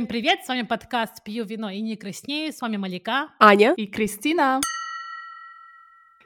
Всем 0.00 0.06
привет, 0.06 0.42
с 0.42 0.48
вами 0.48 0.62
подкаст 0.62 1.22
«Пью 1.24 1.44
вино 1.44 1.68
и 1.68 1.82
не 1.82 1.94
краснею», 1.94 2.54
с 2.54 2.62
вами 2.62 2.78
Малика, 2.78 3.34
Аня 3.38 3.74
и 3.76 3.86
Кристина. 3.86 4.58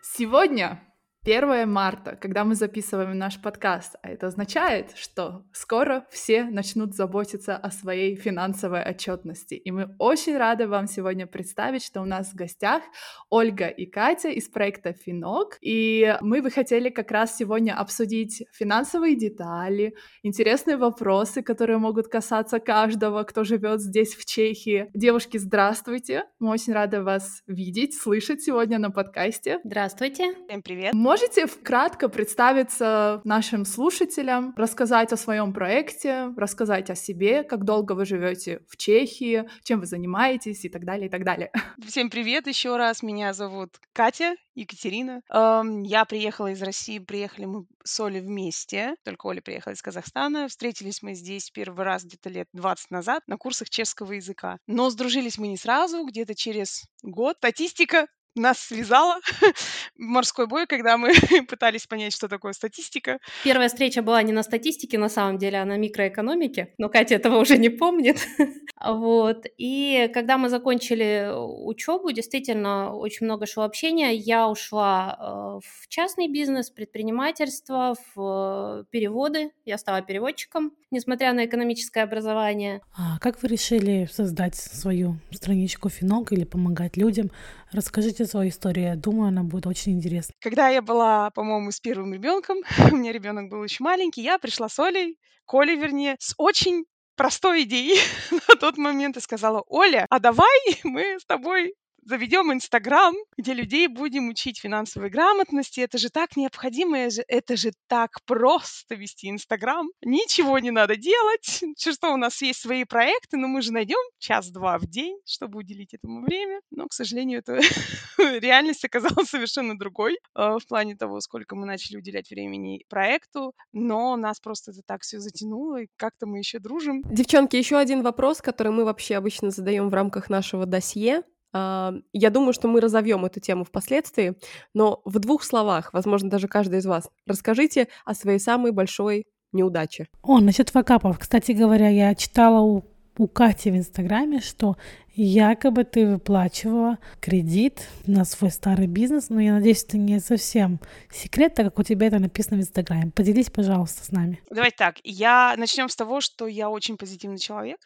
Сегодня 0.01 0.81
1 1.25 1.67
марта, 1.67 2.19
когда 2.21 2.45
мы 2.45 2.55
записываем 2.55 3.17
наш 3.17 3.41
подкаст, 3.41 3.97
а 4.03 4.11
это 4.11 4.27
означает, 4.27 4.93
что 4.95 5.47
скоро 5.53 6.05
все 6.11 6.45
начнут 6.45 6.95
заботиться 6.95 7.57
о 7.57 7.71
своей 7.71 8.15
финансовой 8.15 8.83
отчетности. 8.83 9.55
И 9.55 9.71
мы 9.71 9.95
очень 9.99 10.37
рады 10.37 10.69
вам 10.69 10.87
сегодня 10.87 11.27
представить, 11.27 11.83
что 11.83 12.03
у 12.03 12.05
нас 12.05 12.33
в 12.33 12.35
гостях 12.35 12.83
Ольга 13.31 13.69
и 13.69 13.87
Катя 13.87 14.29
из 14.29 14.49
проекта 14.51 14.93
Финок. 14.93 15.57
И 15.63 16.15
мы 16.21 16.43
бы 16.43 16.51
хотели 16.51 16.91
как 16.91 17.11
раз 17.11 17.35
сегодня 17.35 17.73
обсудить 17.73 18.45
финансовые 18.53 19.17
детали, 19.17 19.95
интересные 20.23 20.77
вопросы, 20.77 21.41
которые 21.41 21.79
могут 21.79 22.09
касаться 22.09 22.61
каждого, 22.61 23.23
кто 23.23 23.45
живет 23.45 23.81
здесь, 23.81 24.15
в 24.15 24.27
Чехии. 24.27 24.91
Девушки, 24.93 25.39
здравствуйте! 25.39 26.25
Мы 26.39 26.51
очень 26.51 26.75
рады 26.75 27.03
вас 27.03 27.43
видеть, 27.47 27.95
слышать 27.95 28.43
сегодня 28.43 28.79
на 28.79 28.91
подкасте. 28.91 29.61
Здравствуйте! 29.65 30.35
Всем 30.47 30.61
привет! 30.61 30.93
Можете 31.15 31.47
кратко 31.47 32.09
представиться 32.09 33.21
нашим 33.23 33.65
слушателям, 33.65 34.53
рассказать 34.57 35.13
о 35.13 35.17
своем 35.17 35.53
проекте, 35.53 36.33
рассказать 36.37 36.91
о 36.91 36.97
себе, 36.97 37.45
как 37.45 37.63
долго 37.65 37.93
вы 37.93 38.05
живете 38.05 38.63
в 38.69 38.77
Чехии, 38.77 39.49
чем 39.63 39.79
вы 39.79 39.87
занимаетесь 39.87 40.65
и 40.65 40.69
так 40.69 40.85
далее, 40.85 41.07
и 41.07 41.09
так 41.09 41.23
далее. 41.23 41.53
Всем 41.87 42.11
привет 42.11 42.49
еще 42.49 42.77
раз. 42.77 43.05
Меня 43.05 43.33
зовут 43.33 43.77
Катя 43.93 44.35
Екатерина. 44.57 45.21
Эм, 45.31 45.85
я 45.85 46.05
приехала 46.05 46.49
из 46.49 46.61
России, 46.61 46.99
приехали 46.99 47.45
мы 47.45 47.67
с 47.85 48.01
Олей 48.01 48.21
вместе, 48.21 48.97
только 49.05 49.29
Оля 49.29 49.41
приехала 49.41 49.75
из 49.75 49.83
Казахстана. 49.83 50.49
Встретились 50.49 51.01
мы 51.01 51.15
здесь 51.15 51.49
первый 51.53 51.85
раз 51.85 52.05
где-то 52.05 52.29
лет 52.29 52.49
20 52.55 52.91
назад 52.91 53.23
на 53.29 53.37
курсах 53.37 53.71
чешского 53.71 54.15
языка. 54.15 54.59
Но 54.67 54.91
сдружились 54.91 55.39
мы 55.39 55.47
не 55.47 55.59
сразу, 55.59 56.05
где-то 56.05 56.35
через 56.35 56.83
год. 57.05 57.37
Статистика 57.37 58.09
нас 58.35 58.59
связала 58.59 59.21
морской 59.97 60.47
бой, 60.47 60.67
когда 60.67 60.97
мы 60.97 61.13
пытались 61.49 61.87
понять, 61.87 62.13
что 62.13 62.29
такое 62.29 62.53
статистика. 62.53 63.19
Первая 63.45 63.69
встреча 63.69 64.03
была 64.03 64.23
не 64.23 64.33
на 64.33 64.43
статистике, 64.43 64.99
на 64.99 65.09
самом 65.09 65.39
деле, 65.39 65.59
а 65.59 65.65
на 65.65 65.77
микроэкономике, 65.77 66.75
но 66.79 66.89
Катя 66.89 67.17
этого 67.17 67.39
уже 67.39 67.59
не 67.59 67.69
помнит. 67.69 68.19
вот. 68.85 69.47
И 69.59 70.11
когда 70.13 70.39
мы 70.39 70.49
закончили 70.49 71.31
учебу, 71.35 72.13
действительно 72.13 72.95
очень 72.95 73.27
много 73.27 73.47
шло 73.47 73.65
общения. 73.65 74.15
Я 74.15 74.49
ушла 74.49 75.17
э, 75.19 75.25
в 75.67 75.89
частный 75.89 76.29
бизнес, 76.29 76.71
предпринимательство, 76.71 77.95
в 78.15 78.87
переводы. 78.91 79.53
Я 79.65 79.79
стала 79.79 80.03
переводчиком, 80.03 80.73
несмотря 80.91 81.33
на 81.33 81.45
экономическое 81.47 82.03
образование. 82.03 82.81
А 82.97 83.19
как 83.19 83.43
вы 83.43 83.49
решили 83.49 84.09
создать 84.11 84.55
свою 84.55 85.19
страничку 85.31 85.89
Финок 85.89 86.33
или 86.33 86.45
помогать 86.45 86.97
людям? 86.97 87.31
Расскажите 87.75 88.25
свою 88.27 88.51
историю. 88.51 88.87
Я 88.87 88.95
думаю, 88.95 89.29
она 89.29 89.43
будет 89.43 89.67
очень 89.67 89.95
интересна. 89.95 90.33
Когда 90.41 90.69
я 90.69 90.81
была, 90.81 91.31
по-моему, 91.31 91.73
с 91.73 91.81
первым 91.81 92.15
ребенком, 92.15 92.59
у 92.93 92.97
меня 92.97 93.11
ребенок 93.11 93.51
был 93.51 93.59
очень 93.59 93.83
маленький, 93.85 94.23
я 94.23 94.39
пришла 94.39 94.69
с 94.69 94.79
Олей, 94.79 95.19
Колей, 95.45 95.77
вернее, 95.77 96.15
с 96.21 96.35
очень 96.39 96.85
простой 97.17 97.65
идеей 97.65 97.99
на 98.49 98.55
тот 98.61 98.79
момент 98.79 99.17
и 99.17 99.21
сказала, 99.21 99.65
Оля, 99.67 100.07
а 100.09 100.21
давай 100.21 100.61
мы 100.85 101.19
с 101.19 101.25
тобой 101.25 101.75
заведем 102.05 102.53
Инстаграм, 102.53 103.15
где 103.37 103.55
людей 103.55 103.89
будем 103.89 104.29
учить 104.29 104.61
финансовой 104.61 105.11
грамотности. 105.11 105.81
Это 105.81 105.99
же 105.99 106.11
так 106.11 106.37
необходимо, 106.37 106.99
это 106.99 107.57
же 107.57 107.73
так 107.89 108.11
просто 108.25 108.95
вести 108.95 109.31
Инстаграм. 109.31 109.89
Ничего 110.03 110.59
не 110.59 110.71
надо 110.71 110.97
делать. 110.97 111.63
Что 111.79 112.13
у 112.13 112.17
нас 112.17 112.41
есть 112.43 112.61
свои 112.61 112.85
проекты, 112.85 113.37
но 113.37 113.49
мы 113.49 113.63
же 113.63 113.73
найдем 113.73 113.99
час-два 114.19 114.79
в 114.79 114.87
день, 114.87 115.19
чтобы 115.25 115.59
уделить 115.61 115.95
этому 115.95 116.23
время. 116.23 116.61
Но, 116.71 116.87
к 116.89 116.93
сожалению, 116.93 117.41
это 117.41 117.59
реальность 118.19 118.85
оказалась 118.85 119.29
совершенно 119.29 119.79
другой 119.79 120.15
э, 120.35 120.59
в 120.59 120.67
плане 120.67 120.97
того, 120.97 121.21
сколько 121.21 121.57
мы 121.57 121.67
начали 121.67 121.97
уделять 121.97 122.31
времени 122.31 122.85
проекту. 122.89 123.55
Но 123.73 124.17
нас 124.17 124.41
просто 124.41 124.71
это 124.73 124.81
так 124.87 125.03
все 125.03 125.19
затянуло, 125.21 125.83
и 125.83 125.89
как-то 125.97 126.27
мы 126.27 126.39
еще 126.39 126.59
дружим. 126.59 127.03
Девчонки, 127.05 127.57
еще 127.57 127.77
один 127.77 128.03
вопрос, 128.03 128.41
который 128.41 128.73
мы 128.73 128.85
вообще 128.85 129.17
обычно 129.17 129.51
задаем 129.51 129.89
в 129.91 129.95
рамках 129.95 130.31
нашего 130.31 130.67
досье. 130.67 131.23
Я 131.55 132.31
думаю, 132.31 132.53
что 132.53 132.67
мы 132.67 132.81
разовьем 132.81 133.25
эту 133.25 133.39
тему 133.39 133.65
впоследствии, 133.65 134.35
но 134.75 135.01
в 135.05 135.21
двух 135.21 135.45
словах, 135.45 135.93
возможно, 135.93 136.29
даже 136.29 136.49
каждый 136.49 136.81
из 136.81 136.87
вас, 136.87 137.09
расскажите 137.27 137.89
о 138.05 138.15
своей 138.15 138.41
самой 138.41 138.73
большой 138.73 139.27
неудаче. 139.53 140.09
О, 140.23 140.41
насчет 140.41 140.71
факапов. 140.71 141.19
Кстати 141.19 141.53
говоря, 141.53 141.89
я 141.89 142.15
читала 142.17 142.61
у, 142.61 142.85
у 143.17 143.29
Кати 143.29 143.71
в 143.71 143.77
Инстаграме, 143.77 144.41
что 144.41 144.77
якобы 145.15 145.85
ты 145.85 146.07
выплачивала 146.07 146.99
кредит 147.21 147.87
на 148.07 148.25
свой 148.25 148.51
старый 148.51 148.89
бизнес, 148.89 149.29
но 149.29 149.41
я 149.41 149.53
надеюсь, 149.53 149.85
это 149.85 149.97
не 149.97 150.19
совсем 150.19 150.81
секрет, 151.13 151.55
так 151.55 151.67
как 151.67 151.79
у 151.79 151.83
тебя 151.85 152.09
это 152.09 152.19
написано 152.19 152.57
в 152.57 152.61
Инстаграме. 152.63 153.13
Поделись, 153.15 153.49
пожалуйста, 153.49 154.05
с 154.05 154.11
нами. 154.11 154.43
Давайте 154.51 154.77
так. 154.77 154.97
Я 155.05 155.55
начнем 155.57 155.89
с 155.89 155.95
того, 155.95 156.21
что 156.21 156.49
я 156.49 156.69
очень 156.69 156.97
позитивный 156.97 157.39
человек. 157.39 157.79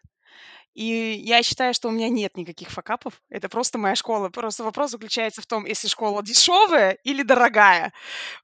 И 0.79 1.21
я 1.25 1.43
считаю, 1.43 1.75
что 1.75 1.89
у 1.89 1.91
меня 1.91 2.09
нет 2.09 2.37
никаких 2.37 2.71
факапов. 2.71 3.21
Это 3.31 3.49
просто 3.49 3.79
моя 3.79 3.97
школа. 3.97 4.29
Просто 4.29 4.63
вопрос 4.63 4.93
заключается 4.93 5.43
в 5.43 5.47
том, 5.47 5.67
если 5.67 5.89
школа 5.89 6.23
дешевая 6.23 6.93
или 7.03 7.25
дорогая. 7.25 7.93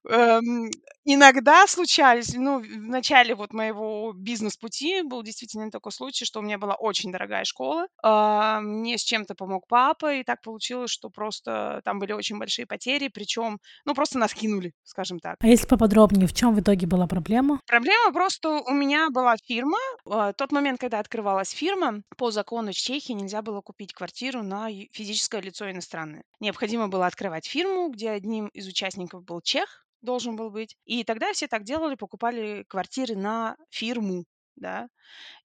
Эм, 0.09 0.69
иногда 1.05 1.65
случались, 1.69 2.35
ну, 2.35 2.59
в 2.59 2.89
начале 2.89 3.37
вот 3.37 3.53
моего 3.53 4.13
бизнес-пути 4.13 5.03
был 5.03 5.23
действительно 5.23 5.71
такой 5.71 5.93
случай, 5.93 6.25
что 6.25 6.41
у 6.41 6.43
меня 6.43 6.59
была 6.59 6.75
очень 6.75 7.13
дорогая 7.13 7.45
школа. 7.45 7.87
А, 8.03 8.61
мне 8.61 8.99
с 8.99 9.05
чем-то 9.05 9.37
помог 9.37 9.69
папа, 9.69 10.15
и 10.15 10.25
так 10.25 10.43
получилось, 10.43 10.91
что 10.91 11.11
просто 11.11 11.83
там 11.85 12.01
были 12.01 12.13
очень 12.13 12.39
большие 12.39 12.67
потери, 12.67 13.09
причем, 13.15 13.61
ну, 13.85 13.95
просто 13.95 14.19
нас 14.19 14.35
кинули, 14.35 14.73
скажем 14.83 15.21
так. 15.21 15.37
А 15.39 15.47
если 15.47 15.69
поподробнее, 15.69 16.27
в 16.27 16.35
чем 16.35 16.57
в 16.57 16.61
итоге 16.61 16.89
была 16.89 17.07
проблема? 17.07 17.61
Проблема 17.69 18.13
просто 18.13 18.51
у 18.51 18.73
меня 18.73 19.09
была 19.11 19.37
фирма. 19.37 19.79
А, 20.11 20.33
тот 20.33 20.51
момент, 20.51 20.81
когда 20.81 20.99
открывалась 20.99 21.51
фирма, 21.51 22.03
по 22.25 22.31
закону 22.31 22.73
Чехии 22.73 23.13
нельзя 23.13 23.43
было 23.43 23.61
купить 23.61 23.93
квартиру 23.93 24.43
на 24.43 24.71
физическое 24.93 25.43
лицо 25.43 25.71
иностранное. 25.71 26.25
Необходимо 26.41 26.89
было 26.89 27.07
открывать 27.07 27.47
фирму, 27.47 27.91
где 27.91 28.09
одним 28.09 28.47
из 28.49 28.67
участников 28.67 29.25
был 29.25 29.43
чех, 29.43 29.87
должен 30.01 30.35
был 30.35 30.49
быть. 30.51 30.75
И 30.87 31.05
тогда 31.05 31.35
все 31.35 31.49
так 31.49 31.65
делали, 31.65 31.97
покупали 31.97 32.65
квартиры 32.67 33.15
на 33.15 33.59
фирму, 33.69 34.25
да. 34.57 34.89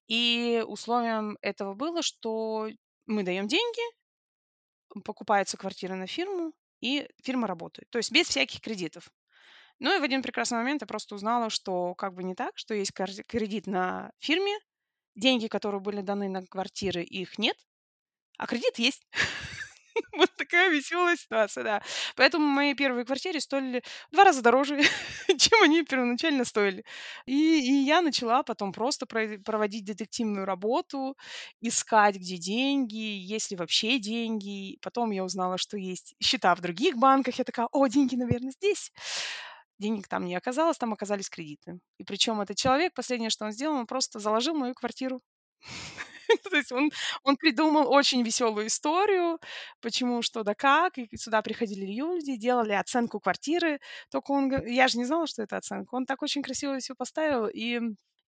И 0.07 0.63
условием 0.65 1.37
этого 1.41 1.73
было, 1.73 2.01
что 2.01 2.69
мы 3.07 3.23
даем 3.23 3.49
деньги, 3.49 3.81
покупается 5.03 5.57
квартира 5.57 5.95
на 5.95 6.07
фирму, 6.07 6.53
и 6.79 7.09
фирма 7.21 7.47
работает. 7.47 7.89
То 7.89 7.97
есть 7.97 8.09
без 8.13 8.29
всяких 8.29 8.61
кредитов. 8.61 9.09
Ну 9.79 9.93
и 9.97 9.99
в 9.99 10.03
один 10.03 10.21
прекрасный 10.21 10.59
момент 10.59 10.79
я 10.79 10.87
просто 10.87 11.15
узнала, 11.15 11.49
что 11.49 11.93
как 11.95 12.13
бы 12.13 12.23
не 12.23 12.35
так, 12.35 12.57
что 12.57 12.73
есть 12.73 12.93
кредит 12.93 13.67
на 13.67 14.13
фирме, 14.19 14.57
деньги, 15.19 15.47
которые 15.47 15.81
были 15.81 16.01
даны 16.01 16.29
на 16.29 16.45
квартиры, 16.45 17.03
их 17.03 17.37
нет, 17.37 17.57
а 18.37 18.47
кредит 18.47 18.79
есть. 18.79 19.07
Вот 20.13 20.29
такая 20.37 20.69
веселая 20.69 21.15
ситуация, 21.17 21.63
да. 21.63 21.81
Поэтому 22.15 22.45
мои 22.45 22.73
первые 22.73 23.05
квартиры 23.05 23.39
стоили 23.39 23.81
в 24.09 24.13
два 24.13 24.23
раза 24.23 24.41
дороже, 24.41 24.79
чем 25.37 25.63
они 25.63 25.83
первоначально 25.83 26.45
стоили. 26.45 26.83
И, 27.25 27.33
и 27.59 27.83
я 27.85 28.01
начала 28.01 28.43
потом 28.43 28.71
просто 28.71 29.05
проводить 29.05 29.85
детективную 29.85 30.45
работу, 30.45 31.15
искать, 31.61 32.15
где 32.15 32.37
деньги, 32.37 32.95
есть 32.97 33.51
ли 33.51 33.57
вообще 33.57 33.99
деньги. 33.99 34.77
Потом 34.81 35.11
я 35.11 35.23
узнала, 35.23 35.57
что 35.57 35.77
есть 35.77 36.15
счета 36.21 36.55
в 36.55 36.61
других 36.61 36.95
банках. 36.97 37.35
Я 37.37 37.43
такая, 37.43 37.67
о, 37.71 37.87
деньги, 37.87 38.15
наверное, 38.15 38.51
здесь 38.51 38.91
денег 39.79 40.07
там 40.07 40.25
не 40.25 40.35
оказалось, 40.35 40.77
там 40.77 40.93
оказались 40.93 41.29
кредиты. 41.29 41.79
И 41.97 42.03
причем 42.03 42.41
этот 42.41 42.57
человек, 42.57 42.93
последнее, 42.93 43.29
что 43.29 43.45
он 43.45 43.51
сделал, 43.51 43.77
он 43.77 43.87
просто 43.87 44.19
заложил 44.19 44.53
мою 44.55 44.73
квартиру. 44.73 45.21
То 46.49 46.55
есть 46.55 46.71
он, 46.71 46.91
он 47.23 47.37
придумал 47.37 47.91
очень 47.91 48.21
веселую 48.21 48.67
историю, 48.67 49.39
почему, 49.81 50.21
что 50.21 50.43
да 50.43 50.53
как, 50.53 50.97
и 50.97 51.17
сюда 51.17 51.41
приходили 51.41 51.85
люди, 51.85 52.35
делали 52.35 52.73
оценку 52.73 53.19
квартиры, 53.19 53.79
только 54.11 54.31
он, 54.31 54.65
я 54.67 54.87
же 54.87 54.97
не 54.97 55.05
знала, 55.05 55.25
что 55.27 55.41
это 55.41 55.57
оценка, 55.57 55.95
он 55.95 56.05
так 56.05 56.21
очень 56.21 56.43
красиво 56.43 56.77
все 56.79 56.93
поставил, 56.95 57.47
и 57.47 57.79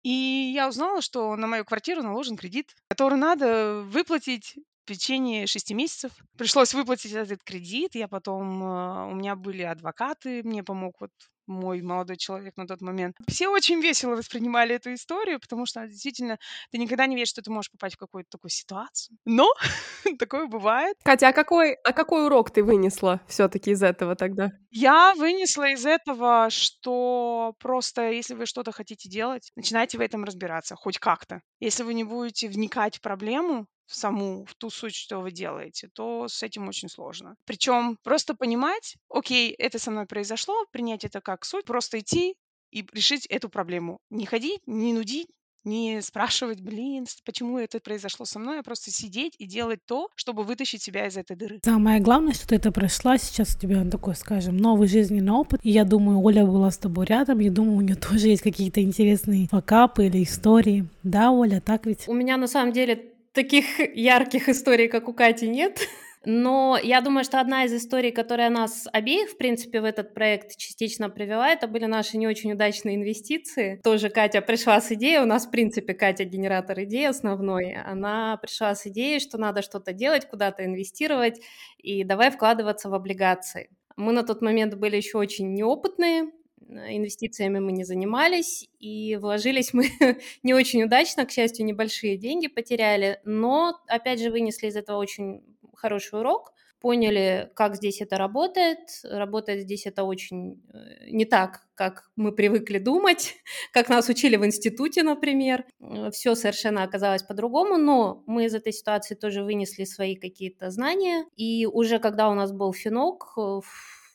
и 0.02 0.54
я 0.56 0.70
узнала, 0.70 1.02
что 1.02 1.36
на 1.36 1.48
мою 1.48 1.66
квартиру 1.66 2.02
наложен 2.02 2.38
кредит, 2.38 2.74
который 2.88 3.18
надо 3.18 3.82
выплатить 3.82 4.56
течение 4.96 5.48
шести 5.48 5.74
месяцев. 5.74 6.12
Пришлось 6.38 6.74
выплатить 6.74 7.14
этот 7.14 7.44
кредит. 7.44 7.96
Я 7.96 8.08
потом... 8.08 8.64
Э, 8.64 9.12
у 9.12 9.16
меня 9.16 9.36
были 9.36 9.64
адвокаты, 9.64 10.44
мне 10.44 10.64
помог 10.64 10.96
вот 11.00 11.12
мой 11.50 11.82
молодой 11.82 12.16
человек 12.16 12.56
на 12.56 12.68
тот 12.68 12.80
момент. 12.82 13.18
Все 13.28 13.50
очень 13.50 13.82
весело 13.82 14.16
воспринимали 14.16 14.76
эту 14.76 14.94
историю, 14.94 15.40
потому 15.40 15.66
что 15.66 15.86
действительно 15.88 16.38
ты 16.72 16.78
никогда 16.78 17.08
не 17.08 17.16
веришь, 17.16 17.30
что 17.30 17.42
ты 17.42 17.52
можешь 17.52 17.72
попасть 17.72 17.96
в 17.96 18.00
какую-то 18.00 18.30
такую 18.30 18.52
ситуацию. 18.52 19.18
Но 19.26 19.52
такое 20.20 20.46
бывает. 20.48 20.96
Катя, 21.04 21.30
а 21.30 21.34
какой, 21.34 21.74
а 21.74 21.92
какой 21.92 22.26
урок 22.26 22.52
ты 22.52 22.64
вынесла 22.64 23.20
все-таки 23.28 23.72
из 23.72 23.84
этого 23.84 24.16
тогда? 24.16 24.52
Я 24.70 25.14
вынесла 25.16 25.72
из 25.72 25.86
этого, 25.86 26.50
что 26.52 27.56
просто 27.60 28.12
если 28.12 28.36
вы 28.36 28.46
что-то 28.46 28.72
хотите 28.72 29.10
делать, 29.10 29.52
начинайте 29.56 29.98
в 29.98 30.02
этом 30.02 30.24
разбираться, 30.24 30.76
хоть 30.76 31.00
как-то. 31.00 31.42
Если 31.60 31.84
вы 31.84 31.96
не 31.96 32.04
будете 32.04 32.48
вникать 32.48 32.98
в 32.98 33.02
проблему, 33.02 33.66
в 33.90 33.96
саму, 33.96 34.46
в 34.46 34.54
ту 34.56 34.70
суть, 34.70 34.94
что 34.94 35.20
вы 35.20 35.32
делаете, 35.32 35.90
то 35.94 36.28
с 36.28 36.44
этим 36.44 36.68
очень 36.68 36.90
сложно. 36.90 37.36
Причем 37.46 37.98
просто 38.04 38.36
понимать, 38.36 38.96
окей, 39.10 39.52
это 39.52 39.80
со 39.80 39.90
мной 39.90 40.06
произошло, 40.06 40.66
принять 40.72 41.04
это 41.06 41.22
как 41.22 41.44
суть, 41.44 41.66
просто 41.66 42.00
идти 42.00 42.36
и 42.72 42.86
решить 42.94 43.26
эту 43.26 43.50
проблему. 43.50 43.98
Не 44.12 44.28
ходить, 44.28 44.62
не 44.68 44.94
нудить, 44.94 45.28
не 45.64 46.02
спрашивать, 46.02 46.62
блин, 46.62 47.06
почему 47.26 47.58
это 47.58 47.80
произошло 47.80 48.26
со 48.26 48.38
мной, 48.38 48.60
а 48.60 48.64
просто 48.64 48.92
сидеть 48.92 49.34
и 49.40 49.46
делать 49.46 49.80
то, 49.86 50.10
чтобы 50.16 50.44
вытащить 50.44 50.84
себя 50.84 51.08
из 51.08 51.18
этой 51.18 51.36
дыры. 51.36 51.60
Самое 51.64 52.00
главное, 52.00 52.34
что 52.34 52.48
ты 52.48 52.56
это 52.56 52.72
прошла, 52.72 53.18
сейчас 53.18 53.56
у 53.56 53.60
тебя 53.60 53.84
такой, 53.90 54.16
скажем, 54.16 54.56
новый 54.56 54.88
жизненный 54.88 55.34
опыт. 55.34 55.60
И 55.64 55.72
я 55.72 55.84
думаю, 55.84 56.22
Оля 56.22 56.46
была 56.46 56.70
с 56.70 56.78
тобой 56.78 57.08
рядом, 57.08 57.40
я 57.40 57.52
думаю, 57.52 57.78
у 57.78 57.82
нее 57.82 57.96
тоже 57.96 58.28
есть 58.28 58.44
какие-то 58.44 58.82
интересные 58.82 59.48
факапы 59.48 60.06
или 60.06 60.24
истории. 60.24 60.88
Да, 61.02 61.32
Оля, 61.32 61.60
так 61.60 61.88
ведь? 61.88 62.08
У 62.08 62.14
меня 62.14 62.38
на 62.38 62.48
самом 62.48 62.72
деле 62.72 63.16
таких 63.40 63.80
ярких 63.96 64.50
историй, 64.50 64.90
как 64.90 65.08
у 65.08 65.14
Кати, 65.14 65.48
нет. 65.48 65.88
Но 66.26 66.78
я 66.84 67.00
думаю, 67.00 67.24
что 67.24 67.40
одна 67.40 67.64
из 67.64 67.74
историй, 67.74 68.12
которая 68.12 68.50
нас 68.50 68.86
обеих, 68.92 69.30
в 69.30 69.38
принципе, 69.38 69.80
в 69.80 69.86
этот 69.86 70.14
проект 70.14 70.58
частично 70.58 71.10
привела, 71.10 71.50
это 71.50 71.66
были 71.66 71.86
наши 71.86 72.18
не 72.18 72.28
очень 72.28 72.52
удачные 72.52 72.98
инвестиции. 72.98 73.80
Тоже 73.82 74.10
Катя 74.10 74.42
пришла 74.42 74.82
с 74.82 74.92
идеей, 74.92 75.20
у 75.20 75.26
нас, 75.26 75.48
в 75.48 75.52
принципе, 75.52 75.94
Катя 75.94 76.26
генератор 76.26 76.84
идеи 76.84 77.06
основной, 77.06 77.74
она 77.74 78.36
пришла 78.36 78.76
с 78.76 78.86
идеей, 78.88 79.22
что 79.22 79.38
надо 79.38 79.62
что-то 79.62 79.94
делать, 79.94 80.28
куда-то 80.28 80.66
инвестировать, 80.66 81.40
и 81.78 82.04
давай 82.04 82.32
вкладываться 82.32 82.90
в 82.90 82.94
облигации. 82.94 83.70
Мы 83.96 84.12
на 84.12 84.24
тот 84.24 84.42
момент 84.42 84.76
были 84.76 84.98
еще 84.98 85.18
очень 85.18 85.54
неопытные, 85.54 86.32
инвестициями 86.70 87.60
мы 87.60 87.72
не 87.72 87.84
занимались, 87.84 88.70
и 88.80 89.16
вложились 89.18 89.74
мы 89.74 89.90
не 90.44 90.54
очень 90.54 90.84
удачно, 90.84 91.26
к 91.26 91.32
счастью, 91.32 91.66
небольшие 91.66 92.18
деньги 92.18 92.48
потеряли, 92.48 93.20
но, 93.26 93.80
опять 93.88 94.20
же, 94.22 94.32
вынесли 94.32 94.68
из 94.68 94.76
этого 94.76 94.98
очень 94.98 95.42
хороший 95.76 96.20
урок, 96.20 96.54
поняли, 96.80 97.52
как 97.56 97.76
здесь 97.76 98.02
это 98.02 98.18
работает. 98.18 98.80
Работает 99.04 99.62
здесь 99.62 99.86
это 99.86 100.04
очень 100.04 100.62
э, 100.74 101.10
не 101.10 101.26
так, 101.26 101.62
как 101.76 102.10
мы 102.16 102.32
привыкли 102.32 102.78
думать, 102.78 103.36
как 103.74 103.90
нас 103.90 104.10
учили 104.10 104.36
в 104.38 104.46
институте, 104.46 105.04
например. 105.04 105.66
Э, 105.82 106.10
Все 106.12 106.36
совершенно 106.36 106.84
оказалось 106.84 107.24
по-другому, 107.24 107.78
но 107.78 108.24
мы 108.28 108.46
из 108.46 108.56
этой 108.56 108.74
ситуации 108.74 109.16
тоже 109.16 109.44
вынесли 109.44 109.84
свои 109.84 110.16
какие-то 110.16 110.72
знания. 110.72 111.26
И 111.36 111.66
уже 111.66 112.00
когда 112.00 112.30
у 112.30 112.34
нас 112.34 112.52
был 112.52 112.74
финок, 112.74 113.38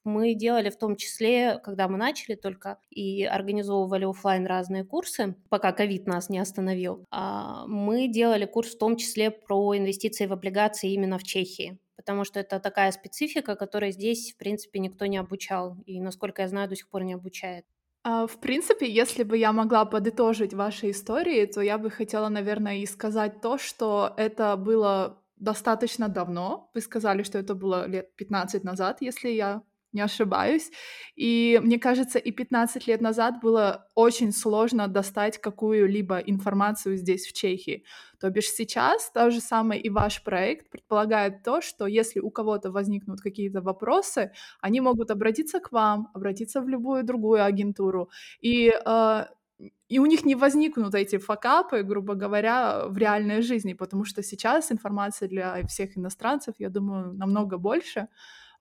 мы 0.04 0.34
делали 0.34 0.70
в 0.70 0.76
том 0.76 0.96
числе, 0.96 1.58
когда 1.62 1.88
мы 1.88 1.96
начали 1.96 2.34
только 2.34 2.78
и 2.90 3.24
организовывали 3.24 4.04
офлайн 4.04 4.46
разные 4.46 4.84
курсы, 4.84 5.34
пока 5.48 5.72
ковид 5.72 6.06
нас 6.06 6.28
не 6.28 6.38
остановил, 6.38 7.04
а 7.10 7.66
мы 7.66 8.08
делали 8.08 8.44
курс 8.44 8.74
в 8.74 8.78
том 8.78 8.96
числе 8.96 9.30
про 9.30 9.76
инвестиции 9.76 10.26
в 10.26 10.32
облигации 10.32 10.92
именно 10.92 11.18
в 11.18 11.24
Чехии 11.24 11.78
потому 11.96 12.24
что 12.24 12.38
это 12.38 12.60
такая 12.60 12.92
специфика, 12.92 13.56
которой 13.56 13.90
здесь, 13.90 14.34
в 14.34 14.36
принципе, 14.36 14.78
никто 14.78 15.06
не 15.06 15.16
обучал, 15.16 15.78
и, 15.86 16.02
насколько 16.02 16.42
я 16.42 16.48
знаю, 16.48 16.68
до 16.68 16.76
сих 16.76 16.90
пор 16.90 17.02
не 17.02 17.14
обучает. 17.14 17.64
А, 18.02 18.26
в 18.26 18.38
принципе, 18.40 18.86
если 18.90 19.22
бы 19.22 19.38
я 19.38 19.52
могла 19.52 19.86
подытожить 19.86 20.52
ваши 20.52 20.90
истории, 20.90 21.46
то 21.46 21.62
я 21.62 21.78
бы 21.78 21.90
хотела, 21.90 22.28
наверное, 22.28 22.76
и 22.76 22.86
сказать 22.86 23.40
то, 23.40 23.56
что 23.56 24.12
это 24.18 24.56
было 24.56 25.22
достаточно 25.36 26.08
давно. 26.08 26.70
Вы 26.74 26.82
сказали, 26.82 27.22
что 27.22 27.38
это 27.38 27.54
было 27.54 27.86
лет 27.86 28.14
15 28.16 28.64
назад, 28.64 28.98
если 29.00 29.30
я 29.30 29.62
не 29.94 30.00
ошибаюсь. 30.00 30.70
И 31.16 31.60
мне 31.62 31.78
кажется, 31.78 32.18
и 32.18 32.30
15 32.32 32.86
лет 32.86 33.00
назад 33.00 33.40
было 33.40 33.88
очень 33.94 34.32
сложно 34.32 34.88
достать 34.88 35.38
какую-либо 35.38 36.18
информацию 36.18 36.96
здесь, 36.96 37.26
в 37.26 37.32
Чехии. 37.32 37.84
То 38.20 38.30
бишь 38.30 38.50
сейчас 38.50 39.10
то 39.10 39.30
же 39.30 39.40
самое 39.40 39.80
и 39.80 39.90
ваш 39.90 40.22
проект 40.22 40.70
предполагает 40.70 41.42
то, 41.42 41.60
что 41.60 41.86
если 41.86 42.20
у 42.20 42.30
кого-то 42.30 42.70
возникнут 42.70 43.20
какие-то 43.20 43.60
вопросы, 43.60 44.32
они 44.60 44.80
могут 44.80 45.10
обратиться 45.10 45.60
к 45.60 45.72
вам, 45.72 46.08
обратиться 46.14 46.60
в 46.60 46.68
любую 46.68 47.04
другую 47.04 47.44
агентуру. 47.44 48.10
И 48.40 48.72
э, 48.86 49.24
и 49.88 49.98
у 49.98 50.06
них 50.06 50.24
не 50.24 50.34
возникнут 50.34 50.94
эти 50.94 51.18
факапы, 51.18 51.82
грубо 51.82 52.14
говоря, 52.14 52.86
в 52.88 52.98
реальной 52.98 53.42
жизни, 53.42 53.74
потому 53.74 54.04
что 54.04 54.22
сейчас 54.22 54.72
информация 54.72 55.28
для 55.28 55.66
всех 55.66 55.96
иностранцев, 55.96 56.54
я 56.58 56.68
думаю, 56.68 57.12
намного 57.12 57.58
больше. 57.58 58.08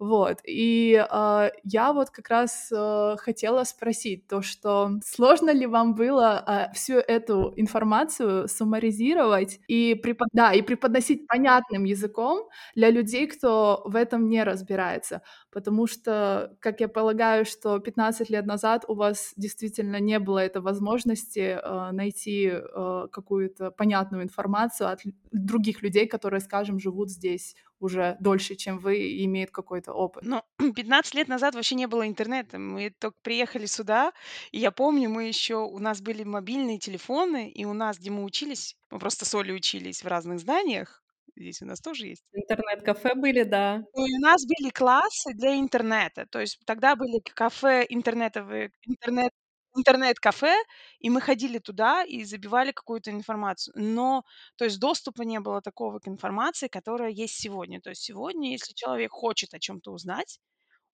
Вот. 0.03 0.39
И 0.43 1.01
э, 1.01 1.49
я 1.63 1.93
вот 1.93 2.09
как 2.09 2.27
раз 2.27 2.69
э, 2.75 3.15
хотела 3.19 3.63
спросить 3.63 4.27
то, 4.27 4.41
что 4.41 4.99
сложно 5.01 5.51
ли 5.51 5.65
вам 5.65 5.95
было 5.95 6.43
э, 6.45 6.73
всю 6.73 6.95
эту 6.95 7.53
информацию 7.55 8.49
суммаризировать 8.49 9.61
и, 9.69 9.95
препод... 9.95 10.27
да, 10.33 10.51
и 10.51 10.61
преподносить 10.61 11.25
понятным 11.25 11.85
языком 11.85 12.49
для 12.75 12.89
людей, 12.89 13.27
кто 13.27 13.81
в 13.85 13.95
этом 13.95 14.27
не 14.27 14.43
разбирается. 14.43 15.21
Потому 15.53 15.87
что, 15.87 16.57
как 16.59 16.81
я 16.81 16.89
полагаю, 16.89 17.45
что 17.45 17.79
15 17.79 18.29
лет 18.29 18.45
назад 18.45 18.83
у 18.89 18.95
вас 18.95 19.31
действительно 19.37 20.01
не 20.01 20.19
было 20.19 20.39
этой 20.39 20.61
возможности 20.61 21.57
э, 21.63 21.91
найти 21.93 22.51
э, 22.51 23.07
какую-то 23.09 23.71
понятную 23.71 24.23
информацию 24.23 24.89
от 24.89 24.99
других 25.31 25.81
людей, 25.81 26.07
которые, 26.07 26.41
скажем, 26.41 26.77
живут 26.77 27.09
здесь 27.09 27.55
уже 27.83 28.17
дольше, 28.19 28.55
чем 28.55 28.79
вы, 28.79 28.97
и 28.97 29.25
имеют 29.25 29.51
какой-то 29.51 29.93
опыт. 29.93 30.23
Ну, 30.25 30.41
15 30.75 31.13
лет 31.15 31.27
назад 31.27 31.55
вообще 31.55 31.75
не 31.75 31.87
было 31.87 32.07
интернета. 32.07 32.59
Мы 32.59 32.89
только 32.89 33.17
приехали 33.21 33.65
сюда, 33.65 34.13
и 34.51 34.59
я 34.59 34.71
помню, 34.71 35.09
мы 35.09 35.25
еще, 35.27 35.57
у 35.57 35.79
нас 35.79 36.01
были 36.01 36.23
мобильные 36.23 36.79
телефоны, 36.79 37.49
и 37.49 37.65
у 37.65 37.73
нас, 37.73 37.99
где 37.99 38.09
мы 38.09 38.23
учились, 38.23 38.75
мы 38.89 38.99
просто 38.99 39.25
с 39.25 39.35
Олей 39.35 39.55
учились 39.55 40.03
в 40.03 40.07
разных 40.07 40.39
зданиях, 40.39 41.03
здесь 41.35 41.61
у 41.61 41.65
нас 41.65 41.79
тоже 41.81 42.07
есть. 42.07 42.23
Интернет-кафе 42.33 43.15
были, 43.15 43.43
да. 43.43 43.83
Ну, 43.93 44.05
и 44.05 44.13
у 44.15 44.19
нас 44.19 44.45
были 44.45 44.69
классы 44.69 45.33
для 45.33 45.55
интернета, 45.55 46.25
то 46.29 46.39
есть 46.39 46.59
тогда 46.65 46.95
были 46.95 47.19
кафе 47.35 47.85
интернетовые, 47.89 48.71
интернет 48.87 49.31
интернет-кафе, 49.75 50.55
и 50.99 51.09
мы 51.09 51.21
ходили 51.21 51.59
туда 51.59 52.03
и 52.03 52.23
забивали 52.23 52.71
какую-то 52.71 53.11
информацию. 53.11 53.73
Но, 53.77 54.23
то 54.57 54.65
есть 54.65 54.79
доступа 54.79 55.23
не 55.23 55.39
было 55.39 55.61
такого 55.61 55.99
к 55.99 56.07
информации, 56.07 56.67
которая 56.67 57.11
есть 57.11 57.35
сегодня. 57.39 57.81
То 57.81 57.89
есть 57.91 58.01
сегодня, 58.03 58.51
если 58.51 58.73
человек 58.73 59.11
хочет 59.11 59.53
о 59.53 59.59
чем-то 59.59 59.91
узнать, 59.91 60.39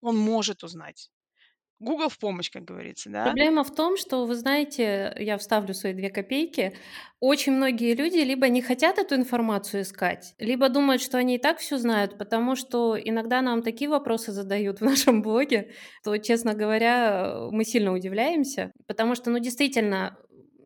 он 0.01 0.17
может 0.17 0.63
узнать. 0.63 1.09
Google 1.79 2.09
в 2.09 2.17
помощь, 2.17 2.49
как 2.49 2.65
говорится, 2.65 3.09
да? 3.09 3.25
Проблема 3.25 3.63
в 3.63 3.73
том, 3.73 3.97
что, 3.97 4.25
вы 4.25 4.35
знаете, 4.35 5.13
я 5.17 5.37
вставлю 5.37 5.73
свои 5.73 5.93
две 5.93 6.09
копейки, 6.09 6.75
очень 7.19 7.53
многие 7.53 7.93
люди 7.93 8.17
либо 8.17 8.47
не 8.47 8.61
хотят 8.61 8.97
эту 8.97 9.15
информацию 9.15 9.83
искать, 9.83 10.33
либо 10.39 10.69
думают, 10.69 11.01
что 11.01 11.17
они 11.17 11.35
и 11.35 11.39
так 11.39 11.59
все 11.59 11.77
знают, 11.77 12.17
потому 12.17 12.55
что 12.55 12.97
иногда 12.99 13.41
нам 13.41 13.61
такие 13.61 13.89
вопросы 13.89 14.31
задают 14.31 14.79
в 14.79 14.83
нашем 14.83 15.21
блоге, 15.23 15.71
то, 16.03 16.17
честно 16.17 16.53
говоря, 16.53 17.47
мы 17.51 17.63
сильно 17.63 17.93
удивляемся, 17.93 18.71
потому 18.87 19.15
что, 19.15 19.29
ну, 19.29 19.39
действительно, 19.39 20.17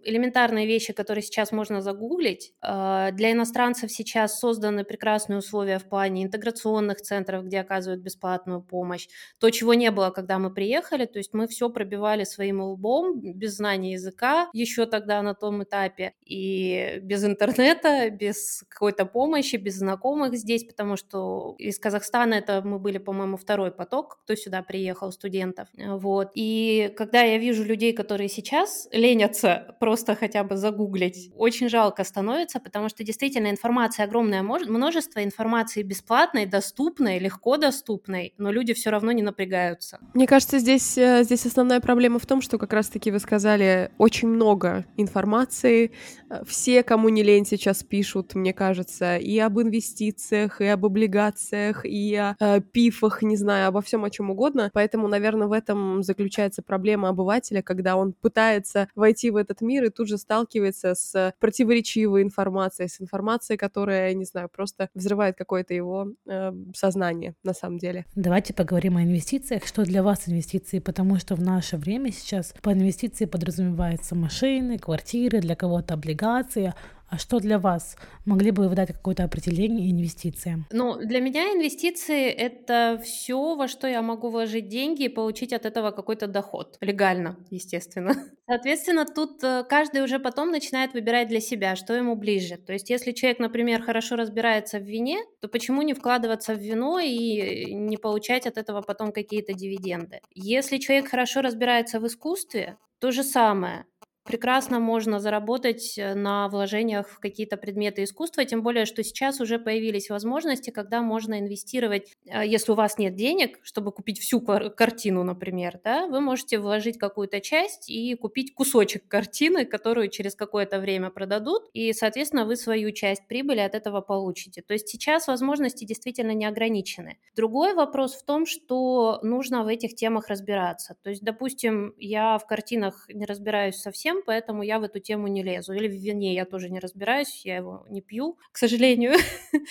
элементарные 0.03 0.67
вещи, 0.67 0.93
которые 0.93 1.23
сейчас 1.23 1.51
можно 1.51 1.81
загуглить. 1.81 2.53
А, 2.61 3.11
для 3.11 3.31
иностранцев 3.31 3.91
сейчас 3.91 4.39
созданы 4.39 4.83
прекрасные 4.83 5.39
условия 5.39 5.79
в 5.79 5.87
плане 5.87 6.23
интеграционных 6.23 7.01
центров, 7.01 7.45
где 7.45 7.59
оказывают 7.59 8.01
бесплатную 8.01 8.61
помощь. 8.61 9.07
То, 9.39 9.49
чего 9.49 9.73
не 9.73 9.91
было, 9.91 10.09
когда 10.09 10.39
мы 10.39 10.53
приехали, 10.53 11.05
то 11.05 11.19
есть 11.19 11.33
мы 11.33 11.47
все 11.47 11.69
пробивали 11.69 12.23
своим 12.23 12.61
лбом, 12.61 13.19
без 13.21 13.57
знания 13.57 13.93
языка, 13.93 14.49
еще 14.53 14.85
тогда 14.85 15.21
на 15.21 15.33
том 15.33 15.63
этапе, 15.63 16.13
и 16.25 16.99
без 17.01 17.23
интернета, 17.23 18.09
без 18.09 18.63
какой-то 18.69 19.05
помощи, 19.05 19.55
без 19.55 19.75
знакомых 19.75 20.35
здесь, 20.35 20.63
потому 20.63 20.97
что 20.97 21.55
из 21.57 21.79
Казахстана 21.79 22.35
это 22.35 22.61
мы 22.63 22.79
были, 22.79 22.97
по-моему, 22.97 23.37
второй 23.37 23.71
поток, 23.71 24.19
кто 24.23 24.35
сюда 24.35 24.61
приехал, 24.61 25.11
студентов. 25.11 25.67
Вот. 25.77 26.31
И 26.35 26.93
когда 26.97 27.21
я 27.21 27.37
вижу 27.37 27.63
людей, 27.63 27.93
которые 27.93 28.29
сейчас 28.29 28.87
ленятся 28.91 29.75
просто 29.79 29.90
просто 29.91 30.15
хотя 30.15 30.45
бы 30.45 30.55
загуглить. 30.55 31.31
Очень 31.35 31.67
жалко 31.67 32.05
становится, 32.05 32.61
потому 32.61 32.87
что 32.87 33.03
действительно 33.03 33.49
информации 33.49 34.05
огромное 34.05 34.41
множество, 34.41 35.21
информации 35.21 35.83
бесплатной, 35.83 36.45
доступной, 36.45 37.19
легко 37.19 37.57
доступной, 37.57 38.33
но 38.37 38.51
люди 38.51 38.73
все 38.73 38.89
равно 38.89 39.11
не 39.11 39.21
напрягаются. 39.21 39.99
Мне 40.13 40.27
кажется, 40.27 40.59
здесь, 40.59 40.97
э, 40.97 41.23
здесь 41.23 41.45
основная 41.45 41.81
проблема 41.81 42.19
в 42.19 42.25
том, 42.25 42.41
что 42.41 42.57
как 42.57 42.71
раз-таки 42.71 43.11
вы 43.11 43.19
сказали, 43.19 43.91
очень 43.97 44.29
много 44.29 44.85
информации, 44.95 45.91
э, 46.29 46.43
все, 46.47 46.83
кому 46.83 47.09
не 47.09 47.21
лень, 47.21 47.45
сейчас 47.45 47.83
пишут, 47.83 48.33
мне 48.33 48.53
кажется, 48.53 49.17
и 49.17 49.37
об 49.39 49.59
инвестициях, 49.59 50.61
и 50.61 50.67
об 50.67 50.85
облигациях, 50.85 51.85
и 51.85 52.15
о 52.15 52.37
э, 52.39 52.61
пифах, 52.61 53.23
не 53.23 53.35
знаю, 53.35 53.67
обо 53.67 53.81
всем, 53.81 54.05
о 54.05 54.09
чем 54.09 54.29
угодно. 54.29 54.69
Поэтому, 54.71 55.09
наверное, 55.09 55.47
в 55.47 55.51
этом 55.51 56.01
заключается 56.01 56.61
проблема 56.61 57.09
обывателя, 57.09 57.61
когда 57.61 57.97
он 57.97 58.13
пытается 58.13 58.87
войти 58.95 59.31
в 59.31 59.35
этот 59.35 59.59
мир 59.59 59.80
и 59.85 59.89
тут 59.89 60.07
же 60.07 60.17
сталкивается 60.17 60.95
с 60.95 61.33
противоречивой 61.39 62.23
информацией, 62.23 62.87
с 62.87 63.01
информацией, 63.01 63.57
которая, 63.57 64.13
не 64.13 64.25
знаю, 64.25 64.49
просто 64.49 64.89
взрывает 64.93 65.37
какое-то 65.37 65.73
его 65.73 66.07
э, 66.27 66.51
сознание 66.75 67.35
на 67.43 67.53
самом 67.53 67.77
деле. 67.77 68.05
Давайте 68.15 68.53
поговорим 68.53 68.97
о 68.97 69.03
инвестициях. 69.03 69.65
Что 69.65 69.83
для 69.83 70.03
вас 70.03 70.27
инвестиции? 70.27 70.79
Потому 70.79 71.17
что 71.17 71.35
в 71.35 71.41
наше 71.41 71.77
время 71.77 72.11
сейчас 72.11 72.53
по 72.61 72.71
инвестиции 72.71 73.25
подразумеваются 73.25 74.15
машины, 74.15 74.77
квартиры, 74.77 75.39
для 75.39 75.55
кого-то 75.55 75.93
облигации, 75.93 76.73
а 77.11 77.17
что 77.17 77.39
для 77.39 77.59
вас? 77.59 77.97
Могли 78.25 78.51
бы 78.51 78.69
вы 78.69 78.75
дать 78.75 78.93
какое-то 78.93 79.25
определение 79.25 79.91
инвестициям? 79.91 80.65
Ну, 80.71 80.95
для 80.95 81.19
меня 81.19 81.51
инвестиции— 81.51 82.29
это 82.29 83.01
все, 83.03 83.55
во 83.55 83.67
что 83.67 83.85
я 83.85 84.01
могу 84.01 84.29
вложить 84.29 84.69
деньги 84.69 85.03
и 85.03 85.09
получить 85.09 85.51
от 85.51 85.65
этого 85.65 85.91
какой-то 85.91 86.27
доход. 86.27 86.77
Легально, 86.79 87.35
естественно. 87.49 88.13
Соответственно, 88.47 89.05
тут 89.05 89.43
э, 89.43 89.65
каждый 89.67 90.03
уже 90.03 90.19
потом 90.19 90.51
начинает 90.51 90.93
выбирать 90.93 91.27
для 91.27 91.41
себя, 91.41 91.75
что 91.75 91.93
ему 91.93 92.15
ближе. 92.15 92.55
То 92.55 92.71
есть, 92.71 92.89
если 92.89 93.11
человек, 93.11 93.39
например, 93.39 93.83
хорошо 93.83 94.15
разбирается 94.15 94.79
в 94.79 94.83
вине, 94.83 95.19
то 95.41 95.49
почему 95.49 95.81
не 95.81 95.93
вкладываться 95.93 96.55
в 96.55 96.59
вино 96.59 96.99
и 96.99 97.73
не 97.73 97.97
получать 97.97 98.47
от 98.47 98.57
этого 98.57 98.81
потом 98.81 99.11
какие-то 99.11 99.51
дивиденды? 99.51 100.21
Если 100.33 100.77
человек 100.77 101.09
хорошо 101.09 101.41
разбирается 101.41 101.99
в 101.99 102.07
искусстве, 102.07 102.77
то 102.99 103.11
же 103.11 103.23
самое 103.23 103.85
прекрасно 104.31 104.79
можно 104.79 105.19
заработать 105.19 105.97
э, 105.97 106.13
на 106.15 106.47
вложениях 106.47 107.09
в 107.09 107.19
какие-то 107.19 107.57
предметы 107.57 108.03
искусства, 108.03 108.45
тем 108.45 108.63
более, 108.63 108.85
что 108.85 109.03
сейчас 109.03 109.41
уже 109.41 109.59
появились 109.59 110.09
возможности, 110.09 110.69
когда 110.69 111.01
можно 111.01 111.37
инвестировать, 111.37 112.13
э, 112.25 112.47
если 112.47 112.71
у 112.71 112.75
вас 112.75 112.97
нет 112.97 113.15
денег, 113.15 113.59
чтобы 113.61 113.91
купить 113.91 114.19
всю 114.19 114.39
картину, 114.39 115.25
например, 115.25 115.81
да, 115.83 116.07
вы 116.07 116.21
можете 116.21 116.59
вложить 116.59 116.97
какую-то 116.97 117.41
часть 117.41 117.89
и 117.89 118.15
купить 118.15 118.53
кусочек 118.55 119.05
картины, 119.09 119.65
которую 119.65 120.07
через 120.07 120.33
какое-то 120.35 120.79
время 120.79 121.09
продадут, 121.09 121.63
и, 121.73 121.91
соответственно, 121.91 122.45
вы 122.45 122.55
свою 122.55 122.91
часть 122.91 123.27
прибыли 123.27 123.59
от 123.59 123.75
этого 123.75 123.99
получите. 123.99 124.61
То 124.61 124.71
есть 124.73 124.87
сейчас 124.87 125.27
возможности 125.27 125.83
действительно 125.83 126.31
не 126.31 126.45
ограничены. 126.45 127.17
Другой 127.35 127.73
вопрос 127.73 128.15
в 128.15 128.23
том, 128.23 128.45
что 128.45 129.19
нужно 129.23 129.65
в 129.65 129.67
этих 129.67 129.93
темах 129.95 130.29
разбираться. 130.29 130.95
То 131.03 131.09
есть, 131.09 131.21
допустим, 131.21 131.93
я 131.97 132.37
в 132.37 132.47
картинах 132.47 133.07
не 133.09 133.25
разбираюсь 133.25 133.75
совсем, 133.75 134.20
поэтому 134.25 134.63
я 134.63 134.79
в 134.79 134.83
эту 134.83 134.99
тему 134.99 135.27
не 135.27 135.43
лезу. 135.43 135.73
Или 135.73 135.87
в 135.87 135.93
вине 135.93 136.33
я 136.33 136.45
тоже 136.45 136.69
не 136.69 136.79
разбираюсь, 136.79 137.45
я 137.45 137.57
его 137.57 137.85
не 137.89 138.01
пью, 138.01 138.37
к 138.51 138.57
сожалению. 138.57 139.13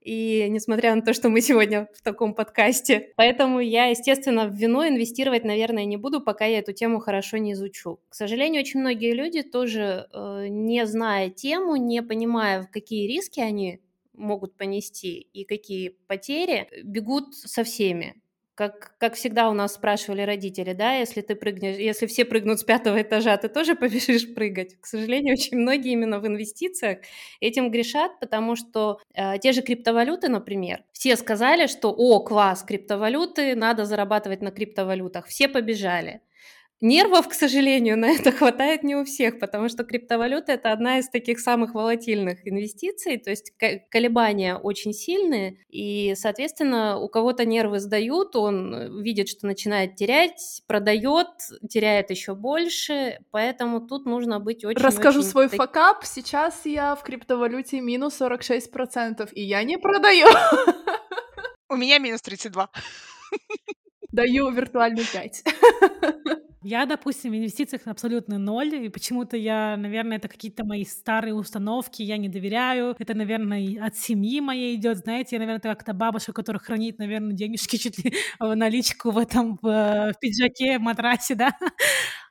И 0.00 0.46
несмотря 0.48 0.94
на 0.94 1.02
то, 1.02 1.12
что 1.12 1.28
мы 1.28 1.40
сегодня 1.40 1.88
в 1.92 2.00
таком 2.00 2.32
подкасте. 2.32 3.12
Поэтому 3.16 3.58
я, 3.58 3.86
естественно, 3.86 4.46
в 4.46 4.54
вино 4.54 4.86
инвестировать, 4.86 5.42
наверное, 5.42 5.84
не 5.84 5.96
буду, 5.96 6.20
пока 6.20 6.44
я 6.44 6.60
эту 6.60 6.72
тему 6.72 7.00
хорошо 7.00 7.38
не 7.38 7.54
изучу. 7.54 7.98
К 8.08 8.14
сожалению, 8.14 8.60
очень 8.60 8.80
многие 8.80 9.14
люди 9.14 9.42
тоже, 9.42 10.06
э, 10.12 10.46
не 10.48 10.86
зная 10.86 11.30
тему, 11.30 11.74
не 11.74 12.02
понимая, 12.04 12.68
какие 12.70 13.08
риски 13.08 13.40
они 13.40 13.80
могут 14.12 14.56
понести 14.56 15.18
и 15.18 15.44
какие 15.44 15.96
потери, 16.06 16.68
бегут 16.84 17.34
со 17.34 17.64
всеми 17.64 18.14
как, 18.56 18.96
как 18.98 19.14
всегда 19.14 19.50
у 19.50 19.52
нас 19.52 19.74
спрашивали 19.74 20.22
родители, 20.22 20.72
да, 20.72 20.94
если 20.94 21.20
ты 21.20 21.36
прыгнешь, 21.36 21.76
если 21.76 22.06
все 22.06 22.24
прыгнут 22.24 22.58
с 22.58 22.64
пятого 22.64 23.02
этажа, 23.02 23.36
ты 23.36 23.48
тоже 23.48 23.74
побежишь 23.76 24.34
прыгать. 24.34 24.80
К 24.80 24.86
сожалению, 24.86 25.34
очень 25.34 25.58
многие 25.58 25.92
именно 25.92 26.18
в 26.18 26.26
инвестициях 26.26 26.98
этим 27.40 27.70
грешат, 27.70 28.18
потому 28.18 28.56
что 28.56 28.98
э, 29.14 29.38
те 29.38 29.52
же 29.52 29.62
криптовалюты, 29.62 30.28
например, 30.28 30.82
все 30.92 31.16
сказали, 31.16 31.66
что, 31.66 31.90
о, 31.90 32.20
класс, 32.20 32.62
криптовалюты, 32.62 33.54
надо 33.54 33.84
зарабатывать 33.84 34.40
на 34.40 34.50
криптовалютах, 34.50 35.26
все 35.26 35.48
побежали. 35.48 36.22
Нервов, 36.82 37.28
к 37.28 37.32
сожалению, 37.32 37.96
на 37.96 38.10
это 38.10 38.32
хватает 38.32 38.82
не 38.82 38.96
у 38.96 39.04
всех, 39.04 39.38
потому 39.38 39.68
что 39.68 39.84
криптовалюта 39.84 40.52
это 40.52 40.72
одна 40.72 40.98
из 40.98 41.08
таких 41.08 41.40
самых 41.40 41.74
волатильных 41.74 42.46
инвестиций, 42.46 43.16
то 43.16 43.30
есть 43.30 43.52
колебания 43.90 44.56
очень 44.56 44.92
сильные, 44.92 45.58
и, 45.70 46.14
соответственно, 46.16 46.98
у 46.98 47.08
кого-то 47.08 47.46
нервы 47.46 47.80
сдают, 47.80 48.36
он 48.36 49.02
видит, 49.02 49.28
что 49.28 49.46
начинает 49.46 49.96
терять, 49.96 50.62
продает, 50.66 51.28
теряет 51.68 52.10
еще 52.10 52.34
больше, 52.34 53.20
поэтому 53.30 53.80
тут 53.80 54.04
нужно 54.04 54.38
быть 54.38 54.64
очень... 54.64 54.80
Расскажу 54.80 55.20
очень... 55.20 55.28
свой 55.28 55.48
факап, 55.48 56.04
сейчас 56.04 56.66
я 56.66 56.94
в 56.94 57.02
криптовалюте 57.02 57.80
минус 57.80 58.20
46%, 58.20 59.30
и 59.32 59.42
я 59.42 59.62
не 59.62 59.78
продаю. 59.78 60.26
У 61.68 61.76
меня 61.76 61.98
минус 61.98 62.20
32. 62.22 62.68
Даю 64.12 64.50
виртуальный 64.50 65.04
5. 65.10 65.44
Я, 66.68 66.84
допустим, 66.84 67.30
в 67.30 67.36
инвестициях 67.36 67.82
абсолютно 67.86 68.38
ноль, 68.38 68.74
и 68.74 68.88
почему-то 68.88 69.36
я, 69.36 69.76
наверное, 69.76 70.16
это 70.16 70.26
какие-то 70.26 70.64
мои 70.64 70.84
старые 70.84 71.32
установки, 71.32 72.02
я 72.02 72.16
не 72.16 72.28
доверяю. 72.28 72.96
Это, 72.98 73.14
наверное, 73.14 73.86
от 73.86 73.96
семьи 73.96 74.40
моей 74.40 74.74
идет, 74.74 74.98
знаете, 74.98 75.36
я, 75.36 75.40
наверное, 75.40 75.60
как-то 75.60 75.92
бабушка, 75.94 76.32
которая 76.32 76.58
хранит, 76.58 76.98
наверное, 76.98 77.34
денежки 77.34 77.76
чуть 77.78 77.98
ли 78.04 78.12
в 78.40 78.52
наличку 78.56 79.12
в 79.12 79.18
этом 79.18 79.60
в, 79.62 79.64
в 80.12 80.14
пиджаке, 80.20 80.78
в 80.78 80.82
матрасе, 80.82 81.36
да. 81.36 81.52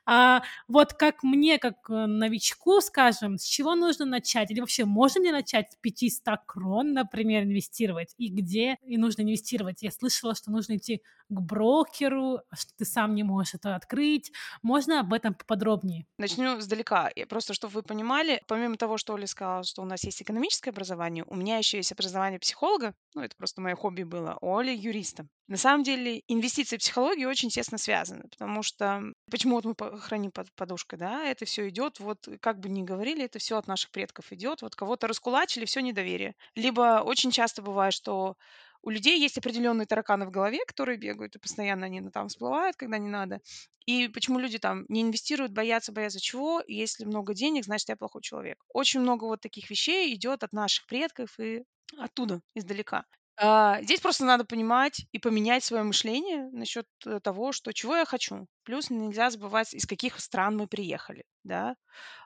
А 0.06 0.42
вот 0.68 0.94
как 0.94 1.22
мне, 1.24 1.58
как 1.58 1.90
э, 1.90 2.06
новичку, 2.06 2.80
скажем, 2.80 3.38
с 3.38 3.44
чего 3.44 3.74
нужно 3.74 4.04
начать? 4.04 4.50
Или 4.50 4.60
вообще 4.60 4.84
можно 4.84 5.22
ли 5.22 5.32
начать 5.32 5.72
с 5.72 5.76
500 5.76 6.38
крон, 6.46 6.92
например, 6.92 7.42
инвестировать? 7.42 8.14
И 8.16 8.28
где 8.28 8.78
и 8.82 8.96
нужно 8.98 9.22
инвестировать? 9.22 9.82
Я 9.82 9.90
слышала, 9.90 10.34
что 10.34 10.50
нужно 10.52 10.76
идти 10.76 11.02
к 11.28 11.40
брокеру, 11.40 12.40
что 12.54 12.72
ты 12.76 12.84
сам 12.84 13.14
не 13.14 13.24
можешь 13.24 13.54
это 13.54 13.74
открыть. 13.74 14.30
Можно 14.62 15.00
об 15.00 15.12
этом 15.12 15.34
поподробнее? 15.34 16.06
Начну 16.18 16.60
сдалека. 16.60 17.10
Просто, 17.28 17.52
чтобы 17.54 17.74
вы 17.74 17.82
понимали, 17.82 18.42
помимо 18.46 18.76
того, 18.76 18.98
что 18.98 19.14
Оля 19.14 19.26
сказала, 19.26 19.64
что 19.64 19.82
у 19.82 19.84
нас 19.86 20.04
есть 20.04 20.22
экономическое 20.22 20.70
образование, 20.70 21.24
у 21.26 21.34
меня 21.34 21.58
еще 21.58 21.78
есть 21.78 21.92
образование 21.92 22.38
психолога, 22.38 22.94
ну, 23.14 23.22
это 23.22 23.36
просто 23.36 23.60
мое 23.60 23.74
хобби 23.74 24.04
было, 24.04 24.38
у 24.40 24.56
Оли 24.56 24.70
юриста. 24.70 25.26
На 25.48 25.56
самом 25.56 25.84
деле 25.84 26.22
инвестиции 26.26 26.76
в 26.76 26.80
психологию 26.80 27.28
очень 27.28 27.50
тесно 27.50 27.78
связаны, 27.78 28.24
потому 28.28 28.64
что 28.64 29.02
почему 29.30 29.60
вот 29.60 29.64
мы 29.64 30.00
храним 30.00 30.32
под 30.32 30.52
подушкой, 30.54 30.98
да, 30.98 31.24
это 31.24 31.44
все 31.44 31.68
идет, 31.68 32.00
вот 32.00 32.28
как 32.40 32.58
бы 32.58 32.68
ни 32.68 32.82
говорили, 32.82 33.24
это 33.24 33.38
все 33.38 33.56
от 33.56 33.68
наших 33.68 33.92
предков 33.92 34.32
идет, 34.32 34.62
вот 34.62 34.74
кого-то 34.74 35.06
раскулачили, 35.06 35.64
все 35.64 35.80
недоверие. 35.80 36.34
Либо 36.56 37.00
очень 37.04 37.30
часто 37.30 37.62
бывает, 37.62 37.94
что 37.94 38.36
у 38.82 38.90
людей 38.90 39.20
есть 39.20 39.38
определенные 39.38 39.86
тараканы 39.86 40.26
в 40.26 40.30
голове, 40.30 40.60
которые 40.66 40.98
бегают, 40.98 41.36
и 41.36 41.40
постоянно 41.40 41.86
они 41.86 42.08
там 42.10 42.28
всплывают, 42.28 42.76
когда 42.76 42.98
не 42.98 43.08
надо. 43.08 43.40
И 43.86 44.08
почему 44.08 44.40
люди 44.40 44.58
там 44.58 44.84
не 44.88 45.02
инвестируют, 45.02 45.52
боятся, 45.52 45.92
боятся 45.92 46.20
чего? 46.20 46.62
Если 46.66 47.04
много 47.04 47.34
денег, 47.34 47.64
значит, 47.64 47.88
я 47.88 47.96
плохой 47.96 48.22
человек. 48.22 48.62
Очень 48.72 49.00
много 49.00 49.24
вот 49.24 49.40
таких 49.40 49.70
вещей 49.70 50.12
идет 50.14 50.42
от 50.42 50.52
наших 50.52 50.86
предков 50.86 51.38
и 51.38 51.62
оттуда, 51.98 52.40
издалека. 52.54 53.04
А, 53.38 53.82
здесь 53.82 54.00
просто 54.00 54.24
надо 54.24 54.44
понимать 54.46 55.02
и 55.12 55.18
поменять 55.18 55.62
свое 55.62 55.82
мышление 55.82 56.48
насчет 56.52 56.86
э, 57.04 57.20
того, 57.20 57.52
что 57.52 57.72
чего 57.74 57.94
я 57.94 58.06
хочу. 58.06 58.46
Плюс 58.64 58.88
нельзя 58.88 59.28
забывать, 59.30 59.74
из 59.74 59.84
каких 59.86 60.18
стран 60.20 60.56
мы 60.56 60.66
приехали, 60.66 61.24
да. 61.44 61.76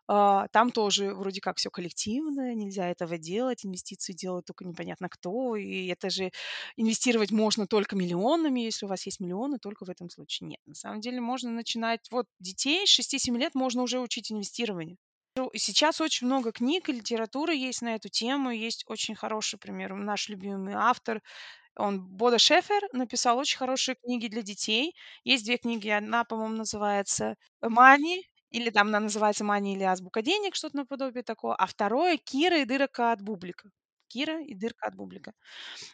А, 0.08 0.48
там 0.48 0.70
тоже 0.72 1.14
вроде 1.14 1.40
как 1.40 1.58
все 1.58 1.70
коллективное, 1.70 2.54
нельзя 2.54 2.88
этого 2.90 3.18
делать, 3.18 3.66
инвестиции 3.66 4.12
делают 4.14 4.46
только 4.46 4.64
непонятно 4.64 5.08
кто, 5.08 5.56
и 5.56 5.86
это 5.88 6.10
же 6.10 6.30
инвестировать 6.76 7.32
можно 7.32 7.66
только 7.66 7.96
миллионами, 7.96 8.60
если 8.60 8.86
у 8.86 8.90
вас 8.90 9.06
есть 9.06 9.20
миллионы, 9.20 9.58
только 9.58 9.86
в 9.86 9.90
этом 9.90 10.10
случае 10.10 10.48
нет. 10.50 10.60
На 10.66 10.74
самом 10.74 11.00
деле 11.00 11.20
можно 11.20 11.50
начинать, 11.50 12.08
вот 12.12 12.26
детей 12.40 12.86
с 12.86 12.90
6-7 12.90 13.38
лет 13.38 13.54
можно 13.54 13.82
уже 13.82 14.00
учить 14.00 14.32
инвестированию. 14.32 14.98
Ну, 15.40 15.50
сейчас 15.54 16.02
очень 16.02 16.26
много 16.26 16.52
книг 16.52 16.90
и 16.90 16.92
литературы 16.92 17.54
есть 17.54 17.80
на 17.80 17.94
эту 17.94 18.10
тему. 18.10 18.50
Есть 18.50 18.84
очень 18.86 19.14
хороший 19.14 19.58
пример. 19.58 19.94
Наш 19.94 20.28
любимый 20.28 20.74
автор, 20.74 21.22
он 21.76 22.00
Бода 22.08 22.38
Шефер, 22.38 22.82
написал 22.92 23.38
очень 23.38 23.58
хорошие 23.58 23.96
книги 23.96 24.28
для 24.28 24.42
детей. 24.42 24.94
Есть 25.24 25.44
две 25.46 25.58
книги. 25.58 25.88
Одна, 25.90 26.24
по-моему, 26.24 26.56
называется 26.56 27.36
«Мани», 27.62 28.24
или 28.50 28.70
там 28.70 28.88
она 28.88 29.00
называется 29.00 29.44
«Мани» 29.44 29.76
или 29.76 29.84
«Азбука 29.84 30.22
денег», 30.22 30.56
что-то 30.56 30.76
наподобие 30.78 31.22
такого. 31.22 31.54
А 31.56 31.66
второе 31.66 32.18
«Кира 32.18 32.58
и 32.62 32.66
дырка 32.66 33.12
от 33.12 33.22
бублика». 33.22 33.70
Кира 34.08 34.42
и 34.42 34.54
дырка 34.54 34.88
от 34.88 34.96
бублика. 34.96 35.32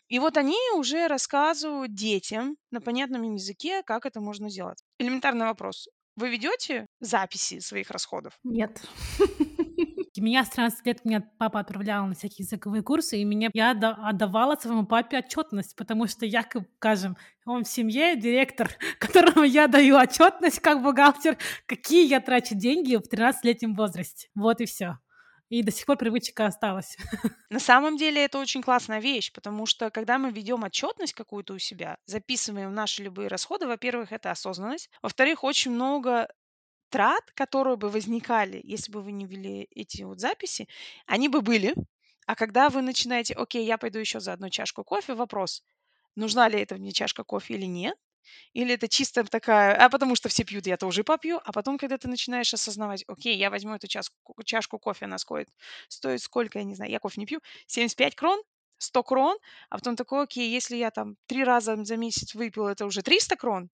И 0.08 0.18
вот 0.20 0.36
они 0.38 0.58
уже 0.76 1.08
рассказывают 1.08 1.94
детям 1.94 2.56
на 2.70 2.80
понятном 2.80 3.24
им 3.24 3.34
языке, 3.34 3.82
как 3.84 4.06
это 4.06 4.20
можно 4.20 4.50
сделать. 4.50 4.82
Элементарный 4.98 5.46
вопрос. 5.46 5.88
Вы 6.16 6.30
ведете 6.30 6.86
записи 7.00 7.60
своих 7.60 7.90
расходов? 7.90 8.38
Нет. 8.42 8.82
Меня 10.18 10.44
с 10.44 10.48
13 10.48 10.86
лет 10.86 11.04
меня 11.04 11.22
папа 11.38 11.60
отправлял 11.60 12.06
на 12.06 12.14
всякие 12.14 12.44
языковые 12.44 12.82
курсы, 12.82 13.18
и 13.18 13.24
меня 13.24 13.50
я 13.52 13.72
отдавала 13.72 14.56
своему 14.56 14.86
папе 14.86 15.18
отчетность, 15.18 15.76
потому 15.76 16.06
что 16.06 16.24
я, 16.24 16.42
скажем, 16.78 17.18
он 17.44 17.64
в 17.64 17.68
семье 17.68 18.16
директор, 18.16 18.70
которому 18.98 19.44
я 19.44 19.68
даю 19.68 19.96
отчетность 19.96 20.60
как 20.60 20.82
бухгалтер, 20.82 21.36
какие 21.66 22.08
я 22.08 22.20
трачу 22.20 22.54
деньги 22.54 22.96
в 22.96 23.12
13-летнем 23.12 23.74
возрасте. 23.74 24.28
Вот 24.34 24.62
и 24.62 24.64
все. 24.64 24.98
И 25.48 25.62
до 25.62 25.70
сих 25.70 25.86
пор 25.86 25.96
привычка 25.96 26.46
осталась. 26.46 26.96
На 27.50 27.60
самом 27.60 27.96
деле 27.96 28.24
это 28.24 28.38
очень 28.38 28.62
классная 28.62 29.00
вещь, 29.00 29.32
потому 29.32 29.66
что 29.66 29.90
когда 29.90 30.18
мы 30.18 30.30
ведем 30.32 30.64
отчетность 30.64 31.14
какую-то 31.14 31.54
у 31.54 31.58
себя, 31.58 31.98
записываем 32.06 32.74
наши 32.74 33.02
любые 33.04 33.28
расходы, 33.28 33.66
во-первых, 33.66 34.10
это 34.12 34.32
осознанность, 34.32 34.90
во-вторых, 35.02 35.44
очень 35.44 35.70
много 35.70 36.28
трат, 36.90 37.24
которые 37.34 37.76
бы 37.76 37.90
возникали, 37.90 38.60
если 38.64 38.92
бы 38.92 39.02
вы 39.02 39.12
не 39.12 39.26
вели 39.26 39.68
эти 39.70 40.02
вот 40.02 40.20
записи, 40.20 40.68
они 41.06 41.28
бы 41.28 41.42
были. 41.42 41.74
А 42.26 42.34
когда 42.36 42.68
вы 42.70 42.82
начинаете, 42.82 43.34
окей, 43.34 43.64
я 43.66 43.78
пойду 43.78 43.98
еще 44.00 44.20
за 44.20 44.32
одну 44.32 44.50
чашку 44.50 44.84
кофе, 44.84 45.14
вопрос, 45.14 45.62
нужна 46.16 46.48
ли 46.48 46.60
это 46.60 46.76
мне 46.76 46.92
чашка 46.92 47.24
кофе 47.24 47.54
или 47.54 47.66
нет, 47.66 47.96
или 48.52 48.74
это 48.74 48.88
чисто 48.88 49.24
такая, 49.24 49.76
а 49.76 49.88
потому 49.88 50.16
что 50.16 50.28
все 50.28 50.44
пьют, 50.44 50.66
я 50.66 50.76
тоже 50.76 51.04
попью, 51.04 51.40
а 51.44 51.52
потом, 51.52 51.78
когда 51.78 51.98
ты 51.98 52.08
начинаешь 52.08 52.52
осознавать, 52.54 53.04
окей, 53.08 53.36
я 53.36 53.50
возьму 53.50 53.74
эту 53.74 53.86
чашку, 53.88 54.34
чашку 54.44 54.78
кофе, 54.78 55.06
она 55.06 55.18
стоит, 55.18 55.48
стоит 55.88 56.20
сколько, 56.22 56.58
я 56.58 56.64
не 56.64 56.74
знаю, 56.74 56.90
я 56.90 56.98
кофе 56.98 57.20
не 57.20 57.26
пью, 57.26 57.40
75 57.66 58.14
крон, 58.14 58.42
100 58.78 59.02
крон, 59.02 59.38
а 59.70 59.78
потом 59.78 59.96
такой, 59.96 60.24
окей, 60.24 60.50
если 60.50 60.76
я 60.76 60.90
там 60.90 61.16
три 61.26 61.44
раза 61.44 61.82
за 61.84 61.96
месяц 61.96 62.34
выпил, 62.34 62.66
это 62.66 62.84
уже 62.86 63.02
300 63.02 63.36
крон, 63.36 63.70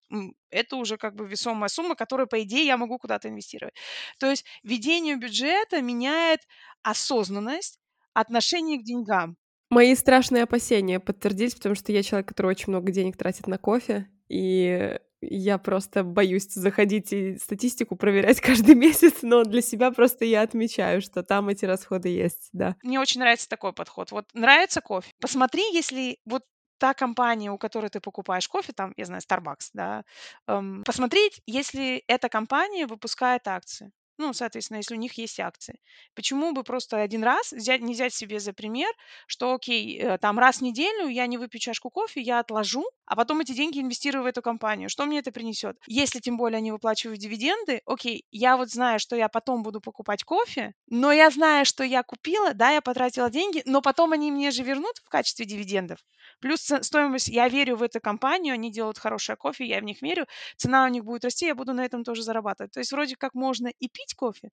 это 0.51 0.77
уже 0.77 0.97
как 0.97 1.15
бы 1.15 1.27
весомая 1.27 1.69
сумма, 1.69 1.95
которую, 1.95 2.27
по 2.27 2.43
идее, 2.43 2.67
я 2.67 2.77
могу 2.77 2.99
куда-то 2.99 3.29
инвестировать. 3.29 3.75
То 4.19 4.29
есть 4.29 4.45
ведение 4.63 5.17
бюджета 5.17 5.81
меняет 5.83 6.41
осознанность, 6.83 7.79
отношение 8.13 8.79
к 8.79 8.85
деньгам. 8.85 9.37
Мои 9.71 9.95
страшные 9.95 10.45
опасения 10.45 10.99
подтвердились, 10.99 11.55
потому 11.55 11.75
что 11.75 11.93
я 11.93 12.03
человек, 12.03 12.29
который 12.29 12.49
очень 12.49 12.71
много 12.71 12.91
денег 12.91 13.17
тратит 13.17 13.47
на 13.47 13.59
кофе, 13.59 14.09
и 14.29 14.99
я 15.21 15.59
просто 15.59 16.05
боюсь 16.05 16.47
заходить 16.53 17.13
и 17.13 17.37
статистику 17.39 17.97
проверять 17.97 18.41
каждый 18.43 18.75
месяц, 18.75 19.23
но 19.23 19.45
для 19.45 19.63
себя 19.63 19.91
просто 19.91 20.25
я 20.25 20.43
отмечаю, 20.43 21.01
что 21.03 21.23
там 21.23 21.49
эти 21.49 21.65
расходы 21.65 22.09
есть, 22.09 22.51
да. 22.53 22.77
Мне 22.83 23.01
очень 23.01 23.21
нравится 23.21 23.49
такой 23.49 23.73
подход. 23.73 24.13
Вот 24.13 24.27
нравится 24.35 24.81
кофе? 24.81 25.11
Посмотри, 25.21 25.63
если 25.73 26.19
вот 26.25 26.45
та 26.79 26.95
компания, 26.95 27.51
у 27.51 27.59
которой 27.59 27.91
ты 27.91 28.01
покупаешь 28.01 28.49
кофе, 28.49 28.73
там, 28.73 28.93
я 28.97 29.05
знаю, 29.05 29.21
Starbucks, 29.29 29.71
да, 29.73 30.05
эм, 30.47 30.85
посмотреть, 30.85 31.41
если 31.47 32.05
эта 32.07 32.29
компания 32.29 32.87
выпускает 32.87 33.49
акции. 33.49 33.91
Ну, 34.21 34.33
соответственно, 34.33 34.79
если 34.79 34.95
у 34.97 34.99
них 34.99 35.13
есть 35.17 35.39
акции. 35.39 35.79
Почему 36.17 36.53
бы 36.53 36.65
просто 36.65 37.01
один 37.01 37.23
раз 37.23 37.53
взять, 37.53 37.81
не 37.83 37.93
взять 37.95 38.13
себе 38.13 38.41
за 38.41 38.53
пример, 38.53 38.91
что, 39.29 39.55
окей, 39.55 39.97
э, 39.97 40.19
там 40.19 40.41
раз 40.41 40.57
в 40.59 40.63
неделю 40.63 41.07
я 41.07 41.27
не 41.29 41.39
выпью 41.39 41.61
чашку 41.61 41.89
кофе, 41.89 42.21
я 42.21 42.41
отложу, 42.41 42.85
а 43.07 43.15
потом 43.15 43.41
эти 43.41 43.53
деньги 43.53 43.79
инвестирую 43.81 44.25
в 44.25 44.27
эту 44.27 44.43
компанию. 44.43 44.89
Что 44.89 45.07
мне 45.07 45.21
это 45.21 45.31
принесет? 45.31 45.77
Если 45.87 46.19
тем 46.19 46.37
более 46.37 46.59
они 46.59 46.73
выплачивают 46.73 47.21
дивиденды, 47.21 47.81
окей, 47.87 48.25
я 48.33 48.57
вот 48.57 48.71
знаю, 48.71 48.99
что 48.99 49.15
я 49.15 49.29
потом 49.29 49.63
буду 49.63 49.81
покупать 49.81 50.25
кофе, 50.25 50.75
но 50.89 51.13
я 51.13 51.31
знаю, 51.31 51.65
что 51.65 51.85
я 51.85 52.03
купила, 52.03 52.55
да, 52.55 52.71
я 52.71 52.81
потратила 52.83 53.31
деньги, 53.31 53.63
но 53.67 53.83
потом 53.83 54.13
они 54.13 54.33
мне 54.33 54.51
же 54.51 54.65
вернут 54.65 54.97
в 55.05 55.09
качестве 55.09 55.47
дивидендов. 55.47 56.01
Плюс 56.41 56.61
стоимость, 56.83 57.29
я 57.29 57.49
верю 57.49 57.77
в 57.77 57.83
эту 57.83 58.01
компанию, 58.01 58.55
они 58.55 58.71
делают 58.73 58.99
хорошее 58.99 59.37
кофе, 59.37 59.65
я 59.67 59.81
в 59.81 59.85
них 59.85 60.03
верю, 60.03 60.27
цена 60.57 60.85
у 60.85 60.89
них 60.89 61.05
будет 61.05 61.25
расти, 61.25 61.47
я 61.47 61.55
буду 61.55 61.73
на 61.75 61.85
этом 61.85 62.05
тоже 62.05 62.23
зарабатывать. 62.23 62.73
То 62.73 62.81
есть 62.81 62.93
вроде 62.93 63.17
как 63.17 63.35
можно 63.35 63.69
и 63.69 63.89
пить 63.89 64.08
кофе, 64.15 64.51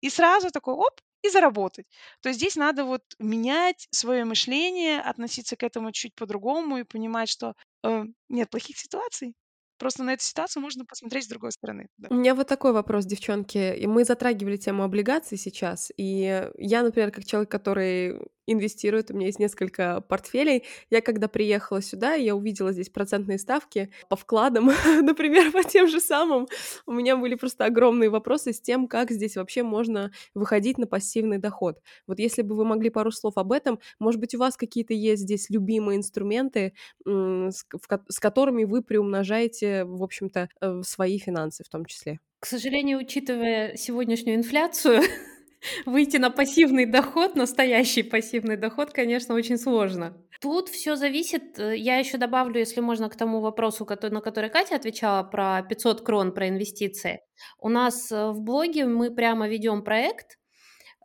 и 0.00 0.10
сразу 0.10 0.50
такой 0.50 0.74
оп, 0.74 1.00
и 1.22 1.30
заработать. 1.30 1.86
То 2.20 2.32
здесь 2.32 2.56
надо 2.56 2.84
вот 2.84 3.02
менять 3.18 3.86
свое 3.92 4.24
мышление, 4.24 5.00
относиться 5.00 5.56
к 5.56 5.62
этому 5.62 5.92
чуть 5.92 6.14
по-другому 6.14 6.78
и 6.78 6.84
понимать, 6.84 7.28
что 7.28 7.54
э, 7.84 8.04
нет 8.28 8.50
плохих 8.50 8.76
ситуаций, 8.76 9.34
Просто 9.82 10.04
на 10.04 10.12
эту 10.12 10.22
ситуацию 10.22 10.62
можно 10.62 10.84
посмотреть 10.84 11.24
с 11.24 11.28
другой 11.28 11.50
стороны. 11.50 11.88
Да. 11.98 12.06
У 12.08 12.14
меня 12.14 12.36
вот 12.36 12.46
такой 12.46 12.72
вопрос, 12.72 13.04
девчонки. 13.04 13.84
Мы 13.84 14.04
затрагивали 14.04 14.56
тему 14.56 14.84
облигаций 14.84 15.36
сейчас. 15.36 15.90
И 15.96 16.48
я, 16.56 16.82
например, 16.84 17.10
как 17.10 17.24
человек, 17.24 17.50
который 17.50 18.20
инвестирует, 18.46 19.10
у 19.10 19.14
меня 19.14 19.26
есть 19.26 19.38
несколько 19.38 20.00
портфелей. 20.00 20.64
Я 20.90 21.00
когда 21.00 21.28
приехала 21.28 21.80
сюда, 21.80 22.14
я 22.14 22.34
увидела 22.34 22.72
здесь 22.72 22.88
процентные 22.88 23.38
ставки 23.38 23.90
по 24.08 24.16
вкладам, 24.16 24.70
например, 25.02 25.52
по 25.52 25.62
тем 25.62 25.88
же 25.88 26.00
самым. 26.00 26.48
У 26.86 26.92
меня 26.92 27.16
были 27.16 27.34
просто 27.34 27.64
огромные 27.64 28.10
вопросы 28.10 28.52
с 28.52 28.60
тем, 28.60 28.88
как 28.88 29.10
здесь 29.10 29.36
вообще 29.36 29.62
можно 29.62 30.10
выходить 30.34 30.78
на 30.78 30.86
пассивный 30.86 31.38
доход. 31.38 31.80
Вот 32.06 32.18
если 32.18 32.42
бы 32.42 32.56
вы 32.56 32.64
могли 32.64 32.90
пару 32.90 33.12
слов 33.12 33.36
об 33.36 33.52
этом, 33.52 33.78
может 33.98 34.20
быть, 34.20 34.34
у 34.34 34.38
вас 34.38 34.56
какие-то 34.56 34.94
есть 34.94 35.22
здесь 35.22 35.50
любимые 35.50 35.98
инструменты, 35.98 36.74
с 37.04 38.18
которыми 38.20 38.64
вы 38.64 38.82
приумножаете, 38.82 39.84
в 39.84 40.02
общем-то, 40.02 40.48
э, 40.60 40.82
свои 40.82 41.18
финансы 41.18 41.64
в 41.64 41.68
том 41.68 41.84
числе. 41.84 42.18
К 42.42 42.46
сожалению, 42.46 42.98
учитывая 42.98 43.76
сегодняшнюю 43.76 44.36
инфляцию, 44.36 45.02
выйти 45.86 46.16
на 46.16 46.30
пассивный 46.30 46.86
доход, 46.86 47.36
настоящий 47.36 48.02
пассивный 48.02 48.56
доход, 48.56 48.92
конечно, 48.92 49.34
очень 49.34 49.58
сложно. 49.58 50.16
Тут 50.40 50.68
все 50.68 50.96
зависит, 50.96 51.58
э, 51.58 51.76
я 51.76 51.98
еще 51.98 52.18
добавлю, 52.18 52.58
если 52.58 52.80
можно, 52.80 53.08
к 53.08 53.16
тому 53.16 53.40
вопросу, 53.40 53.86
на 53.88 54.20
который 54.20 54.50
Катя 54.50 54.76
отвечала 54.76 55.22
про 55.22 55.62
500 55.62 56.02
крон, 56.02 56.32
про 56.32 56.48
инвестиции. 56.48 57.20
У 57.58 57.68
нас 57.68 58.10
э, 58.10 58.30
в 58.30 58.40
блоге 58.40 58.86
мы 58.86 59.14
прямо 59.14 59.48
ведем 59.48 59.82
проект, 59.82 60.38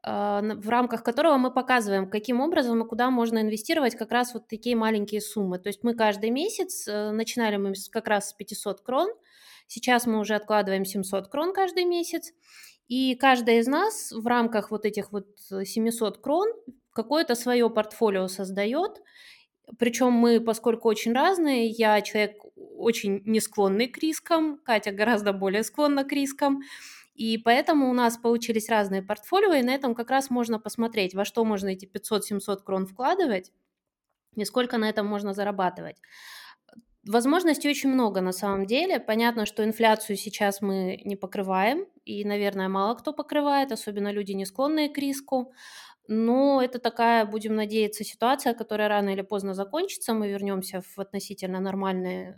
а, 0.04 0.42
в 0.42 0.70
рамках 0.70 1.04
которого 1.04 1.38
мы 1.38 1.52
показываем, 1.52 2.10
каким 2.10 2.40
образом 2.40 2.82
и 2.82 2.88
куда 2.88 3.10
можно 3.10 3.42
инвестировать 3.42 3.96
как 3.96 4.12
раз 4.12 4.34
вот 4.34 4.48
такие 4.48 4.76
маленькие 4.76 5.20
суммы. 5.20 5.60
То 5.60 5.68
есть 5.68 5.84
мы 5.84 5.96
каждый 5.96 6.30
месяц, 6.30 6.88
э, 6.88 7.12
начинали 7.12 7.58
мы 7.58 7.74
как 7.92 8.08
раз 8.08 8.30
с 8.30 8.34
500 8.34 8.82
крон, 8.82 9.10
сейчас 9.68 10.06
мы 10.06 10.20
уже 10.20 10.36
откладываем 10.36 10.86
700 10.86 11.28
крон 11.28 11.54
каждый 11.54 11.86
месяц, 11.86 12.32
и 12.88 13.16
каждая 13.16 13.60
из 13.60 13.68
нас 13.68 14.12
в 14.12 14.26
рамках 14.26 14.72
вот 14.72 14.86
этих 14.86 15.12
вот 15.12 15.28
700 15.38 16.20
крон 16.20 16.50
какое-то 16.94 17.36
свое 17.36 17.70
портфолио 17.70 18.28
создает. 18.28 19.02
Причем 19.78 20.14
мы, 20.14 20.40
поскольку 20.40 20.88
очень 20.88 21.14
разные, 21.14 21.68
я 21.68 22.02
человек 22.02 22.38
очень 22.56 23.22
не 23.26 23.42
склонный 23.42 23.88
к 23.88 23.98
рискам, 23.98 24.60
Катя 24.64 24.92
гораздо 24.92 25.34
более 25.34 25.64
склонна 25.64 26.06
к 26.06 26.12
рискам. 26.12 26.62
И 27.16 27.38
поэтому 27.40 27.90
у 27.90 27.94
нас 27.94 28.18
получились 28.18 28.70
разные 28.70 29.02
портфолио, 29.02 29.54
и 29.54 29.64
на 29.64 29.74
этом 29.74 29.96
как 29.96 30.12
раз 30.12 30.30
можно 30.30 30.60
посмотреть, 30.60 31.16
во 31.16 31.26
что 31.26 31.44
можно 31.44 31.70
эти 31.70 31.86
500-700 31.86 32.58
крон 32.64 32.86
вкладывать 32.86 33.52
и 34.36 34.46
сколько 34.46 34.78
на 34.78 34.88
этом 34.88 35.08
можно 35.08 35.34
зарабатывать. 35.34 35.98
Возможностей 37.08 37.70
очень 37.70 37.90
много 37.90 38.22
на 38.22 38.32
самом 38.32 38.66
деле. 38.66 39.00
Понятно, 39.00 39.46
что 39.46 39.64
инфляцию 39.64 40.18
сейчас 40.18 40.62
мы 40.62 41.00
не 41.06 41.16
покрываем, 41.16 41.86
и, 42.06 42.26
наверное, 42.26 42.68
мало 42.68 42.96
кто 42.96 43.14
покрывает, 43.14 43.72
особенно 43.72 44.12
люди, 44.12 44.34
не 44.34 44.46
склонные 44.46 44.90
к 44.90 44.98
риску. 44.98 45.54
Но 46.08 46.62
это 46.62 46.80
такая, 46.80 47.26
будем 47.26 47.56
надеяться, 47.56 48.04
ситуация, 48.04 48.54
которая 48.54 48.90
рано 48.90 49.10
или 49.10 49.22
поздно 49.22 49.54
закончится. 49.54 50.14
Мы 50.14 50.30
вернемся 50.30 50.82
в 50.82 51.00
относительно 51.00 51.60
нормальные, 51.60 52.38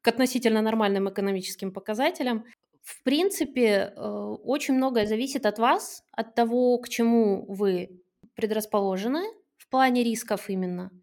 к 0.00 0.08
относительно 0.08 0.62
нормальным 0.62 1.08
экономическим 1.08 1.72
показателям. 1.72 2.44
В 2.82 3.02
принципе, 3.02 3.92
э, 3.94 4.00
очень 4.00 4.74
многое 4.74 5.06
зависит 5.06 5.46
от 5.46 5.58
вас, 5.58 6.04
от 6.12 6.34
того, 6.34 6.78
к 6.78 6.88
чему 6.88 7.44
вы 7.48 8.00
предрасположены 8.34 9.22
в 9.56 9.68
плане 9.68 10.04
рисков 10.04 10.48
именно– 10.50 10.90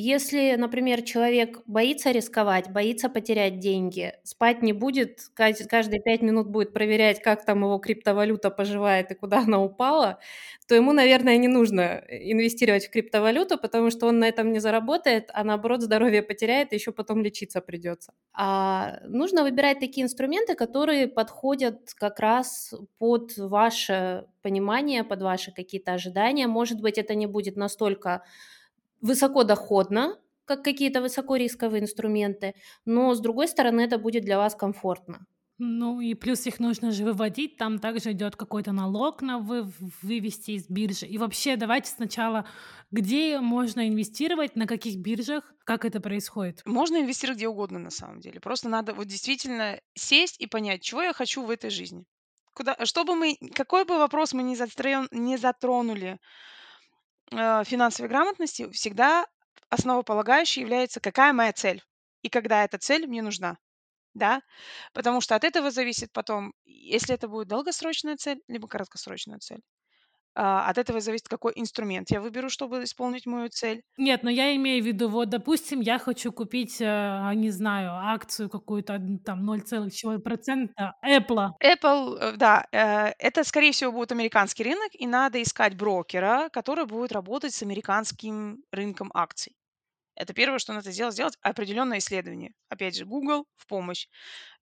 если, 0.00 0.54
например, 0.56 1.02
человек 1.02 1.60
боится 1.66 2.10
рисковать, 2.12 2.70
боится 2.70 3.08
потерять 3.08 3.58
деньги, 3.58 4.14
спать 4.24 4.62
не 4.62 4.72
будет, 4.72 5.20
каждые 5.34 6.00
пять 6.00 6.22
минут 6.22 6.48
будет 6.48 6.72
проверять, 6.72 7.22
как 7.22 7.44
там 7.44 7.62
его 7.62 7.78
криптовалюта 7.78 8.50
поживает 8.50 9.10
и 9.10 9.14
куда 9.14 9.40
она 9.40 9.62
упала, 9.62 10.18
то 10.68 10.74
ему, 10.74 10.92
наверное, 10.92 11.36
не 11.36 11.48
нужно 11.48 12.02
инвестировать 12.08 12.86
в 12.86 12.90
криптовалюту, 12.90 13.58
потому 13.58 13.90
что 13.90 14.06
он 14.06 14.18
на 14.20 14.28
этом 14.28 14.52
не 14.52 14.60
заработает, 14.60 15.30
а 15.34 15.44
наоборот 15.44 15.82
здоровье 15.82 16.22
потеряет, 16.22 16.72
и 16.72 16.76
еще 16.76 16.92
потом 16.92 17.22
лечиться 17.22 17.60
придется. 17.60 18.12
А 18.32 19.00
нужно 19.06 19.42
выбирать 19.42 19.80
такие 19.80 20.04
инструменты, 20.04 20.54
которые 20.54 21.08
подходят 21.08 21.92
как 21.94 22.20
раз 22.20 22.72
под 22.98 23.36
ваше 23.36 24.26
понимание, 24.42 25.04
под 25.04 25.22
ваши 25.22 25.52
какие-то 25.52 25.92
ожидания. 25.92 26.46
Может 26.46 26.80
быть, 26.80 26.98
это 26.98 27.14
не 27.14 27.26
будет 27.26 27.56
настолько 27.56 28.22
высокодоходно, 29.00 30.18
как 30.44 30.64
какие-то 30.64 31.00
высокорисковые 31.00 31.82
инструменты, 31.82 32.54
но 32.84 33.14
с 33.14 33.20
другой 33.20 33.48
стороны 33.48 33.82
это 33.82 33.98
будет 33.98 34.24
для 34.24 34.36
вас 34.36 34.54
комфортно. 34.54 35.26
Ну 35.62 36.00
и 36.00 36.14
плюс 36.14 36.46
их 36.46 36.58
нужно 36.58 36.90
же 36.90 37.04
выводить, 37.04 37.58
там 37.58 37.78
также 37.78 38.12
идет 38.12 38.34
какой-то 38.34 38.72
налог 38.72 39.20
на 39.20 39.38
вы, 39.38 39.70
вывести 40.00 40.52
из 40.52 40.66
биржи. 40.70 41.04
И 41.04 41.18
вообще 41.18 41.56
давайте 41.56 41.90
сначала, 41.90 42.46
где 42.90 43.40
можно 43.40 43.86
инвестировать, 43.86 44.56
на 44.56 44.66
каких 44.66 44.96
биржах, 44.96 45.52
как 45.64 45.84
это 45.84 46.00
происходит? 46.00 46.62
Можно 46.64 47.02
инвестировать 47.02 47.36
где 47.36 47.46
угодно 47.46 47.78
на 47.78 47.90
самом 47.90 48.20
деле. 48.20 48.40
Просто 48.40 48.70
надо 48.70 48.94
вот 48.94 49.06
действительно 49.06 49.78
сесть 49.94 50.40
и 50.40 50.46
понять, 50.46 50.80
чего 50.80 51.02
я 51.02 51.12
хочу 51.12 51.44
в 51.44 51.50
этой 51.50 51.68
жизни. 51.68 52.06
Куда, 52.54 52.74
чтобы 52.86 53.14
мы, 53.14 53.36
какой 53.54 53.84
бы 53.84 53.98
вопрос 53.98 54.32
мы 54.32 54.42
ни, 54.42 54.54
застрен, 54.54 55.08
не 55.10 55.36
затронули 55.36 56.18
финансовой 57.32 58.08
грамотности, 58.08 58.70
всегда 58.72 59.26
основополагающей 59.68 60.62
является, 60.62 61.00
какая 61.00 61.32
моя 61.32 61.52
цель 61.52 61.82
и 62.22 62.28
когда 62.28 62.64
эта 62.64 62.78
цель 62.78 63.06
мне 63.06 63.22
нужна 63.22 63.58
да, 64.14 64.42
потому 64.94 65.20
что 65.22 65.36
от 65.36 65.44
этого 65.44 65.70
зависит 65.70 66.12
потом, 66.12 66.54
если 66.66 67.14
это 67.14 67.28
будет 67.28 67.48
долгосрочная 67.48 68.16
цель, 68.16 68.40
либо 68.48 68.68
краткосрочная 68.68 69.38
цель. 69.40 69.62
А, 70.42 70.70
от 70.70 70.78
этого 70.78 71.00
зависит, 71.00 71.28
какой 71.28 71.52
инструмент 71.54 72.10
я 72.10 72.22
выберу, 72.22 72.48
чтобы 72.48 72.82
исполнить 72.84 73.26
мою 73.26 73.50
цель. 73.50 73.82
Нет, 73.98 74.22
но 74.22 74.30
я 74.30 74.56
имею 74.56 74.82
в 74.82 74.86
виду, 74.86 75.10
вот, 75.10 75.28
допустим, 75.28 75.80
я 75.80 75.98
хочу 75.98 76.32
купить, 76.32 76.80
э, 76.80 77.32
не 77.34 77.50
знаю, 77.50 77.90
акцию 77.92 78.48
какую-то, 78.48 78.98
там, 79.22 79.44
0,1% 79.44 80.70
Apple. 81.04 81.50
Apple, 81.62 82.18
э, 82.18 82.32
да, 82.38 82.66
э, 82.72 83.12
это, 83.18 83.44
скорее 83.44 83.72
всего, 83.72 83.92
будет 83.92 84.12
американский 84.12 84.64
рынок, 84.64 84.90
и 84.94 85.06
надо 85.06 85.42
искать 85.42 85.76
брокера, 85.76 86.48
который 86.50 86.86
будет 86.86 87.12
работать 87.12 87.52
с 87.52 87.62
американским 87.62 88.64
рынком 88.72 89.10
акций. 89.12 89.59
Это 90.20 90.34
первое, 90.34 90.58
что 90.58 90.74
надо 90.74 90.92
сделать, 90.92 91.14
сделать 91.14 91.38
определенное 91.40 91.96
исследование. 91.96 92.52
Опять 92.68 92.94
же, 92.94 93.06
Google 93.06 93.46
в 93.56 93.66
помощь. 93.66 94.06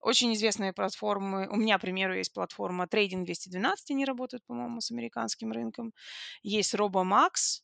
Очень 0.01 0.33
известные 0.35 0.73
платформы. 0.73 1.49
У 1.51 1.57
меня, 1.57 1.79
к 1.79 1.81
примеру, 1.81 2.15
есть 2.15 2.33
платформа 2.33 2.85
Trading 2.85 3.25
212, 3.25 3.91
они 3.91 4.05
работают, 4.05 4.45
по-моему, 4.47 4.81
с 4.81 4.93
американским 4.93 5.51
рынком. 5.51 5.93
Есть 6.45 6.75
RoboMax, 6.77 7.63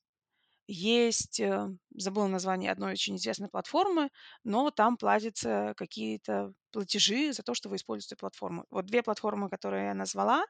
есть, 0.66 1.38
э, 1.38 1.68
забыла 1.94 2.26
название 2.26 2.72
одной 2.72 2.94
очень 2.94 3.14
известной 3.14 3.48
платформы, 3.48 4.10
но 4.42 4.72
там 4.72 4.96
платятся 4.96 5.74
какие-то 5.76 6.52
платежи 6.72 7.32
за 7.32 7.44
то, 7.44 7.54
что 7.54 7.68
вы 7.68 7.76
используете 7.76 8.16
платформу. 8.16 8.64
Вот 8.70 8.86
две 8.86 9.04
платформы, 9.04 9.48
которые 9.48 9.86
я 9.86 9.94
назвала, 9.94 10.44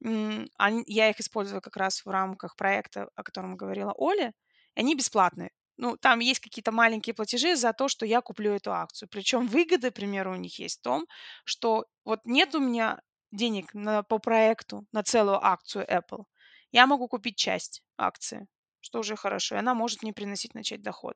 я 0.00 1.10
их 1.10 1.18
использую 1.18 1.60
как 1.62 1.76
раз 1.76 2.04
в 2.04 2.08
рамках 2.08 2.54
проекта, 2.54 3.08
о 3.16 3.24
котором 3.24 3.56
говорила 3.56 3.92
Оля, 3.96 4.32
они 4.76 4.94
бесплатные 4.94 5.50
ну, 5.76 5.96
там 5.96 6.20
есть 6.20 6.40
какие-то 6.40 6.72
маленькие 6.72 7.14
платежи 7.14 7.56
за 7.56 7.72
то, 7.72 7.88
что 7.88 8.06
я 8.06 8.20
куплю 8.20 8.52
эту 8.52 8.72
акцию. 8.72 9.08
Причем 9.10 9.46
выгода, 9.46 9.90
к 9.90 9.94
примеру, 9.94 10.32
у 10.32 10.36
них 10.36 10.58
есть 10.58 10.80
в 10.80 10.82
том, 10.82 11.06
что 11.44 11.86
вот 12.04 12.20
нет 12.24 12.54
у 12.54 12.60
меня 12.60 13.00
денег 13.30 13.74
на, 13.74 14.02
по 14.02 14.18
проекту 14.18 14.86
на 14.92 15.02
целую 15.02 15.44
акцию 15.44 15.86
Apple. 15.86 16.24
Я 16.72 16.86
могу 16.86 17.08
купить 17.08 17.36
часть 17.36 17.82
акции, 17.98 18.46
что 18.80 19.00
уже 19.00 19.16
хорошо, 19.16 19.56
и 19.56 19.58
она 19.58 19.74
может 19.74 20.02
мне 20.02 20.12
приносить 20.12 20.54
начать 20.54 20.82
доход. 20.82 21.14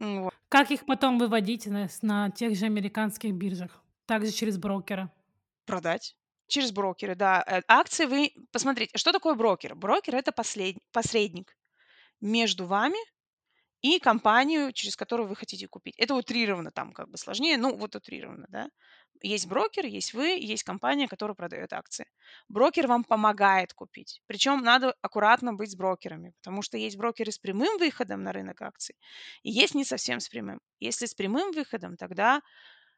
Вот. 0.00 0.34
Как 0.48 0.70
их 0.70 0.86
потом 0.86 1.18
выводить 1.18 1.66
на, 1.66 1.88
на 2.02 2.30
тех 2.30 2.56
же 2.56 2.66
американских 2.66 3.32
биржах? 3.32 3.82
Также 4.06 4.30
через 4.32 4.56
брокера? 4.56 5.12
Продать. 5.66 6.16
Через 6.46 6.72
брокеры, 6.72 7.14
да. 7.14 7.44
Э, 7.46 7.60
акции 7.68 8.06
вы... 8.06 8.32
Посмотрите, 8.52 8.96
что 8.96 9.12
такое 9.12 9.34
брокер? 9.34 9.74
Брокер– 9.74 10.14
это 10.16 10.32
послед... 10.32 10.76
посредник 10.92 11.56
между 12.20 12.66
вами 12.66 12.98
и 13.82 13.98
компанию, 14.00 14.72
через 14.72 14.96
которую 14.96 15.28
вы 15.28 15.36
хотите 15.36 15.68
купить. 15.68 15.94
Это 15.98 16.14
утрировано, 16.14 16.70
там 16.72 16.92
как 16.92 17.08
бы 17.10 17.16
сложнее, 17.18 17.56
ну 17.58 17.76
вот 17.76 17.94
утрировано, 17.96 18.46
да. 18.48 18.68
Есть 19.22 19.46
брокер, 19.48 19.84
есть 19.86 20.14
вы, 20.14 20.28
есть 20.38 20.62
компания, 20.62 21.08
которая 21.08 21.34
продает 21.34 21.72
акции. 21.72 22.06
Брокер 22.48 22.86
вам 22.86 23.04
помогает 23.04 23.72
купить. 23.74 24.22
Причем 24.26 24.62
надо 24.62 24.94
аккуратно 25.02 25.54
быть 25.54 25.72
с 25.72 25.76
брокерами, 25.76 26.32
потому 26.40 26.62
что 26.62 26.76
есть 26.78 26.96
брокеры 26.96 27.32
с 27.32 27.38
прямым 27.38 27.78
выходом 27.78 28.22
на 28.22 28.32
рынок 28.32 28.62
акций, 28.62 28.94
и 29.42 29.50
есть 29.50 29.74
не 29.74 29.84
совсем 29.84 30.20
с 30.20 30.28
прямым. 30.28 30.60
Если 30.80 31.06
с 31.06 31.14
прямым 31.14 31.52
выходом, 31.52 31.96
тогда 31.96 32.40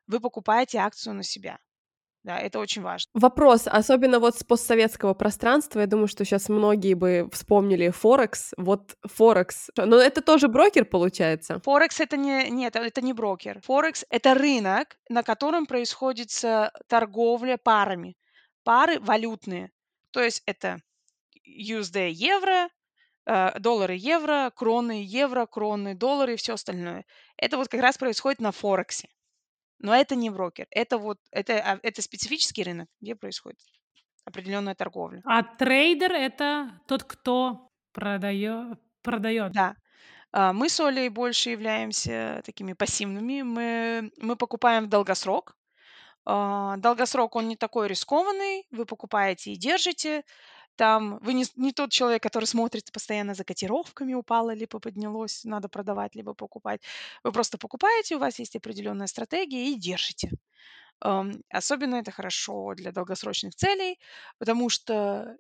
вы 0.06 0.20
покупаете 0.20 0.78
акцию 0.78 1.14
на 1.14 1.22
себя. 1.22 1.58
Да, 2.22 2.38
это 2.38 2.58
очень 2.58 2.82
важно. 2.82 3.08
Вопрос, 3.14 3.66
особенно 3.66 4.18
вот 4.18 4.36
с 4.36 4.44
постсоветского 4.44 5.14
пространства, 5.14 5.80
я 5.80 5.86
думаю, 5.86 6.06
что 6.06 6.24
сейчас 6.24 6.50
многие 6.50 6.92
бы 6.92 7.28
вспомнили 7.32 7.88
Форекс. 7.88 8.52
Вот 8.58 8.94
Форекс, 9.04 9.70
но 9.76 9.96
это 9.96 10.20
тоже 10.20 10.48
брокер 10.48 10.84
получается? 10.84 11.60
Форекс 11.60 12.00
это 12.00 12.18
не, 12.18 12.50
нет, 12.50 12.76
это 12.76 13.00
не 13.00 13.14
брокер. 13.14 13.60
Форекс 13.62 14.04
это 14.10 14.34
рынок, 14.34 14.98
на 15.08 15.22
котором 15.22 15.64
происходит 15.64 16.28
торговля 16.88 17.56
парами. 17.56 18.16
Пары 18.64 19.00
валютные. 19.00 19.70
То 20.10 20.20
есть 20.20 20.42
это 20.44 20.80
USD 21.46 22.10
евро, 22.10 22.68
э, 23.24 23.58
доллары 23.58 23.94
евро, 23.96 24.52
кроны 24.54 25.02
евро, 25.02 25.46
кроны 25.46 25.94
доллары 25.94 26.34
и 26.34 26.36
все 26.36 26.54
остальное. 26.54 27.06
Это 27.38 27.56
вот 27.56 27.68
как 27.68 27.80
раз 27.80 27.96
происходит 27.96 28.40
на 28.40 28.52
Форексе. 28.52 29.08
Но 29.80 29.94
это 29.94 30.14
не 30.14 30.30
брокер. 30.30 30.66
Это 30.70 30.98
вот 30.98 31.18
это, 31.30 31.58
а, 31.58 31.78
это 31.82 32.02
специфический 32.02 32.62
рынок, 32.62 32.88
где 33.00 33.14
происходит 33.14 33.58
определенная 34.24 34.74
торговля. 34.74 35.22
А 35.24 35.42
трейдер 35.42 36.12
это 36.12 36.80
тот, 36.86 37.04
кто 37.04 37.70
продает. 37.92 38.78
продает. 39.02 39.52
Да. 39.52 39.74
А, 40.32 40.52
мы 40.52 40.68
с 40.68 40.78
Олей 40.80 41.08
больше 41.08 41.50
являемся 41.50 42.42
такими 42.44 42.74
пассивными. 42.74 43.42
Мы, 43.42 44.10
мы 44.18 44.36
покупаем 44.36 44.84
в 44.84 44.88
долгосрок. 44.88 45.56
А, 46.24 46.76
долгосрок, 46.76 47.36
он 47.36 47.48
не 47.48 47.56
такой 47.56 47.88
рискованный. 47.88 48.66
Вы 48.70 48.84
покупаете 48.86 49.52
и 49.52 49.56
держите. 49.56 50.22
Там 50.80 51.18
вы 51.18 51.34
не, 51.34 51.44
не 51.56 51.72
тот 51.72 51.90
человек, 51.90 52.22
который 52.22 52.46
смотрит 52.46 52.90
постоянно 52.90 53.34
за 53.34 53.44
котировками, 53.44 54.14
упало 54.14 54.54
либо 54.54 54.78
поднялось, 54.78 55.44
надо 55.44 55.68
продавать, 55.68 56.14
либо 56.14 56.32
покупать. 56.32 56.80
Вы 57.22 57.32
просто 57.32 57.58
покупаете, 57.58 58.16
у 58.16 58.18
вас 58.18 58.38
есть 58.38 58.56
определенная 58.56 59.06
стратегия 59.06 59.68
и 59.68 59.74
держите. 59.74 60.30
Особенно 61.50 61.96
это 61.96 62.12
хорошо 62.12 62.72
для 62.76 62.92
долгосрочных 62.92 63.54
целей, 63.54 63.98
потому 64.38 64.70
что 64.70 65.36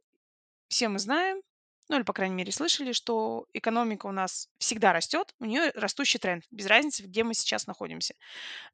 все 0.68 0.88
мы 0.88 0.98
знаем, 0.98 1.40
ну 1.88 1.96
или, 1.96 2.02
по 2.02 2.12
крайней 2.12 2.34
мере, 2.34 2.52
слышали, 2.52 2.92
что 2.92 3.46
экономика 3.54 4.08
у 4.08 4.12
нас 4.12 4.50
всегда 4.58 4.92
растет, 4.92 5.34
у 5.40 5.46
нее 5.46 5.70
растущий 5.74 6.20
тренд, 6.20 6.44
без 6.50 6.66
разницы, 6.66 7.04
где 7.04 7.24
мы 7.24 7.32
сейчас 7.32 7.66
находимся. 7.66 8.12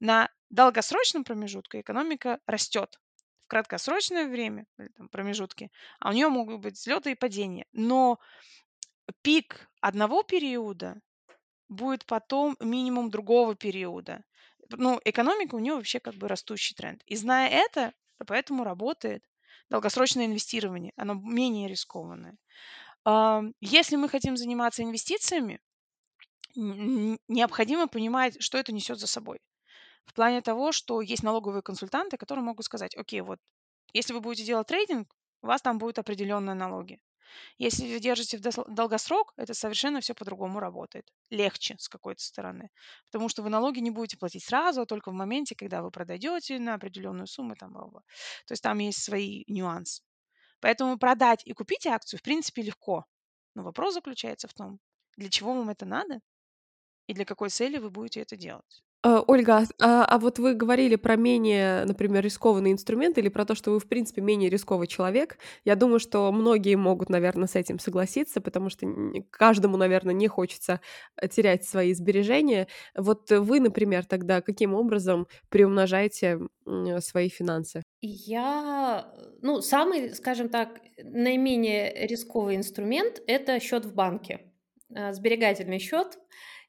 На 0.01 0.31
долгосрочном 0.51 1.23
промежутке 1.23 1.81
экономика 1.81 2.41
растет 2.45 2.99
в 3.47 3.49
краткосрочное 3.49 4.27
время, 4.29 4.67
там 4.97 5.09
промежутки, 5.09 5.71
а 6.01 6.11
у 6.11 6.13
нее 6.13 6.29
могут 6.29 6.61
быть 6.61 6.75
взлеты 6.75 7.13
и 7.13 7.15
падения. 7.15 7.65
Но 7.71 8.19
пик 9.23 9.69
одного 9.81 10.25
периода 10.25 11.01
будет 11.69 12.07
потом 12.07 12.57
минимум 12.61 13.09
другого 13.09 13.55
периода. 13.55 14.25
Ну, 14.71 15.01
экономика 15.05 15.55
у 15.55 15.61
нее 15.61 15.75
вообще 15.75 16.01
как 16.01 16.15
бы 16.15 16.27
растущий 16.27 16.75
тренд. 16.75 17.03
И 17.07 17.15
зная 17.15 17.49
это, 17.49 17.93
поэтому 18.27 18.65
работает 18.65 19.23
долгосрочное 19.71 20.27
инвестирование. 20.27 20.93
Оно 20.97 21.15
менее 21.15 21.69
рискованное. 21.69 22.37
Если 23.61 23.95
мы 23.97 24.09
хотим 24.09 24.37
заниматься 24.37 24.83
инвестициями, 24.83 25.61
необходимо 26.57 27.87
понимать, 27.87 28.43
что 28.43 28.59
это 28.59 28.73
несет 28.73 28.99
за 28.99 29.07
собой. 29.07 29.39
В 30.07 30.15
плане 30.15 30.41
того, 30.41 30.73
что 30.73 31.01
есть 31.01 31.23
налоговые 31.23 31.63
консультанты, 31.63 32.17
которые 32.17 32.45
могут 32.45 32.65
сказать, 32.65 32.97
окей, 32.97 33.21
вот 33.21 33.39
если 33.93 34.13
вы 34.13 34.21
будете 34.21 34.47
делать 34.47 34.67
трейдинг, 34.67 35.15
у 35.43 35.47
вас 35.47 35.63
там 35.63 35.79
будут 35.79 35.99
определенные 35.99 36.55
налоги. 36.55 37.01
Если 37.59 37.93
вы 37.93 38.01
держите 38.01 38.39
в 38.39 38.75
долгосрок, 38.75 39.33
это 39.37 39.53
совершенно 39.55 40.01
все 40.01 40.15
по-другому 40.15 40.61
работает. 40.61 41.13
Легче 41.31 41.77
с 41.79 41.89
какой-то 41.89 42.23
стороны. 42.23 42.71
Потому 43.07 43.29
что 43.29 43.43
вы 43.43 43.51
налоги 43.51 43.81
не 43.81 43.91
будете 43.91 44.17
платить 44.17 44.45
сразу, 44.45 44.83
а 44.83 44.87
только 44.87 45.11
в 45.11 45.15
моменте, 45.15 45.55
когда 45.55 45.83
вы 45.83 45.91
продадете 45.91 46.59
на 46.59 46.75
определенную 46.75 47.27
сумму. 47.27 47.55
Там. 47.57 47.73
То 47.73 48.53
есть 48.53 48.63
там 48.63 48.79
есть 48.79 49.03
свои 49.03 49.45
нюансы. 49.49 50.03
Поэтому 50.61 50.99
продать 50.99 51.43
и 51.45 51.53
купить 51.53 51.87
акцию, 51.87 52.21
в 52.21 52.23
принципе, 52.23 52.63
легко. 52.63 53.05
Но 53.55 53.63
вопрос 53.63 53.95
заключается 53.95 54.49
в 54.49 54.55
том, 54.55 54.79
для 55.17 55.29
чего 55.31 55.55
вам 55.55 55.71
это 55.71 55.85
надо 55.87 56.21
и 57.07 57.15
для 57.15 57.25
какой 57.25 57.51
цели 57.51 57.79
вы 57.79 57.91
будете 57.91 58.21
это 58.21 58.37
делать. 58.37 58.86
Э, 59.07 59.23
Ольга, 59.25 59.63
а, 59.81 60.05
а 60.05 60.19
вот 60.19 60.41
вы 60.41 60.55
говорили 60.55 60.97
про 60.97 61.15
менее, 61.15 61.85
например, 61.85 62.25
рискованный 62.25 62.73
инструмент 62.73 63.17
или 63.19 63.29
про 63.29 63.45
то, 63.45 63.55
что 63.55 63.71
вы, 63.71 63.79
в 63.79 63.87
принципе, 63.87 64.21
менее 64.21 64.51
рисковый 64.51 64.89
человек. 64.89 65.39
Я 65.65 65.77
думаю, 65.77 66.01
что 66.01 66.33
многие 66.33 66.75
могут, 66.75 67.09
наверное, 67.09 67.47
с 67.47 67.55
этим 67.55 67.79
согласиться, 67.79 68.41
потому 68.41 68.69
что 68.69 68.85
каждому, 69.31 69.77
наверное, 69.77 70.13
не 70.13 70.27
хочется 70.27 70.81
э, 71.17 71.29
терять 71.29 71.65
свои 71.65 71.95
сбережения. 71.95 72.67
Вот 72.97 73.31
вы, 73.31 73.61
например, 73.61 74.05
тогда 74.05 74.41
каким 74.41 74.75
образом 74.75 75.29
приумножаете 75.51 76.41
свои 76.99 77.29
финансы? 77.29 77.85
Я, 78.01 79.15
ну, 79.41 79.61
самый, 79.61 80.17
скажем 80.17 80.49
так, 80.49 80.81
наименее 80.99 82.09
рисковый 82.09 82.57
инструмент– 82.57 83.23
это 83.29 83.61
счет 83.61 83.85
в 83.85 83.95
банке, 83.95 84.41
э, 84.93 85.13
сберегательный 85.13 85.79
счет. 85.79 86.19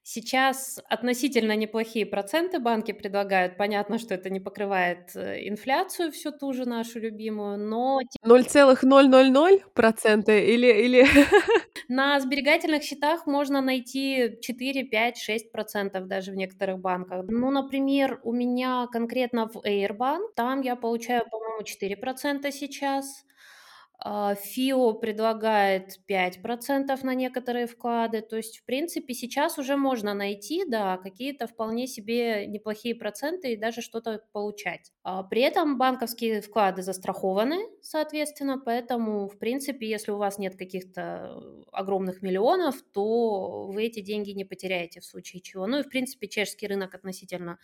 Сейчас 0.09 0.79
относительно 0.87 1.53
неплохие 1.57 2.05
проценты 2.05 2.59
банки 2.59 2.93
предлагают. 2.93 3.57
Понятно, 3.57 3.99
что 3.99 4.13
это 4.13 4.29
не 4.29 4.39
покрывает 4.39 5.13
э, 5.15 5.49
инфляцию 5.49 6.13
всю 6.13 6.31
ту 6.31 6.53
же 6.53 6.63
нашу 6.63 7.01
любимую, 7.01 7.57
но... 7.57 7.99
0,000% 8.25 10.45
или... 10.45 10.67
или... 10.67 11.05
На 11.89 12.21
сберегательных 12.21 12.83
счетах 12.83 13.27
можно 13.27 13.59
найти 13.59 14.37
4, 14.41 14.85
5, 14.85 15.17
6 15.17 15.51
процентов 15.51 16.07
даже 16.07 16.31
в 16.31 16.35
некоторых 16.35 16.79
банках. 16.79 17.25
Ну, 17.27 17.51
например, 17.51 18.21
у 18.23 18.31
меня 18.31 18.87
конкретно 18.89 19.49
в 19.49 19.57
Airbank, 19.57 20.29
там 20.37 20.61
я 20.61 20.77
получаю, 20.77 21.25
по-моему, 21.29 21.63
4 21.63 21.97
процента 21.97 22.53
сейчас. 22.53 23.25
А, 23.99 24.35
ФИО 24.35 24.93
предлагает 24.93 25.99
5% 26.05 27.03
на 27.03 27.15
некоторые 27.15 27.65
вклады. 27.67 28.21
То 28.21 28.37
есть, 28.37 28.59
в 28.59 28.65
принципе, 28.65 29.13
сейчас 29.13 29.57
уже 29.57 29.75
можно 29.75 30.13
найти, 30.13 30.65
да, 30.67 30.97
какие-то 30.97 31.47
вполне 31.47 31.87
себе 31.87 32.45
неплохие 32.47 32.95
проценты 32.95 33.53
и 33.53 33.57
даже 33.57 33.81
что-то 33.81 34.21
получать. 34.31 34.91
А 35.09 35.23
при 35.23 35.41
этом 35.41 35.77
банковские 35.77 36.41
вклады 36.41 36.81
застрахованы, 36.81 37.59
соответственно, 37.81 38.59
поэтому, 38.59 39.29
в 39.29 39.39
принципе, 39.39 39.89
если 39.89 40.11
у 40.11 40.17
вас 40.17 40.37
нет 40.37 40.57
каких-то 40.57 41.41
огромных 41.71 42.21
миллионов, 42.21 42.75
то 42.91 43.67
вы 43.67 43.85
эти 43.85 44.01
деньги 44.01 44.31
не 44.31 44.43
потеряете 44.43 44.99
в 44.99 45.05
случае 45.05 45.41
чего. 45.41 45.65
Ну 45.65 45.79
и, 45.79 45.83
в 45.83 45.87
принципе, 45.87 46.27
чешский 46.27 46.67
рынок 46.67 46.93
относительно 46.93 47.57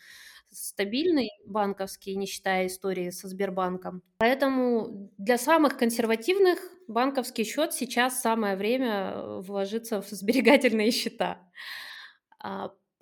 стабильный 0.51 1.31
банковский, 1.45 2.15
не 2.15 2.27
считая 2.27 2.67
истории 2.67 3.09
со 3.09 3.27
Сбербанком. 3.27 4.03
Поэтому 4.19 5.11
для 5.17 5.37
самых 5.37 5.77
консервативных 5.77 6.59
банковский 6.87 7.43
счет 7.43 7.73
сейчас 7.73 8.21
самое 8.21 8.55
время 8.55 9.11
э, 9.15 9.41
вложиться 9.41 10.01
в 10.01 10.07
сберегательные 10.07 10.91
счета. 10.91 11.41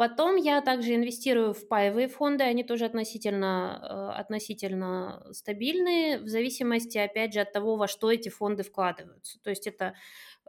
Потом 0.02 0.36
я 0.36 0.62
также 0.62 0.96
инвестирую 0.96 1.54
в 1.54 1.68
паевые 1.68 2.08
фонды, 2.08 2.44
они 2.44 2.64
тоже 2.64 2.86
относительно, 2.86 4.14
э, 4.16 4.20
относительно 4.20 5.24
стабильные, 5.32 6.18
в 6.18 6.28
зависимости, 6.28 6.98
опять 6.98 7.34
же, 7.36 7.42
от 7.42 7.54
того, 7.54 7.76
во 7.76 7.88
что 7.88 8.12
эти 8.12 8.30
фонды 8.30 8.64
вкладываются. 8.64 9.40
То 9.44 9.52
есть 9.52 9.68
это 9.68 9.94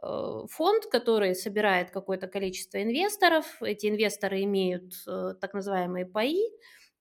э, 0.01 0.45
фонд, 0.49 0.87
который 0.87 1.35
собирает 1.35 1.91
какое-то 1.91 2.27
количество 2.27 2.81
инвесторов, 2.81 3.61
эти 3.61 3.85
инвесторы 3.85 4.41
имеют 4.41 4.95
так 5.39 5.53
называемые 5.53 6.07
паи, 6.07 6.49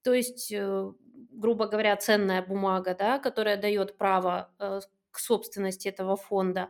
то 0.02 0.12
есть, 0.12 0.52
э, 0.52 0.92
грубо 1.30 1.66
говоря, 1.66 1.96
ценная 1.96 2.42
бумага, 2.42 2.94
да, 2.94 3.18
которая 3.18 3.56
дает 3.56 3.96
право 3.96 4.52
э, 4.58 4.80
к 5.10 5.18
собственности 5.18 5.88
этого 5.88 6.16
фонда. 6.16 6.68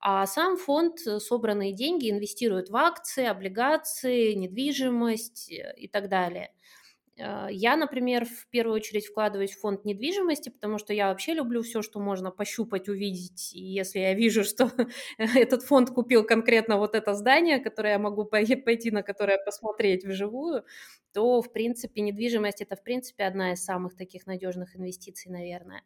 А 0.00 0.26
сам 0.26 0.56
фонд 0.56 1.06
э, 1.06 1.18
собранные 1.20 1.72
деньги 1.72 2.10
инвестирует 2.10 2.70
в 2.70 2.76
акции, 2.76 3.24
облигации, 3.26 4.34
недвижимость 4.34 5.50
и 5.50 5.88
так 5.88 6.08
далее. 6.08 6.52
А, 7.18 7.48
я, 7.50 7.76
например, 7.76 8.24
в 8.26 8.46
первую 8.50 8.76
очередь 8.76 9.06
вкладываюсь 9.06 9.52
в 9.54 9.60
фонд 9.60 9.84
недвижимости, 9.84 10.50
потому 10.50 10.78
что 10.78 10.92
я 10.92 11.08
вообще 11.08 11.34
люблю 11.34 11.62
все, 11.62 11.82
что 11.82 11.98
можно 12.00 12.30
пощупать, 12.30 12.88
увидеть. 12.88 13.54
И 13.54 13.60
если 13.60 14.00
я 14.00 14.14
вижу, 14.14 14.44
что 14.44 14.70
этот 15.18 15.62
фонд 15.62 15.90
купил 15.90 16.24
конкретно 16.24 16.78
вот 16.78 16.94
это 16.94 17.14
здание, 17.14 17.58
которое 17.58 17.94
я 17.94 17.98
могу 17.98 18.24
пойти 18.24 18.90
на 18.90 19.02
которое 19.02 19.38
посмотреть 19.38 20.04
вживую, 20.04 20.64
то, 21.12 21.40
в 21.40 21.50
принципе, 21.50 22.02
недвижимость 22.02 22.60
это, 22.60 22.76
в 22.76 22.82
принципе, 22.82 23.24
одна 23.24 23.52
из 23.52 23.64
самых 23.64 23.96
таких 23.96 24.26
надежных 24.26 24.76
инвестиций, 24.76 25.32
наверное. 25.32 25.82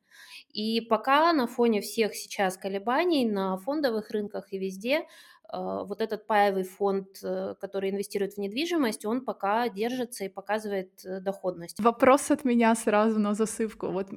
И 0.53 0.81
пока 0.81 1.33
на 1.33 1.47
фоне 1.47 1.81
всех 1.81 2.17
сейчас 2.17 2.57
колебаний 2.57 3.25
на 3.25 3.57
фондовых 3.59 4.11
рынках 4.11 4.53
и 4.53 4.59
везде 4.59 5.07
вот 5.53 6.01
этот 6.01 6.27
паевый 6.27 6.65
фонд, 6.65 7.07
э, 7.23 7.55
который 7.61 7.91
инвестирует 7.91 8.35
в 8.35 8.39
недвижимость, 8.39 9.05
он 9.05 9.25
пока 9.25 9.69
держится 9.69 10.25
и 10.25 10.29
показывает 10.29 10.91
э, 11.05 11.21
доходность. 11.21 11.81
Вопрос 11.81 12.31
от 12.31 12.45
меня 12.45 12.75
сразу 12.75 13.19
на 13.19 13.35
засыпку. 13.35 13.89
Вот 13.89 14.09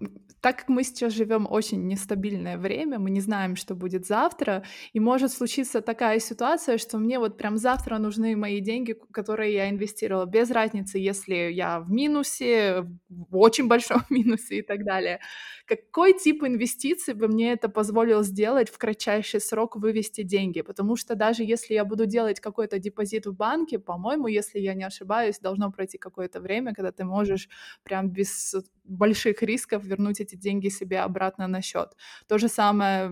так 0.41 0.57
как 0.57 0.69
мы 0.69 0.83
сейчас 0.83 1.13
живем 1.13 1.47
очень 1.49 1.87
нестабильное 1.87 2.57
время, 2.57 2.99
мы 2.99 3.09
не 3.09 3.21
знаем, 3.21 3.55
что 3.55 3.75
будет 3.75 4.05
завтра, 4.05 4.63
и 4.93 4.99
может 4.99 5.31
случиться 5.31 5.81
такая 5.81 6.19
ситуация, 6.19 6.77
что 6.77 6.97
мне 6.97 7.19
вот 7.19 7.37
прям 7.37 7.57
завтра 7.57 7.97
нужны 7.97 8.35
мои 8.35 8.59
деньги, 8.59 8.95
которые 9.11 9.53
я 9.53 9.69
инвестировала, 9.69 10.25
без 10.25 10.51
разницы, 10.51 10.97
если 10.97 11.51
я 11.51 11.79
в 11.79 11.91
минусе, 11.91 12.85
в 13.09 13.37
очень 13.37 13.67
большом 13.67 14.01
минусе 14.09 14.59
и 14.59 14.61
так 14.61 14.83
далее. 14.83 15.19
Какой 15.65 16.13
тип 16.13 16.43
инвестиций 16.43 17.13
бы 17.13 17.27
мне 17.27 17.53
это 17.53 17.69
позволил 17.69 18.21
сделать 18.23 18.69
в 18.69 18.77
кратчайший 18.77 19.39
срок 19.39 19.77
вывести 19.77 20.21
деньги? 20.23 20.61
Потому 20.61 20.97
что 20.97 21.15
даже 21.23 21.43
если 21.43 21.73
я 21.75 21.85
буду 21.85 22.05
делать 22.05 22.41
какой-то 22.41 22.79
депозит 22.79 23.25
в 23.25 23.33
банке, 23.33 23.79
по-моему, 23.79 24.27
если 24.27 24.59
я 24.59 24.73
не 24.73 24.83
ошибаюсь, 24.83 25.39
должно 25.39 25.71
пройти 25.71 25.97
какое-то 25.97 26.41
время, 26.41 26.73
когда 26.73 26.91
ты 26.91 27.05
можешь 27.05 27.49
прям 27.83 28.09
без 28.09 28.55
больших 28.83 29.41
рисков 29.41 29.85
вернуть 29.85 30.19
эти 30.19 30.35
деньги 30.35 30.69
себе 30.69 30.99
обратно 30.99 31.47
на 31.47 31.61
счет. 31.61 31.95
То 32.27 32.37
же 32.37 32.49
самое 32.49 33.11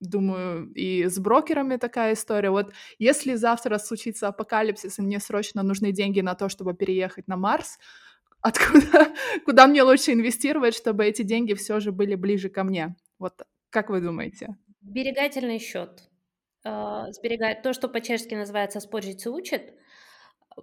думаю, 0.00 0.70
и 0.74 1.04
с 1.08 1.18
брокерами 1.18 1.78
такая 1.78 2.12
история. 2.12 2.50
Вот 2.50 2.74
если 2.98 3.36
завтра 3.36 3.78
случится 3.78 4.28
апокалипсис, 4.28 4.98
и 4.98 5.02
мне 5.02 5.18
срочно 5.20 5.62
нужны 5.62 5.92
деньги 5.92 6.22
на 6.22 6.34
то, 6.34 6.50
чтобы 6.50 6.74
переехать 6.74 7.28
на 7.28 7.36
Марс, 7.36 7.78
откуда, 8.42 9.08
куда 9.46 9.66
мне 9.66 9.82
лучше 9.82 10.12
инвестировать, 10.12 10.74
чтобы 10.74 11.06
эти 11.06 11.22
деньги 11.22 11.54
все 11.54 11.80
же 11.80 11.92
были 11.92 12.14
ближе 12.14 12.50
ко 12.50 12.62
мне? 12.62 12.94
Вот 13.18 13.42
как 13.70 13.88
вы 13.88 14.00
думаете? 14.00 14.56
Сберегательный 14.82 15.58
счет. 15.58 16.05
А, 16.68 17.12
сберегать 17.12 17.62
то, 17.62 17.72
что 17.72 17.88
по-чешски 17.88 18.34
называется 18.34 18.80
«споржить 18.80 19.24
учит», 19.26 19.72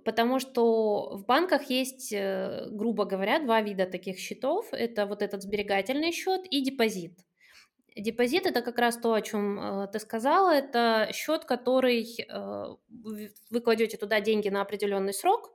потому 0.03 0.39
что 0.39 1.15
в 1.15 1.25
банках 1.25 1.69
есть, 1.69 2.11
э, 2.11 2.67
грубо 2.71 3.05
говоря, 3.05 3.39
два 3.39 3.61
вида 3.61 3.85
таких 3.85 4.19
счетов. 4.19 4.67
Это 4.73 5.05
вот 5.05 5.21
этот 5.21 5.43
сберегательный 5.43 6.11
счет 6.11 6.41
и 6.49 6.61
депозит. 6.61 7.19
Депозит 7.95 8.45
это 8.45 8.61
как 8.61 8.79
раз 8.79 8.97
то, 8.97 9.13
о 9.13 9.21
чем 9.21 9.59
э, 9.59 9.87
ты 9.87 9.99
сказала. 9.99 10.53
Это 10.53 11.09
счет, 11.13 11.45
который 11.45 12.03
э, 12.19 12.65
вы 13.49 13.61
кладете 13.61 13.95
туда 13.95 14.19
деньги 14.19 14.49
на 14.49 14.61
определенный 14.61 15.13
срок 15.13 15.51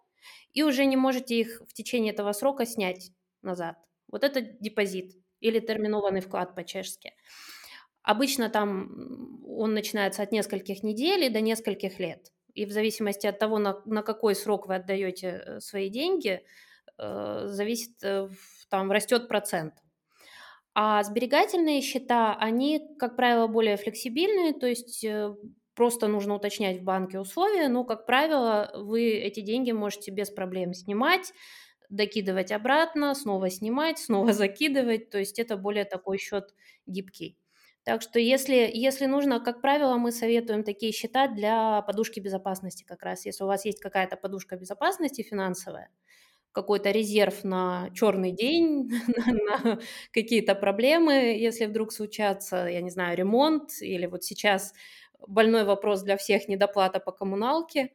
и 0.55 0.63
уже 0.63 0.87
не 0.87 0.97
можете 0.97 1.35
их 1.35 1.61
в 1.69 1.75
течение 1.75 2.15
этого 2.15 2.33
срока 2.33 2.65
снять 2.65 3.11
назад. 3.43 3.77
Вот 4.11 4.25
это 4.25 4.41
депозит 4.41 5.13
или 5.41 5.61
терминованный 5.61 6.21
вклад 6.21 6.55
по-чешски. 6.55 7.13
Обычно 8.09 8.49
там 8.49 9.45
он 9.47 9.75
начинается 9.75 10.23
от 10.23 10.33
нескольких 10.33 10.83
недель 10.83 11.31
до 11.31 11.43
нескольких 11.43 11.99
лет. 11.99 12.33
И 12.55 12.65
в 12.65 12.71
зависимости 12.71 13.27
от 13.27 13.39
того, 13.39 13.59
на, 13.59 13.83
на 13.85 14.01
какой 14.03 14.35
срок 14.35 14.67
вы 14.67 14.77
отдаете 14.77 15.43
э, 15.45 15.61
свои 15.61 15.91
деньги, 15.91 16.43
э, 16.97 17.43
зависит, 17.45 18.03
э, 18.03 18.31
там 18.71 18.91
растет 18.91 19.29
процент. 19.29 19.75
А 20.75 21.03
сберегательные 21.03 21.83
счета, 21.83 22.35
они, 22.41 22.81
как 22.99 23.15
правило, 23.15 23.47
более 23.47 23.77
флексибильные, 23.77 24.55
то 24.55 24.67
есть 24.67 25.05
э, 25.05 25.35
просто 25.75 26.07
нужно 26.09 26.37
уточнять 26.37 26.79
в 26.81 26.85
банке 26.85 27.21
условия, 27.21 27.69
но, 27.69 27.85
как 27.85 28.07
правило, 28.07 28.71
вы 28.75 29.11
эти 29.11 29.41
деньги 29.41 29.73
можете 29.73 30.13
без 30.13 30.31
проблем 30.31 30.73
снимать, 30.73 31.35
докидывать 31.91 32.53
обратно, 32.53 33.15
снова 33.15 33.51
снимать, 33.51 33.99
снова 33.99 34.33
закидывать, 34.33 35.11
то 35.11 35.19
есть 35.19 35.39
это 35.39 35.59
более 35.59 35.85
такой 35.85 36.17
счет 36.17 36.55
гибкий. 36.87 37.37
Так 37.89 38.03
что 38.03 38.19
если, 38.19 38.71
если 38.75 39.07
нужно, 39.07 39.41
как 39.41 39.63
правило, 39.63 39.97
мы 39.97 40.13
советуем 40.13 40.63
такие 40.63 40.93
счета 40.93 41.27
для 41.27 41.81
подушки 41.81 42.21
безопасности 42.21 42.85
как 42.87 43.03
раз. 43.03 43.25
Если 43.25 43.43
у 43.43 43.47
вас 43.47 43.65
есть 43.65 43.81
какая-то 43.81 44.19
подушка 44.19 44.59
безопасности 44.59 45.23
финансовая, 45.23 45.89
какой-то 46.53 46.91
резерв 46.91 47.45
на 47.45 47.89
черный 47.95 48.33
день, 48.33 48.91
на, 49.27 49.81
какие-то 50.13 50.55
проблемы, 50.55 51.15
если 51.39 51.65
вдруг 51.65 51.91
случатся, 51.91 52.67
я 52.67 52.83
не 52.83 52.91
знаю, 52.91 53.17
ремонт, 53.17 53.81
или 53.81 54.05
вот 54.05 54.23
сейчас 54.23 54.75
больной 55.27 55.65
вопрос 55.65 56.03
для 56.03 56.19
всех 56.19 56.47
недоплата 56.47 57.01
по 57.01 57.11
коммуналке, 57.11 57.95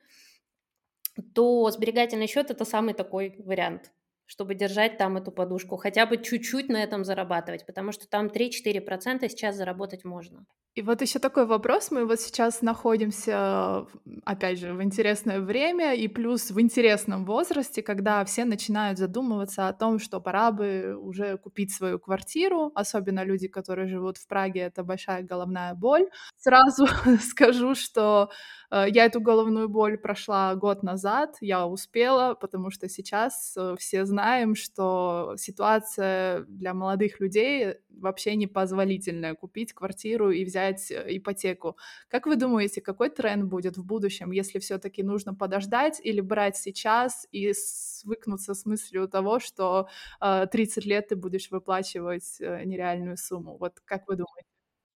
то 1.36 1.70
сберегательный 1.70 2.26
счет 2.26 2.50
это 2.50 2.66
самый 2.66 2.96
такой 2.96 3.36
вариант 3.38 3.92
чтобы 4.34 4.56
держать 4.56 4.98
там 4.98 5.16
эту 5.18 5.32
подушку, 5.32 5.78
хотя 5.78 6.08
бы 6.08 6.18
чуть-чуть 6.18 6.68
на 6.70 6.82
этом 6.84 7.04
зарабатывать, 7.06 7.66
потому 7.68 7.92
что 7.92 8.08
там 8.10 8.30
3-4% 8.30 9.30
сейчас 9.30 9.56
заработать 9.56 10.04
можно. 10.06 10.46
И 10.76 10.82
вот 10.82 11.02
еще 11.02 11.20
такой 11.20 11.46
вопрос. 11.46 11.92
Мы 11.92 12.04
вот 12.08 12.20
сейчас 12.20 12.64
находимся, 12.64 13.86
опять 14.26 14.58
же, 14.58 14.74
в 14.74 14.82
интересное 14.82 15.40
время 15.40 15.94
и 15.94 16.08
плюс 16.08 16.50
в 16.50 16.60
интересном 16.60 17.26
возрасте, 17.26 17.84
когда 17.84 18.26
все 18.26 18.44
начинают 18.44 18.98
задумываться 18.98 19.68
о 19.68 19.74
том, 19.74 20.00
что 20.00 20.20
пора 20.20 20.52
бы 20.52 20.98
уже 21.00 21.38
купить 21.38 21.72
свою 21.72 22.00
квартиру, 22.00 22.72
особенно 22.74 23.24
люди, 23.24 23.48
которые 23.48 23.88
живут 23.88 24.18
в 24.18 24.28
Праге, 24.28 24.62
это 24.62 24.84
большая 24.84 25.22
головная 25.22 25.76
боль. 25.76 26.10
Сразу 26.38 26.88
скажу, 27.22 27.76
что 27.76 28.32
э, 28.72 28.86
я 28.90 29.06
эту 29.06 29.22
головную 29.22 29.70
боль 29.70 30.00
прошла 30.00 30.56
год 30.56 30.82
назад, 30.82 31.36
я 31.40 31.68
успела, 31.68 32.34
потому 32.34 32.72
что 32.72 32.90
сейчас 32.90 33.54
э, 33.56 33.76
все 33.78 34.06
знаем, 34.06 34.56
что 34.56 35.36
ситуация 35.38 36.46
для 36.48 36.74
молодых 36.74 37.20
людей 37.20 37.76
вообще 37.90 38.36
непозволительное 38.36 39.36
купить 39.36 39.74
квартиру 39.74 40.32
и 40.32 40.44
взять 40.44 40.63
э, 40.72 41.18
ипотеку. 41.18 41.78
Как 42.08 42.26
вы 42.28 42.36
думаете, 42.36 42.82
какой 42.82 43.10
тренд 43.10 43.44
будет 43.46 43.78
в 43.78 43.86
будущем, 43.86 44.32
если 44.32 44.60
все-таки 44.60 45.04
нужно 45.04 45.34
подождать 45.34 46.00
или 46.04 46.22
брать 46.22 46.58
сейчас 46.58 47.28
и 47.32 47.54
свыкнуться 47.54 48.54
с 48.54 48.66
мыслью 48.66 49.08
того, 49.08 49.40
что 49.40 49.88
э, 50.22 50.48
30 50.52 50.86
лет 50.86 51.08
ты 51.10 51.16
будешь 51.16 51.52
выплачивать 51.52 52.40
э, 52.40 52.64
нереальную 52.66 53.18
сумму? 53.18 53.58
Вот 53.58 53.80
как 53.86 54.08
вы 54.08 54.16
думаете? 54.16 54.48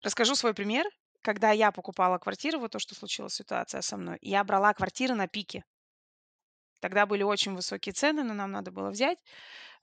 Расскажу 0.02 0.34
свой 0.34 0.54
пример. 0.54 0.86
Когда 1.22 1.50
я 1.50 1.72
покупала 1.72 2.18
квартиру, 2.18 2.60
вот 2.60 2.72
то, 2.72 2.78
что 2.78 2.94
случилась 2.94 3.34
ситуация 3.34 3.80
со 3.80 3.96
мной, 3.96 4.18
я 4.20 4.44
брала 4.44 4.72
квартиры 4.74 5.14
на 5.14 5.26
пике. 5.26 5.64
Тогда 6.80 7.06
были 7.06 7.24
очень 7.24 7.54
высокие 7.54 7.92
цены, 7.92 8.22
но 8.22 8.34
нам 8.34 8.52
надо 8.52 8.70
было 8.70 8.90
взять 8.90 9.18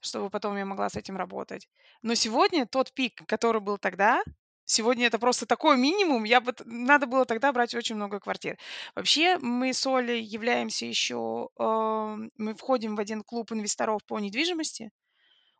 чтобы 0.04 0.30
потом 0.30 0.56
я 0.56 0.64
могла 0.64 0.88
с 0.88 0.96
этим 0.96 1.16
работать. 1.16 1.68
Но 2.02 2.14
сегодня 2.14 2.66
тот 2.66 2.92
пик, 2.92 3.26
который 3.26 3.60
был 3.60 3.78
тогда, 3.78 4.22
сегодня 4.64 5.06
это 5.06 5.18
просто 5.18 5.46
такой 5.46 5.76
минимум. 5.76 6.24
Я 6.24 6.40
бы, 6.40 6.54
надо 6.64 7.06
было 7.06 7.24
тогда 7.24 7.52
брать 7.52 7.74
очень 7.74 7.96
много 7.96 8.20
квартир. 8.20 8.58
Вообще 8.94 9.38
мы 9.38 9.72
с 9.72 9.86
Олей 9.86 10.22
являемся 10.22 10.86
еще, 10.86 11.48
э, 11.58 12.16
мы 12.36 12.54
входим 12.54 12.96
в 12.96 13.00
один 13.00 13.22
клуб 13.22 13.52
инвесторов 13.52 14.04
по 14.06 14.18
недвижимости. 14.18 14.90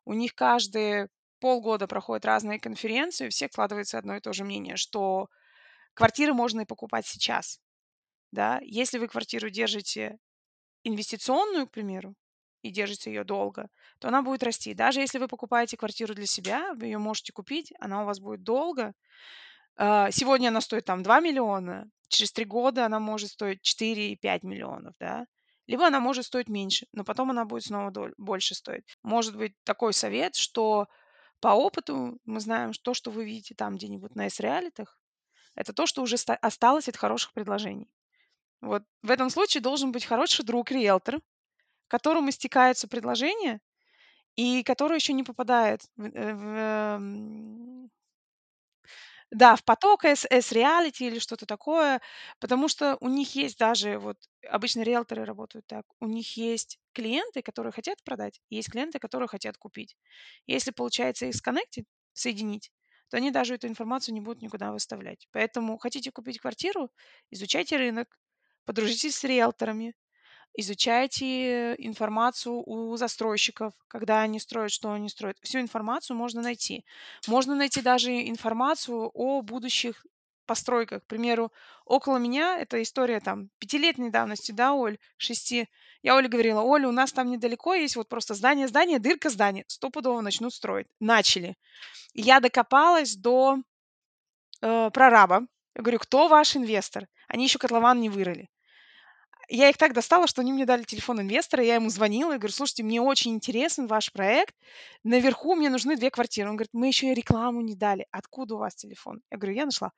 У 0.05 0.14
них 0.14 0.35
каждые 0.35 1.09
полгода 1.40 1.87
проходят 1.87 2.25
разные 2.25 2.59
конференции, 2.61 3.27
у 3.27 3.31
всех 3.31 3.53
складывается 3.53 3.99
одно 3.99 4.17
и 4.17 4.21
то 4.21 4.33
же 4.33 4.45
мнение, 4.45 4.77
что 4.77 5.29
квартиры 5.95 6.35
можно 6.35 6.62
и 6.62 6.67
покупать 6.67 7.07
сейчас. 7.07 7.61
Да? 8.33 8.61
Если 8.62 8.99
вы 8.99 9.09
квартиру 9.09 9.51
держите 9.51 10.19
инвестиционную, 10.85 11.67
к 11.67 11.71
примеру, 11.71 12.14
и 12.64 12.70
держите 12.70 13.12
ее 13.12 13.24
долго, 13.24 13.68
то 13.98 14.09
она 14.09 14.22
будет 14.22 14.42
расти. 14.42 14.72
Даже 14.72 15.00
если 15.00 15.18
вы 15.18 15.29
покупаете 15.29 15.77
квартиру 15.77 16.14
для 16.14 16.27
себя, 16.27 16.72
вы 16.74 16.87
ее 16.87 16.98
можете 16.98 17.33
купить, 17.33 17.72
она 17.79 18.03
у 18.03 18.07
вас 18.07 18.20
будет 18.20 18.42
долго. 18.42 18.94
А, 19.77 20.11
сегодня 20.11 20.48
она 20.48 20.62
стоит 20.62 20.87
там 20.87 21.03
2 21.03 21.20
миллиона, 21.20 21.87
через 22.09 22.33
3 22.33 22.46
года 22.46 22.87
она 22.87 23.00
может 23.00 23.31
стоить 23.31 23.61
4-5 23.62 24.46
миллионов, 24.46 24.94
да. 24.98 25.27
Либо 25.66 25.87
она 25.87 26.00
может 26.00 26.24
стоить 26.24 26.48
меньше, 26.48 26.87
но 26.92 27.05
потом 27.05 27.31
она 27.31 27.44
будет 27.44 27.64
снова 27.64 27.92
больше 28.16 28.55
стоить. 28.55 28.85
Может 29.03 29.37
быть 29.37 29.55
такой 29.64 29.92
совет, 29.92 30.35
что 30.35 30.87
по 31.40 31.48
опыту 31.48 32.18
мы 32.24 32.40
знаем, 32.40 32.72
что 32.72 32.83
то, 32.83 32.94
что 32.94 33.11
вы 33.11 33.27
видите 33.27 33.55
там 33.55 33.77
где-нибудь 33.77 34.14
на 34.14 34.27
S-реалитах, 34.27 34.98
это 35.55 35.74
то, 35.74 35.85
что 35.85 36.03
уже 36.03 36.16
осталось 36.40 36.88
от 36.88 36.96
хороших 36.96 37.35
предложений. 37.35 37.90
Вот 38.62 38.85
в 39.03 39.11
этом 39.11 39.29
случае 39.29 39.61
должен 39.61 39.92
быть 39.92 40.07
хороший 40.07 40.44
друг, 40.44 40.70
риэлтор, 40.70 41.20
которому 41.88 42.31
стекаются 42.33 42.88
предложения 42.88 43.61
и 44.37 44.62
который 44.64 44.97
еще 44.97 45.12
не 45.14 45.25
попадает 45.25 45.83
в, 45.97 46.05
э, 46.05 46.35
в, 46.35 46.44
эм, 46.47 47.90
да, 49.31 49.57
в 49.57 49.64
поток 49.64 50.05
S, 50.05 50.27
S-reality 50.31 51.07
или 51.07 51.18
что-то 51.18 51.47
такое, 51.47 52.01
потому 52.40 52.68
что 52.68 52.97
у 53.01 53.09
них 53.09 53.35
есть 53.35 53.59
даже, 53.59 53.99
вот 53.99 54.16
обычно 54.49 54.83
риэлторы 54.83 55.25
работают 55.25 55.66
так, 55.66 55.85
у 56.01 56.07
них 56.07 56.37
есть 56.37 56.79
клиенты, 56.92 57.42
которые 57.42 57.73
хотят 57.73 58.03
продать, 58.05 58.40
есть 58.51 58.70
клиенты, 58.70 58.99
которые 58.99 59.29
хотят 59.29 59.57
купить. 59.59 59.97
Если 60.47 60.70
получается 60.70 61.27
их 61.27 61.35
сконнектить, 61.37 61.87
соединить, 62.12 62.70
то 63.11 63.16
они 63.16 63.31
даже 63.31 63.55
эту 63.55 63.66
информацию 63.68 64.14
не 64.14 64.20
будут 64.20 64.42
никуда 64.42 64.73
выставлять. 64.73 65.29
Поэтому 65.33 65.79
хотите 65.79 66.11
купить 66.12 66.38
квартиру, 66.40 66.90
изучайте 67.31 67.77
рынок, 67.77 68.18
подружитесь 68.64 69.16
с 69.18 69.25
риэлторами, 69.25 69.94
изучайте 70.55 71.75
информацию 71.75 72.62
у 72.67 72.97
застройщиков, 72.97 73.75
когда 73.88 74.23
они 74.23 74.38
строят, 74.38 74.71
что 74.71 74.93
они 74.93 75.09
строят. 75.09 75.38
Всю 75.43 75.61
информацию 75.61 76.17
можно 76.17 76.43
найти. 76.43 76.85
Можно 77.27 77.55
найти 77.55 77.83
даже 77.83 78.12
информацию 78.29 79.11
о 79.12 79.43
будущих 79.43 80.07
постройках. 80.47 81.03
К 81.03 81.07
примеру, 81.07 81.53
около 81.85 82.19
меня, 82.19 82.59
это 82.59 82.83
история 82.83 83.21
там 83.21 83.51
пятилетней 83.59 84.11
давности, 84.11 84.53
да, 84.53 84.75
Оль, 84.75 84.99
шести. 85.17 85.69
Я 86.03 86.17
Оле 86.17 86.29
говорила, 86.29 86.61
Оля, 86.61 86.88
у 86.88 86.93
нас 86.93 87.12
там 87.12 87.31
недалеко 87.31 87.75
есть 87.75 87.97
вот 87.97 88.09
просто 88.09 88.35
здание, 88.35 88.69
здание, 88.69 88.99
дырка 88.99 89.31
здание. 89.31 89.64
Стопудово 89.67 90.21
начнут 90.21 90.55
строить. 90.55 90.87
Начали. 91.01 91.57
Я 92.12 92.40
докопалась 92.40 93.17
до 93.17 93.59
э, 94.61 94.90
прораба. 94.90 95.47
Я 95.75 95.83
говорю, 95.83 95.99
кто 95.99 96.29
ваш 96.29 96.57
инвестор? 96.57 97.09
Они 97.27 97.45
еще 97.45 97.59
котлован 97.59 98.01
не 98.01 98.11
вырыли 98.11 98.49
я 99.49 99.69
их 99.69 99.77
так 99.77 99.93
достала, 99.93 100.27
что 100.27 100.41
они 100.41 100.53
мне 100.53 100.67
дали 100.67 100.83
телефон 100.83 101.21
инвестора, 101.21 101.65
я 101.65 101.77
ему 101.77 101.91
звонила 101.91 102.33
и 102.35 102.39
говорю, 102.39 102.53
слушайте, 102.53 102.83
мне 102.83 103.01
очень 103.01 103.35
интересен 103.35 103.87
ваш 103.87 104.13
проект, 104.13 104.55
наверху 105.03 105.55
мне 105.55 105.71
нужны 105.71 105.97
две 105.97 106.11
квартиры. 106.11 106.51
Он 106.51 106.57
говорит, 106.57 106.73
мы 106.73 106.89
еще 106.89 107.11
и 107.11 107.15
рекламу 107.15 107.61
не 107.61 107.75
дали, 107.75 108.07
откуда 108.11 108.55
у 108.55 108.59
вас 108.59 108.75
телефон? 108.75 109.21
Я 109.31 109.39
говорю, 109.39 109.57
я 109.57 109.65
нашла. 109.65 109.93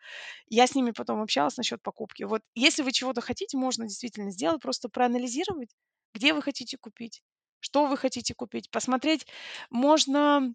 Я 0.48 0.66
с 0.66 0.74
ними 0.74 0.90
потом 0.90 1.20
общалась 1.20 1.56
насчет 1.56 1.82
покупки. 1.82 2.24
Вот 2.24 2.42
если 2.54 2.82
вы 2.82 2.92
чего-то 2.92 3.20
хотите, 3.20 3.56
можно 3.56 3.86
действительно 3.86 4.30
сделать, 4.30 4.62
просто 4.62 4.88
проанализировать, 4.88 5.70
где 6.14 6.32
вы 6.32 6.42
хотите 6.42 6.78
купить, 6.78 7.22
что 7.60 7.86
вы 7.86 7.96
хотите 7.96 8.34
купить, 8.34 8.70
посмотреть. 8.70 9.26
Можно 9.70 10.54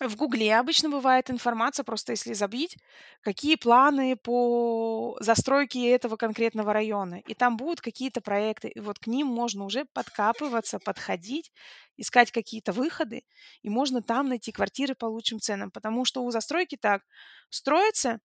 в 0.00 0.16
Гугле 0.16 0.54
обычно 0.56 0.90
бывает 0.90 1.30
информация, 1.30 1.82
просто 1.82 2.12
если 2.12 2.34
забить, 2.34 2.76
какие 3.22 3.56
планы 3.56 4.16
по 4.16 5.16
застройке 5.20 5.90
этого 5.90 6.16
конкретного 6.16 6.72
района. 6.72 7.20
И 7.26 7.34
там 7.34 7.56
будут 7.56 7.80
какие-то 7.80 8.20
проекты, 8.20 8.68
и 8.68 8.80
вот 8.80 8.98
к 8.98 9.06
ним 9.06 9.26
можно 9.26 9.64
уже 9.64 9.86
подкапываться, 9.86 10.78
подходить, 10.78 11.50
искать 11.96 12.30
какие-то 12.30 12.72
выходы, 12.72 13.22
и 13.62 13.70
можно 13.70 14.02
там 14.02 14.28
найти 14.28 14.52
квартиры 14.52 14.94
по 14.94 15.06
лучшим 15.06 15.40
ценам. 15.40 15.70
Потому 15.70 16.04
что 16.04 16.22
у 16.24 16.30
застройки 16.30 16.76
так, 16.76 17.02
строится, 17.48 18.20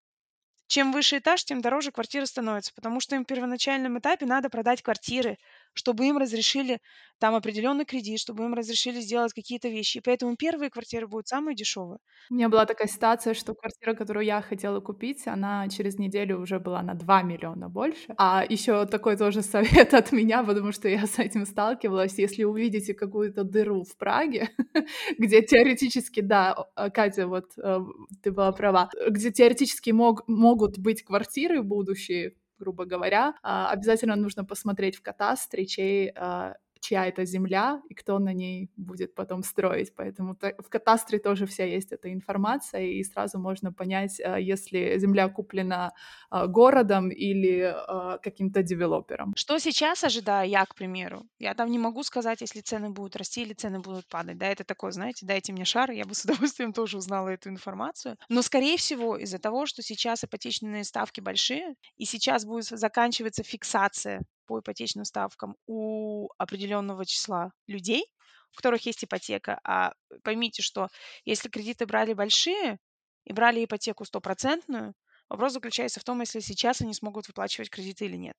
чем 0.67 0.91
выше 0.91 1.17
этаж, 1.17 1.43
тем 1.43 1.61
дороже 1.61 1.91
квартира 1.91 2.25
становится, 2.25 2.73
потому 2.73 2.99
что 2.99 3.15
им 3.15 3.23
в 3.23 3.27
первоначальном 3.27 3.99
этапе 3.99 4.25
надо 4.25 4.49
продать 4.49 4.81
квартиры, 4.81 5.37
чтобы 5.73 6.05
им 6.05 6.17
разрешили 6.17 6.79
там 7.19 7.35
определенный 7.35 7.85
кредит, 7.85 8.19
чтобы 8.19 8.45
им 8.45 8.53
разрешили 8.53 8.99
сделать 9.01 9.33
какие-то 9.33 9.69
вещи. 9.69 9.97
И 9.97 10.01
поэтому 10.01 10.35
первые 10.35 10.69
квартиры 10.69 11.07
будут 11.07 11.27
самые 11.27 11.55
дешевые. 11.55 11.99
У 12.29 12.35
меня 12.35 12.49
была 12.49 12.65
такая 12.65 12.87
ситуация, 12.87 13.33
что 13.33 13.53
квартира, 13.55 13.93
которую 13.93 14.25
я 14.25 14.41
хотела 14.41 14.79
купить, 14.79 15.27
она 15.27 15.67
через 15.69 15.97
неделю 15.97 16.39
уже 16.39 16.59
была 16.59 16.81
на 16.83 16.93
2 16.93 17.23
миллиона 17.23 17.69
больше. 17.69 18.13
А 18.17 18.43
еще 18.47 18.85
такой 18.85 19.17
тоже 19.17 19.41
совет 19.43 19.93
от 19.93 20.11
меня, 20.11 20.43
потому 20.43 20.71
что 20.71 20.87
я 20.87 21.07
с 21.07 21.19
этим 21.19 21.45
сталкивалась. 21.45 22.19
Если 22.19 22.43
увидите 22.43 22.93
какую-то 22.93 23.43
дыру 23.43 23.83
в 23.83 23.97
Праге, 23.97 24.49
где 25.17 25.41
теоретически, 25.41 26.21
да, 26.21 26.55
Катя, 26.93 27.27
вот 27.27 27.45
э, 27.57 27.79
ты 28.21 28.31
была 28.31 28.51
права, 28.51 28.89
где 29.09 29.31
теоретически 29.31 29.91
мог, 29.91 30.27
могут 30.27 30.77
быть 30.77 31.03
квартиры 31.03 31.63
будущие, 31.63 32.33
грубо 32.59 32.85
говоря, 32.85 33.35
а, 33.43 33.71
обязательно 33.71 34.15
нужно 34.15 34.45
посмотреть 34.45 34.97
в 34.97 35.01
катастре, 35.01 35.65
чей 35.65 36.11
а, 36.15 36.55
чья 36.79 37.07
это 37.07 37.25
земля 37.25 37.81
и 37.89 37.93
кто 37.93 38.19
на 38.19 38.33
ней 38.33 38.69
будет 38.77 39.15
потом 39.15 39.43
строить. 39.43 39.93
Поэтому 39.95 40.35
в 40.35 40.69
катастре 40.69 41.19
тоже 41.19 41.45
вся 41.45 41.65
есть 41.65 41.91
эта 41.91 42.11
информация, 42.13 42.81
и 42.81 43.03
сразу 43.03 43.39
можно 43.39 43.73
понять, 43.73 44.19
а, 44.19 44.39
если 44.39 44.97
земля 44.99 45.29
куплена 45.29 45.93
а, 46.29 46.47
городом 46.47 47.09
или 47.09 47.61
а, 47.61 48.17
каким-то 48.19 48.63
девелопером. 48.63 49.33
Что 49.35 49.59
сейчас 49.59 50.03
ожидаю 50.03 50.49
я, 50.49 50.65
к 50.65 50.75
примеру? 50.75 51.23
Я 51.39 51.53
там 51.53 51.71
не 51.71 51.79
могу 51.79 52.03
сказать, 52.03 52.41
если 52.41 52.61
цены 52.61 52.89
будут 52.89 53.15
расти 53.15 53.41
или 53.41 53.53
цены 53.53 53.79
будут 53.79 54.07
падать. 54.07 54.37
Да, 54.37 54.47
это 54.47 54.63
такое, 54.63 54.91
знаете, 54.91 55.25
дайте 55.25 55.53
мне 55.53 55.65
шар, 55.65 55.91
я 55.91 56.05
бы 56.05 56.13
с 56.13 56.23
удовольствием 56.25 56.73
тоже 56.73 56.97
узнала 56.97 57.29
эту 57.29 57.49
информацию. 57.49 58.17
Но, 58.29 58.41
скорее 58.41 58.77
всего, 58.77 59.17
из-за 59.17 59.39
того, 59.39 59.65
что 59.65 59.81
сейчас 59.81 60.23
ипотечные 60.23 60.83
ставки 60.83 61.21
большие, 61.21 61.75
и 61.97 62.05
сейчас 62.05 62.45
будет 62.45 62.65
заканчиваться 62.65 63.43
фиксация 63.43 64.21
по 64.47 64.59
ипотечным 64.59 65.05
ставкам 65.05 65.57
у 65.67 66.29
определенного 66.39 67.05
числа 67.05 67.51
людей, 67.67 68.05
у 68.53 68.57
которых 68.57 68.85
есть 68.87 69.03
ипотека. 69.05 69.59
А 69.63 69.93
поймите, 70.23 70.63
что 70.63 70.89
если 71.25 71.49
кредиты 71.49 71.85
брали 71.85 72.13
большие 72.13 72.79
и 73.25 73.33
брали 73.33 73.65
ипотеку 73.65 74.05
стопроцентную, 74.05 74.95
вопрос 75.29 75.53
заключается 75.53 75.99
в 75.99 76.05
том, 76.05 76.21
если 76.21 76.39
сейчас 76.39 76.81
они 76.81 76.93
смогут 76.95 77.27
выплачивать 77.27 77.69
кредиты 77.69 78.05
или 78.05 78.17
нет. 78.17 78.35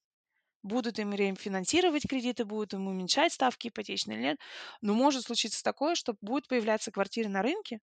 Будут 0.62 0.99
им 1.01 1.12
финансировать 1.37 2.07
кредиты, 2.09 2.44
будут 2.44 2.75
им 2.75 2.87
уменьшать 2.88 3.33
ставки 3.33 3.68
ипотечные 3.68 4.16
или 4.18 4.25
нет. 4.25 4.38
Но 4.83 4.94
может 4.94 5.25
случиться 5.25 5.62
такое, 5.64 5.94
что 5.97 6.16
будут 6.21 6.49
появляться 6.49 6.92
квартиры 6.92 7.29
на 7.29 7.42
рынке, 7.42 7.81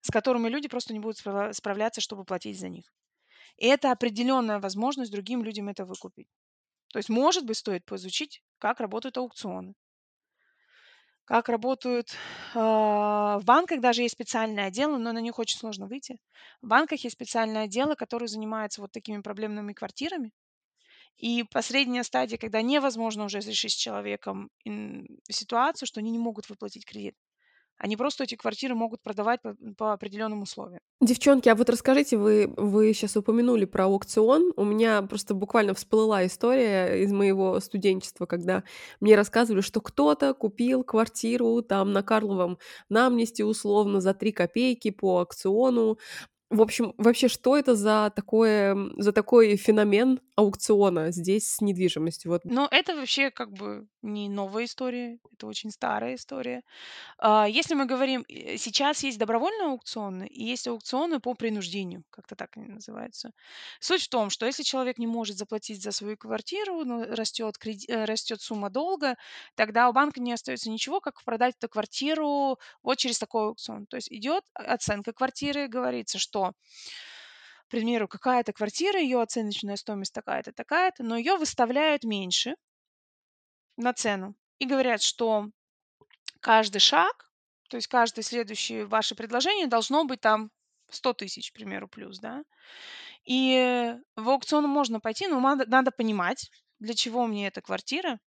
с 0.00 0.10
которыми 0.10 0.48
люди 0.48 0.68
просто 0.68 0.94
не 0.94 1.00
будут 1.00 1.18
справляться, 1.54 2.00
чтобы 2.00 2.24
платить 2.24 2.58
за 2.58 2.68
них. 2.70 2.86
И 3.58 3.66
это 3.66 3.92
определенная 3.92 4.60
возможность 4.60 5.12
другим 5.12 5.44
людям 5.44 5.68
это 5.68 5.84
выкупить. 5.86 6.28
То 6.96 6.98
есть, 6.98 7.10
может 7.10 7.44
быть, 7.44 7.58
стоит 7.58 7.84
поизучить, 7.84 8.42
как 8.56 8.80
работают 8.80 9.18
аукционы, 9.18 9.74
как 11.24 11.48
работают 11.48 12.10
э, 12.54 12.58
в 12.58 13.42
банках 13.44 13.80
даже 13.80 14.02
есть 14.02 14.14
специальные 14.14 14.66
отделы, 14.66 14.98
но 14.98 15.12
на 15.12 15.18
них 15.20 15.38
очень 15.38 15.58
сложно 15.58 15.86
выйти. 15.88 16.18
В 16.62 16.68
банках 16.68 17.00
есть 17.02 17.14
специальные 17.16 17.64
отделы, 17.64 17.96
которые 17.96 18.28
занимаются 18.28 18.80
вот 18.80 18.92
такими 18.92 19.20
проблемными 19.22 19.72
квартирами. 19.72 20.30
И 21.18 21.44
последняя 21.52 22.04
стадия, 22.04 22.38
когда 22.38 22.62
невозможно 22.62 23.24
уже 23.24 23.40
решить 23.40 23.72
с 23.72 23.76
человеком 23.76 24.50
ситуацию, 25.30 25.86
что 25.88 26.00
они 26.00 26.10
не 26.12 26.20
могут 26.20 26.48
выплатить 26.50 26.86
кредит. 26.86 27.16
Они 27.78 27.96
просто 27.96 28.24
эти 28.24 28.34
квартиры 28.34 28.74
могут 28.74 29.02
продавать 29.02 29.42
по, 29.42 29.56
по 29.76 29.92
определенным 29.92 30.42
условиям. 30.42 30.80
Девчонки, 31.00 31.48
а 31.48 31.54
вот 31.54 31.68
расскажите, 31.68 32.16
вы, 32.16 32.52
вы 32.56 32.94
сейчас 32.94 33.16
упомянули 33.16 33.66
про 33.66 33.84
аукцион. 33.84 34.52
У 34.56 34.64
меня 34.64 35.02
просто 35.02 35.34
буквально 35.34 35.74
всплыла 35.74 36.24
история 36.24 37.02
из 37.02 37.12
моего 37.12 37.60
студенчества, 37.60 38.26
когда 38.26 38.64
мне 39.00 39.14
рассказывали, 39.14 39.60
что 39.60 39.80
кто-то 39.80 40.32
купил 40.32 40.84
квартиру 40.84 41.62
там 41.62 41.92
на 41.92 42.02
Карловом 42.02 42.58
на 42.88 43.06
амнисти 43.06 43.42
условно 43.42 44.00
за 44.00 44.14
3 44.14 44.32
копейки 44.32 44.90
по 44.90 45.18
аукциону, 45.18 45.98
в 46.48 46.62
общем, 46.62 46.94
вообще, 46.96 47.26
что 47.26 47.56
это 47.56 47.74
за 47.74 48.12
такое, 48.14 48.76
за 48.96 49.12
такой 49.12 49.56
феномен 49.56 50.20
аукциона 50.36 51.10
здесь 51.10 51.54
с 51.54 51.60
недвижимостью? 51.60 52.30
Вот. 52.30 52.44
Но 52.44 52.68
это 52.70 52.94
вообще 52.94 53.30
как 53.30 53.52
бы 53.52 53.88
не 54.12 54.28
новая 54.28 54.64
история, 54.64 55.18
это 55.32 55.46
очень 55.46 55.70
старая 55.70 56.14
история. 56.16 56.62
А, 57.18 57.46
Если 57.48 57.74
мы 57.74 57.86
говорим, 57.86 58.24
э, 58.28 58.56
сейчас 58.58 59.02
есть 59.04 59.18
добровольные 59.18 59.68
аукционы 59.70 60.26
и 60.28 60.44
есть 60.44 60.68
аукционы 60.68 61.20
по 61.20 61.34
принуждению, 61.34 62.04
как-то 62.10 62.36
так 62.36 62.56
они 62.56 62.68
называются. 62.68 63.30
Суть 63.80 64.02
в 64.04 64.08
том, 64.08 64.30
что 64.30 64.46
если 64.46 64.62
человек 64.64 64.98
не 64.98 65.06
может 65.06 65.36
заплатить 65.38 65.82
за 65.82 65.92
свою 65.92 66.16
квартиру, 66.16 66.84
но 66.84 67.04
растет, 67.04 67.58
креди- 67.58 67.86
э, 67.90 68.04
растет 68.04 68.40
сумма 68.42 68.70
долга, 68.70 69.16
тогда 69.54 69.88
у 69.88 69.92
банка 69.92 70.20
не 70.20 70.32
остается 70.32 70.70
ничего, 70.70 71.00
как 71.00 71.22
продать 71.24 71.56
эту 71.58 71.68
квартиру 71.68 72.58
вот 72.82 72.98
через 72.98 73.18
такой 73.18 73.46
аукцион. 73.48 73.86
То 73.86 73.96
есть 73.96 74.12
идет 74.12 74.44
оценка 74.54 75.12
квартиры, 75.12 75.68
говорится, 75.68 76.18
что, 76.18 76.52
к 77.66 77.70
примеру, 77.70 78.08
какая-то 78.08 78.52
квартира, 78.52 79.00
ее 79.00 79.20
оценочная 79.20 79.76
стоимость 79.76 80.12
такая-то, 80.12 80.52
такая-то, 80.52 81.02
но 81.02 81.16
ее 81.16 81.36
выставляют 81.36 82.04
меньше 82.04 82.54
на 83.76 83.92
цену 83.92 84.34
и 84.58 84.66
говорят, 84.66 85.02
что 85.02 85.50
каждый 86.40 86.78
шаг, 86.78 87.30
то 87.68 87.76
есть 87.76 87.88
каждое 87.88 88.22
следующее 88.22 88.86
ваше 88.86 89.14
предложение 89.14 89.66
должно 89.66 90.04
быть 90.04 90.20
там 90.20 90.50
100 90.90 91.14
тысяч, 91.14 91.50
к 91.50 91.54
примеру, 91.54 91.88
плюс, 91.88 92.18
да. 92.18 92.44
И 93.24 93.96
в 94.16 94.28
аукцион 94.28 94.64
можно 94.68 95.00
пойти, 95.00 95.26
но 95.26 95.40
надо, 95.40 95.66
надо 95.66 95.90
понимать, 95.90 96.50
для 96.78 96.94
чего 96.94 97.26
мне 97.26 97.48
эта 97.48 97.60
квартира, 97.60 98.20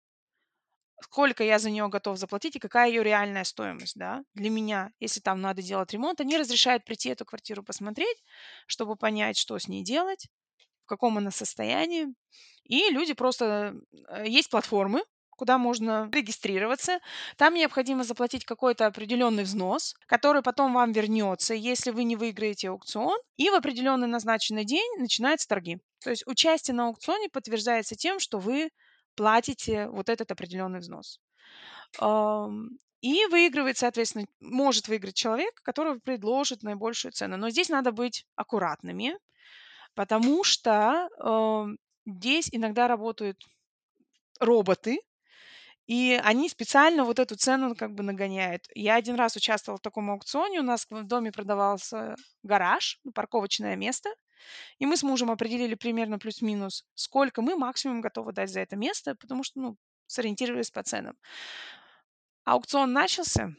сколько 1.01 1.43
я 1.43 1.59
за 1.59 1.69
нее 1.69 1.87
готов 1.89 2.17
заплатить 2.17 2.55
и 2.55 2.59
какая 2.59 2.89
ее 2.89 3.03
реальная 3.03 3.43
стоимость, 3.43 3.95
да, 3.95 4.23
для 4.33 4.49
меня, 4.49 4.91
если 4.99 5.19
там 5.19 5.41
надо 5.41 5.61
делать 5.61 5.93
ремонт, 5.93 6.19
они 6.21 6.37
разрешают 6.37 6.83
прийти 6.85 7.09
эту 7.09 7.25
квартиру 7.25 7.63
посмотреть, 7.63 8.23
чтобы 8.65 8.95
понять, 8.95 9.37
что 9.37 9.57
с 9.59 9.67
ней 9.67 9.83
делать, 9.83 10.27
в 10.85 10.87
каком 10.87 11.17
она 11.17 11.31
состоянии. 11.31 12.07
И 12.63 12.89
люди 12.89 13.13
просто... 13.13 13.75
Э, 14.09 14.27
есть 14.27 14.49
платформы, 14.49 15.03
куда 15.37 15.57
можно 15.57 16.09
регистрироваться. 16.11 16.99
Там 17.37 17.53
необходимо 17.53 18.03
заплатить 18.03 18.43
какой-то 18.43 18.87
определенный 18.87 19.43
взнос, 19.43 19.95
который 20.07 20.41
потом 20.41 20.73
вам 20.73 20.91
вернется, 20.91 21.53
если 21.53 21.91
вы 21.91 22.03
не 22.03 22.17
выиграете 22.17 22.69
аукцион. 22.69 23.17
И 23.37 23.49
в 23.49 23.53
определенный 23.53 24.07
назначенный 24.07 24.65
день 24.65 24.99
начинаются 24.99 25.47
торги. 25.47 25.77
То 26.03 26.09
есть 26.09 26.27
участие 26.27 26.75
на 26.75 26.87
аукционе 26.87 27.29
подтверждается 27.29 27.95
тем, 27.95 28.19
что 28.19 28.39
вы 28.39 28.69
платите 29.15 29.87
вот 29.87 30.09
этот 30.09 30.31
определенный 30.31 30.79
взнос. 30.79 31.19
И 33.01 33.25
выигрывает, 33.27 33.77
соответственно, 33.77 34.25
может 34.39 34.87
выиграть 34.87 35.15
человек, 35.15 35.61
который 35.61 35.99
предложит 35.99 36.63
наибольшую 36.63 37.11
цену. 37.11 37.37
Но 37.37 37.49
здесь 37.51 37.69
надо 37.69 37.91
быть 37.91 38.25
аккуратными, 38.35 39.15
потому 39.93 40.43
что 40.43 41.07
здесь 42.05 42.49
иногда 42.51 42.87
работают 42.87 43.37
роботы, 44.39 44.99
и 45.87 46.19
они 46.21 46.49
специально 46.49 47.05
вот 47.05 47.17
эту 47.17 47.37
цену 47.37 47.73
как 47.73 47.93
бы 47.95 48.03
нагоняют. 48.03 48.67
Я 48.75 48.95
один 48.95 49.15
раз 49.15 49.35
участвовала 49.37 49.77
в 49.77 49.81
таком 49.81 50.11
аукционе, 50.11 50.59
у 50.59 50.63
нас 50.63 50.85
в 50.89 51.03
доме 51.03 51.31
продавался 51.31 52.15
гараж, 52.43 52.99
парковочное 53.15 53.77
место, 53.77 54.09
и 54.79 54.85
мы 54.85 54.97
с 54.97 55.03
мужем 55.03 55.31
определили 55.31 55.75
примерно 55.75 56.19
плюс-минус, 56.19 56.85
сколько 56.93 57.41
мы 57.41 57.55
максимум 57.55 58.01
готовы 58.01 58.33
дать 58.33 58.49
за 58.49 58.59
это 58.59 58.75
место, 58.75 59.15
потому 59.15 59.43
что, 59.43 59.59
ну, 59.59 59.77
сориентировались 60.07 60.71
по 60.71 60.83
ценам. 60.83 61.17
Аукцион 62.43 62.91
начался. 62.93 63.53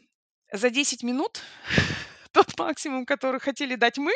За 0.51 0.69
10 0.69 1.03
минут 1.03 1.41
тот 2.31 2.57
максимум, 2.57 3.05
который 3.05 3.39
хотели 3.39 3.75
дать 3.75 3.97
мы, 3.97 4.13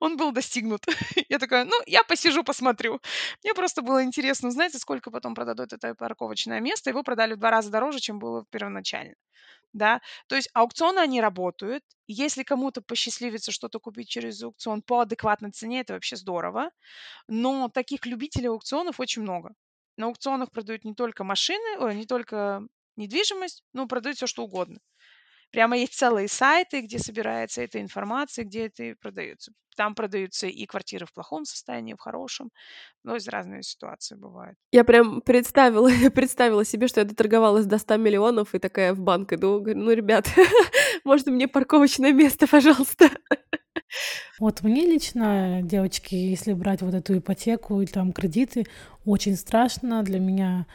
он 0.00 0.16
был 0.16 0.32
достигнут. 0.32 0.84
Я 1.28 1.38
такая, 1.38 1.64
ну, 1.64 1.74
я 1.86 2.02
посижу, 2.04 2.44
посмотрю. 2.44 3.00
Мне 3.42 3.54
просто 3.54 3.82
было 3.82 4.02
интересно 4.04 4.48
узнать, 4.48 4.74
сколько 4.80 5.10
потом 5.10 5.34
продадут 5.34 5.72
это 5.72 5.94
парковочное 5.94 6.60
место. 6.60 6.90
Его 6.90 7.02
продали 7.02 7.34
в 7.34 7.38
два 7.38 7.50
раза 7.50 7.70
дороже, 7.70 8.00
чем 8.00 8.18
было 8.18 8.44
первоначально 8.50 9.14
да. 9.72 10.00
То 10.28 10.36
есть 10.36 10.48
аукционы, 10.54 11.00
они 11.00 11.20
работают. 11.20 11.84
Если 12.08 12.42
кому-то 12.42 12.82
посчастливится 12.82 13.52
что-то 13.52 13.78
купить 13.78 14.08
через 14.08 14.42
аукцион 14.42 14.82
по 14.82 15.00
адекватной 15.00 15.50
цене, 15.52 15.80
это 15.80 15.94
вообще 15.94 16.16
здорово. 16.16 16.70
Но 17.28 17.68
таких 17.68 18.06
любителей 18.06 18.48
аукционов 18.48 19.00
очень 19.00 19.22
много. 19.22 19.54
На 19.96 20.06
аукционах 20.06 20.50
продают 20.50 20.84
не 20.84 20.94
только 20.94 21.24
машины, 21.24 21.78
ой, 21.80 21.94
не 21.94 22.06
только 22.06 22.62
недвижимость, 22.96 23.64
но 23.72 23.86
продают 23.86 24.16
все 24.16 24.26
что 24.26 24.44
угодно. 24.44 24.78
Прямо 25.50 25.76
есть 25.76 25.94
целые 25.94 26.28
сайты, 26.28 26.82
где 26.82 26.98
собирается 26.98 27.62
эта 27.62 27.80
информация, 27.80 28.44
где 28.44 28.66
это 28.66 28.94
продается. 29.00 29.52
Там 29.76 29.94
продаются 29.94 30.46
и 30.46 30.66
квартиры 30.66 31.06
в 31.06 31.12
плохом 31.12 31.44
состоянии, 31.44 31.94
в 31.94 32.00
хорошем. 32.00 32.50
Ну, 33.04 33.14
из 33.16 33.28
разные 33.28 33.62
ситуации 33.62 34.16
бывают. 34.16 34.56
Я 34.72 34.84
прям 34.84 35.20
представила, 35.20 35.88
представила 36.14 36.64
себе, 36.64 36.88
что 36.88 37.00
я 37.00 37.06
доторговалась 37.06 37.66
до 37.66 37.78
100 37.78 37.96
миллионов 37.98 38.54
и 38.54 38.58
такая 38.58 38.94
в 38.94 39.00
банк 39.00 39.32
иду, 39.32 39.60
говорю, 39.60 39.78
ну, 39.78 39.92
ребят, 39.92 40.28
можно 41.04 41.30
мне 41.30 41.46
парковочное 41.46 42.12
место, 42.12 42.46
пожалуйста? 42.46 43.10
Вот 44.38 44.62
мне 44.62 44.86
лично, 44.86 45.60
девочки, 45.62 46.14
если 46.14 46.52
брать 46.54 46.82
вот 46.82 46.94
эту 46.94 47.18
ипотеку 47.18 47.80
и 47.80 47.86
там 47.86 48.12
кредиты, 48.12 48.64
очень 49.04 49.36
страшно 49.36 50.02
для 50.02 50.18
меня 50.18 50.66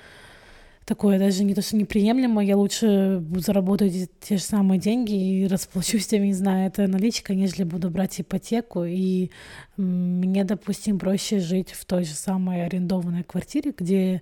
такое 0.86 1.20
даже 1.20 1.44
не 1.44 1.54
то, 1.54 1.62
что 1.62 1.76
неприемлемо, 1.76 2.44
я 2.44 2.58
лучше 2.58 3.24
заработаю 3.36 3.92
те, 4.20 4.38
же 4.38 4.44
самые 4.44 4.80
деньги 4.80 5.14
и 5.14 5.48
расплачусь 5.48 6.08
тем, 6.08 6.24
не 6.24 6.34
знаю, 6.34 6.68
это 6.68 6.88
наличка, 6.88 7.34
нежели 7.34 7.64
буду 7.64 7.90
брать 7.90 8.20
ипотеку. 8.20 8.84
И 8.84 9.30
мне, 9.78 10.44
допустим, 10.44 11.00
проще 11.00 11.40
жить 11.40 11.72
в 11.72 11.86
той 11.86 12.04
же 12.04 12.14
самой 12.14 12.66
арендованной 12.66 13.24
квартире, 13.24 13.74
где 13.78 14.22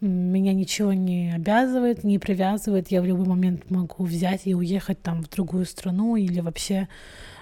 меня 0.00 0.54
ничего 0.54 0.92
не 0.92 1.32
обязывает, 1.34 2.04
не 2.04 2.18
привязывает. 2.18 2.90
Я 2.90 3.02
в 3.02 3.06
любой 3.06 3.26
момент 3.26 3.70
могу 3.70 4.04
взять 4.04 4.42
и 4.46 4.54
уехать 4.54 5.02
там 5.02 5.22
в 5.22 5.28
другую 5.28 5.66
страну 5.66 6.16
или 6.16 6.40
вообще 6.40 6.88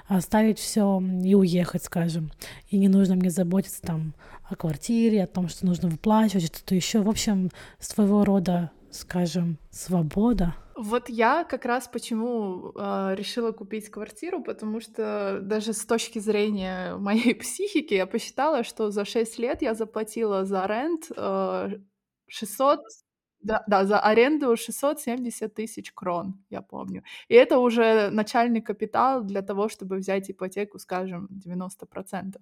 оставить 0.07 0.59
все 0.59 1.01
и 1.23 1.35
уехать, 1.35 1.85
скажем. 1.85 2.33
И 2.71 2.79
не 2.79 2.89
нужно 2.89 3.15
мне 3.15 3.31
заботиться 3.31 3.83
там 3.83 4.15
о 4.49 4.57
квартире, 4.57 5.25
о 5.25 5.27
том, 5.27 5.49
что 5.49 5.67
нужно 5.67 5.89
выплачивать, 5.89 6.47
что-то 6.47 6.75
еще. 6.75 7.01
В 7.01 7.09
общем, 7.09 7.51
своего 7.79 8.25
рода, 8.25 8.71
скажем, 8.91 9.59
свобода. 9.71 10.55
Вот 10.77 11.09
я 11.09 11.45
как 11.45 11.65
раз 11.65 11.89
почему 11.89 12.73
э, 12.75 13.15
решила 13.17 13.51
купить 13.51 13.91
квартиру, 13.91 14.43
потому 14.43 14.81
что 14.81 15.41
даже 15.43 15.73
с 15.73 15.85
точки 15.85 16.21
зрения 16.21 16.97
моей 16.99 17.35
психики 17.35 17.95
я 17.95 18.07
посчитала, 18.07 18.63
что 18.63 18.91
за 18.91 19.05
6 19.05 19.39
лет 19.39 19.63
я 19.63 19.75
заплатила 19.75 20.45
за 20.45 20.67
рент 20.67 21.11
э, 21.17 21.81
600 22.29 22.81
да, 23.41 23.63
да, 23.69 23.85
за 23.85 24.01
аренду 24.01 24.57
670 24.57 25.55
тысяч 25.55 25.93
крон, 25.93 26.45
я 26.51 26.61
помню. 26.61 27.05
И 27.29 27.35
это 27.35 27.59
уже 27.59 28.11
начальный 28.11 28.61
капитал 28.61 29.23
для 29.23 29.43
того, 29.43 29.69
чтобы 29.69 29.97
взять 29.97 30.31
ипотеку, 30.31 30.79
скажем, 30.79 31.29
90%. 31.31 32.37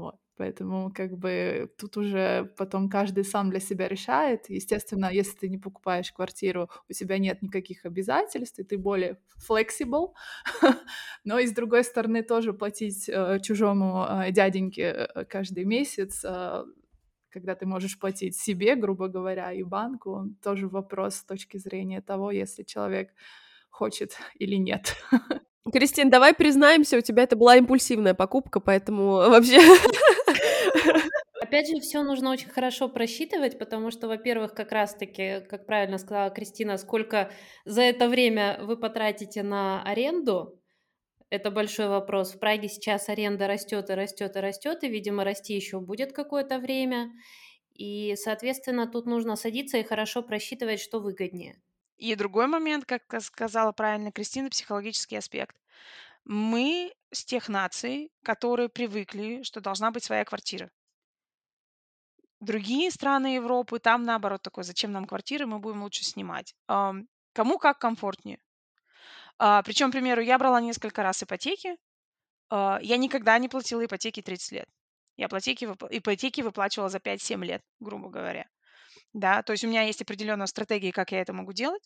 Вот. 0.00 0.16
Поэтому 0.36 0.90
как 0.90 1.18
бы 1.18 1.70
тут 1.76 1.98
уже 1.98 2.50
потом 2.56 2.88
каждый 2.88 3.24
сам 3.24 3.50
для 3.50 3.60
себя 3.60 3.88
решает. 3.88 4.48
Естественно, 4.48 5.10
если 5.12 5.36
ты 5.36 5.48
не 5.50 5.58
покупаешь 5.58 6.12
квартиру, 6.12 6.70
у 6.88 6.92
тебя 6.94 7.18
нет 7.18 7.42
никаких 7.42 7.84
обязательств, 7.84 8.58
и 8.58 8.64
ты 8.64 8.78
более 8.78 9.18
flexible. 9.46 10.14
Но 11.24 11.38
и 11.38 11.46
с 11.46 11.52
другой 11.52 11.84
стороны 11.84 12.22
тоже 12.22 12.54
платить 12.54 13.06
э, 13.10 13.38
чужому 13.42 14.06
э, 14.08 14.32
дяденьке 14.32 14.82
э, 14.82 15.24
каждый 15.26 15.64
месяц 15.64 16.24
э, 16.24 16.64
когда 17.28 17.54
ты 17.54 17.66
можешь 17.66 17.98
платить 17.98 18.36
себе, 18.36 18.76
грубо 18.76 19.08
говоря, 19.08 19.52
и 19.52 19.62
банку, 19.62 20.34
тоже 20.42 20.68
вопрос 20.68 21.16
с 21.16 21.24
точки 21.24 21.58
зрения 21.58 22.00
того, 22.00 22.30
если 22.30 22.62
человек 22.62 23.10
хочет 23.68 24.16
или 24.34 24.56
нет. 24.56 24.96
Кристин, 25.72 26.10
давай 26.10 26.34
признаемся, 26.34 26.96
у 26.96 27.00
тебя 27.00 27.24
это 27.24 27.36
была 27.36 27.56
импульсивная 27.56 28.14
покупка, 28.14 28.60
поэтому 28.60 29.16
вообще... 29.30 29.60
Опять 31.40 31.68
же, 31.68 31.80
все 31.80 32.02
нужно 32.02 32.30
очень 32.30 32.48
хорошо 32.48 32.88
просчитывать, 32.88 33.58
потому 33.58 33.90
что, 33.90 34.06
во-первых, 34.06 34.54
как 34.54 34.70
раз-таки, 34.70 35.40
как 35.48 35.66
правильно 35.66 35.98
сказала 35.98 36.30
Кристина, 36.30 36.76
сколько 36.76 37.30
за 37.64 37.82
это 37.82 38.08
время 38.08 38.58
вы 38.62 38.76
потратите 38.76 39.42
на 39.42 39.82
аренду, 39.82 40.60
это 41.28 41.50
большой 41.50 41.88
вопрос. 41.88 42.34
В 42.34 42.38
Праге 42.38 42.68
сейчас 42.68 43.08
аренда 43.08 43.46
растет 43.46 43.90
и 43.90 43.94
растет 43.94 44.36
и 44.36 44.40
растет, 44.40 44.84
и, 44.84 44.88
видимо, 44.88 45.24
расти 45.24 45.54
еще 45.54 45.80
будет 45.80 46.12
какое-то 46.12 46.58
время. 46.58 47.10
И, 47.74 48.14
соответственно, 48.16 48.86
тут 48.86 49.06
нужно 49.06 49.36
садиться 49.36 49.78
и 49.78 49.84
хорошо 49.84 50.22
просчитывать, 50.22 50.80
что 50.80 51.00
выгоднее. 51.00 51.60
И 52.00 52.14
другой 52.14 52.46
момент, 52.46 52.86
как 52.86 53.02
сказала 53.20 53.72
правильно 53.72 54.10
Кристина, 54.10 54.48
психологический 54.48 55.16
аспект. 55.16 55.54
Мы 56.24 56.94
с 57.10 57.26
тех 57.26 57.50
наций, 57.50 58.10
которые 58.22 58.70
привыкли, 58.70 59.42
что 59.42 59.60
должна 59.60 59.90
быть 59.90 60.02
своя 60.02 60.24
квартира. 60.24 60.70
Другие 62.40 62.90
страны 62.90 63.34
Европы, 63.34 63.78
там 63.80 64.04
наоборот 64.04 64.40
такое, 64.40 64.64
зачем 64.64 64.92
нам 64.92 65.06
квартиры, 65.06 65.44
мы 65.44 65.58
будем 65.58 65.82
лучше 65.82 66.04
снимать. 66.04 66.54
Кому 66.66 67.58
как 67.58 67.78
комфортнее. 67.78 68.40
А, 69.38 69.62
причем, 69.62 69.90
к 69.90 69.92
примеру, 69.92 70.22
я 70.22 70.38
брала 70.38 70.58
несколько 70.58 71.02
раз 71.02 71.22
ипотеки. 71.22 71.76
А, 72.48 72.78
я 72.80 72.96
никогда 72.96 73.38
не 73.38 73.50
платила 73.50 73.84
ипотеки 73.84 74.22
30 74.22 74.52
лет. 74.52 74.68
Я 75.18 75.26
ипотеки, 75.26 75.66
ипотеки 75.90 76.40
выплачивала 76.40 76.88
за 76.88 76.98
5-7 76.98 77.44
лет, 77.44 77.62
грубо 77.78 78.08
говоря. 78.08 78.48
Да, 79.12 79.42
то 79.42 79.52
есть 79.52 79.64
у 79.64 79.68
меня 79.68 79.82
есть 79.82 80.02
определенная 80.02 80.46
стратегия, 80.46 80.92
как 80.92 81.12
я 81.12 81.20
это 81.20 81.32
могу 81.32 81.52
делать. 81.52 81.82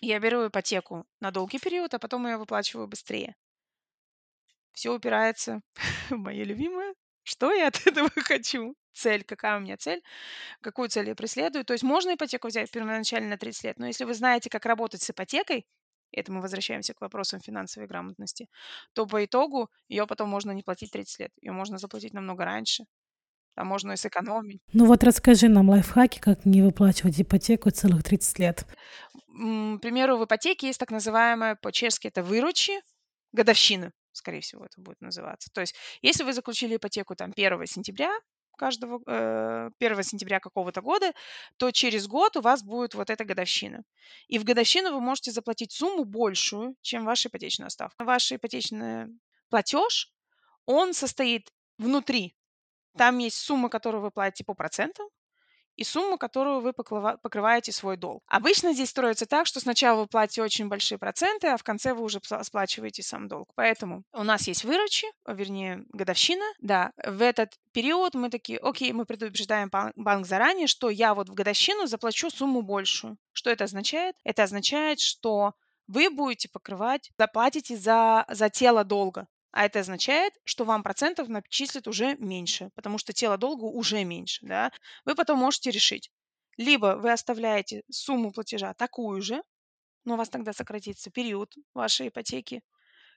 Я 0.00 0.18
беру 0.20 0.46
ипотеку 0.46 1.04
на 1.20 1.30
долгий 1.30 1.58
период, 1.58 1.92
а 1.92 1.98
потом 1.98 2.26
я 2.26 2.38
выплачиваю 2.38 2.86
быстрее. 2.86 3.36
Все 4.72 4.94
упирается 4.94 5.60
в 6.10 6.16
мое 6.16 6.44
любимое. 6.44 6.94
Что 7.22 7.52
я 7.52 7.68
от 7.68 7.76
этого 7.86 8.10
хочу? 8.14 8.74
Цель, 8.92 9.24
какая 9.24 9.58
у 9.58 9.60
меня 9.60 9.76
цель? 9.76 10.02
Какую 10.60 10.88
цель 10.88 11.08
я 11.08 11.14
преследую? 11.14 11.64
То 11.64 11.74
есть 11.74 11.84
можно 11.84 12.14
ипотеку 12.14 12.48
взять 12.48 12.70
первоначально 12.70 13.30
на 13.30 13.38
30 13.38 13.64
лет, 13.64 13.78
но 13.78 13.86
если 13.86 14.04
вы 14.04 14.14
знаете, 14.14 14.50
как 14.50 14.66
работать 14.66 15.02
с 15.02 15.10
ипотекой, 15.10 15.66
это 16.12 16.32
мы 16.32 16.40
возвращаемся 16.40 16.94
к 16.94 17.00
вопросам 17.00 17.40
финансовой 17.40 17.88
грамотности, 17.88 18.48
то 18.94 19.06
по 19.06 19.24
итогу 19.24 19.70
ее 19.88 20.06
потом 20.06 20.30
можно 20.30 20.52
не 20.52 20.62
платить 20.62 20.92
30 20.92 21.20
лет, 21.20 21.32
ее 21.42 21.52
можно 21.52 21.78
заплатить 21.78 22.14
намного 22.14 22.44
раньше, 22.44 22.84
а 23.56 23.64
можно 23.64 23.92
и 23.92 23.96
сэкономить. 23.96 24.60
Ну 24.72 24.86
вот 24.86 25.02
расскажи 25.02 25.48
нам 25.48 25.70
лайфхаки, 25.70 26.20
как 26.20 26.44
не 26.44 26.62
выплачивать 26.62 27.20
ипотеку 27.20 27.70
целых 27.70 28.04
30 28.04 28.38
лет. 28.38 28.66
К 29.28 29.78
примеру, 29.78 30.18
в 30.18 30.24
ипотеке 30.24 30.68
есть 30.68 30.78
так 30.78 30.90
называемое, 30.90 31.56
по-чешски 31.56 32.08
это 32.08 32.22
выручи, 32.22 32.72
годовщина, 33.32 33.92
скорее 34.12 34.40
всего, 34.40 34.64
это 34.64 34.80
будет 34.80 35.00
называться. 35.00 35.50
То 35.52 35.60
есть, 35.60 35.74
если 36.02 36.24
вы 36.24 36.32
заключили 36.32 36.76
ипотеку 36.76 37.14
там 37.14 37.32
1 37.34 37.66
сентября 37.66 38.10
каждого, 38.56 39.00
э, 39.06 39.70
1 39.78 40.02
сентября 40.02 40.40
какого-то 40.40 40.80
года, 40.80 41.12
то 41.58 41.70
через 41.70 42.06
год 42.06 42.36
у 42.36 42.40
вас 42.40 42.62
будет 42.62 42.94
вот 42.94 43.10
эта 43.10 43.24
годовщина. 43.24 43.82
И 44.28 44.38
в 44.38 44.44
годовщину 44.44 44.92
вы 44.92 45.00
можете 45.00 45.30
заплатить 45.30 45.72
сумму 45.72 46.04
большую, 46.04 46.74
чем 46.80 47.04
ваша 47.04 47.28
ипотечная 47.28 47.68
ставка. 47.68 48.04
Ваш 48.04 48.32
ипотечный 48.32 49.08
платеж, 49.50 50.10
он 50.64 50.94
состоит 50.94 51.50
внутри. 51.78 52.34
Там 52.96 53.18
есть 53.18 53.38
сумма, 53.38 53.68
которую 53.68 54.02
вы 54.02 54.10
платите 54.10 54.44
по 54.44 54.54
процентам, 54.54 55.06
и 55.76 55.84
сумму, 55.84 56.16
которую 56.16 56.60
вы 56.60 56.72
покрываете 56.72 57.70
свой 57.70 57.96
долг. 57.96 58.22
Обычно 58.26 58.72
здесь 58.72 58.90
строится 58.90 59.26
так, 59.26 59.46
что 59.46 59.60
сначала 59.60 60.00
вы 60.00 60.06
платите 60.06 60.42
очень 60.42 60.68
большие 60.68 60.98
проценты, 60.98 61.48
а 61.48 61.56
в 61.56 61.62
конце 61.62 61.92
вы 61.92 62.02
уже 62.02 62.20
сплачиваете 62.42 63.02
сам 63.02 63.28
долг. 63.28 63.50
Поэтому 63.54 64.02
у 64.12 64.22
нас 64.22 64.48
есть 64.48 64.64
выручи, 64.64 65.06
вернее, 65.26 65.84
годовщина. 65.92 66.44
Да, 66.60 66.92
в 67.04 67.22
этот 67.22 67.54
период 67.72 68.14
мы 68.14 68.30
такие, 68.30 68.58
окей, 68.58 68.92
мы 68.92 69.04
предупреждаем 69.04 69.70
банк 69.96 70.26
заранее, 70.26 70.66
что 70.66 70.88
я 70.88 71.14
вот 71.14 71.28
в 71.28 71.34
годовщину 71.34 71.86
заплачу 71.86 72.30
сумму 72.30 72.62
большую. 72.62 73.18
Что 73.32 73.50
это 73.50 73.64
означает? 73.64 74.16
Это 74.24 74.44
означает, 74.44 75.00
что 75.00 75.52
вы 75.86 76.10
будете 76.10 76.48
покрывать, 76.48 77.12
заплатите 77.18 77.76
за, 77.76 78.24
за 78.28 78.48
тело 78.48 78.82
долга. 78.82 79.28
А 79.56 79.64
это 79.64 79.80
означает, 79.80 80.34
что 80.44 80.66
вам 80.66 80.82
процентов 80.82 81.28
начислят 81.28 81.88
уже 81.88 82.14
меньше, 82.16 82.68
потому 82.74 82.98
что 82.98 83.14
тело 83.14 83.38
долга 83.38 83.64
уже 83.64 84.04
меньше. 84.04 84.44
Да? 84.44 84.70
Вы 85.06 85.14
потом 85.14 85.38
можете 85.38 85.70
решить. 85.70 86.10
Либо 86.58 86.98
вы 87.00 87.10
оставляете 87.10 87.82
сумму 87.90 88.32
платежа 88.32 88.74
такую 88.74 89.22
же, 89.22 89.42
но 90.04 90.12
у 90.12 90.16
вас 90.18 90.28
тогда 90.28 90.52
сократится 90.52 91.10
период 91.10 91.54
вашей 91.72 92.08
ипотеки. 92.08 92.60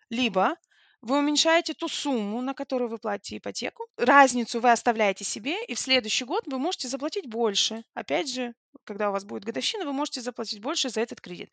Либо 0.10 0.56
вы 1.02 1.18
уменьшаете 1.18 1.74
ту 1.74 1.90
сумму, 1.90 2.42
на 2.42 2.54
которую 2.54 2.90
вы 2.90 3.00
платите 3.00 3.36
ипотеку. 3.36 3.88
Разницу 3.98 4.62
вы 4.62 4.72
оставляете 4.72 5.26
себе, 5.26 5.66
и 5.66 5.74
в 5.74 5.80
следующий 5.80 6.24
год 6.24 6.46
вы 6.48 6.58
можете 6.58 6.88
заплатить 6.88 7.28
больше. 7.28 7.84
Опять 7.96 8.32
же, 8.32 8.54
когда 8.86 9.10
у 9.10 9.12
вас 9.12 9.26
будет 9.26 9.44
годовщина, 9.44 9.84
вы 9.84 9.92
можете 9.92 10.22
заплатить 10.22 10.62
больше 10.62 10.88
за 10.88 11.02
этот 11.02 11.20
кредит. 11.20 11.52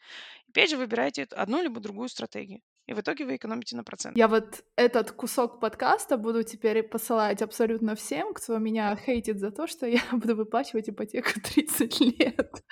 Опять 0.49 0.71
же, 0.71 0.77
выбираете 0.77 1.25
одну 1.33 1.61
либо 1.61 1.81
другую 1.81 2.09
стратегию 2.09 2.61
и 2.87 2.95
в 2.95 3.01
итоге 3.01 3.25
вы 3.25 3.37
экономите 3.37 3.77
на 3.77 3.83
процент. 3.83 4.17
Я 4.17 4.29
вот 4.29 4.65
этот 4.77 5.11
кусок 5.11 5.61
подкаста 5.61 6.17
буду 6.17 6.45
теперь 6.45 6.83
посылать 6.85 7.43
абсолютно 7.43 7.95
всем, 7.97 8.33
кто 8.33 8.59
меня 8.59 8.97
хейтит 8.97 9.41
за 9.41 9.51
то, 9.51 9.67
что 9.67 9.87
я 9.87 10.01
буду 10.13 10.37
выплачивать 10.37 10.89
ипотеку 10.89 11.31
30 11.55 12.01
лет. 12.01 12.65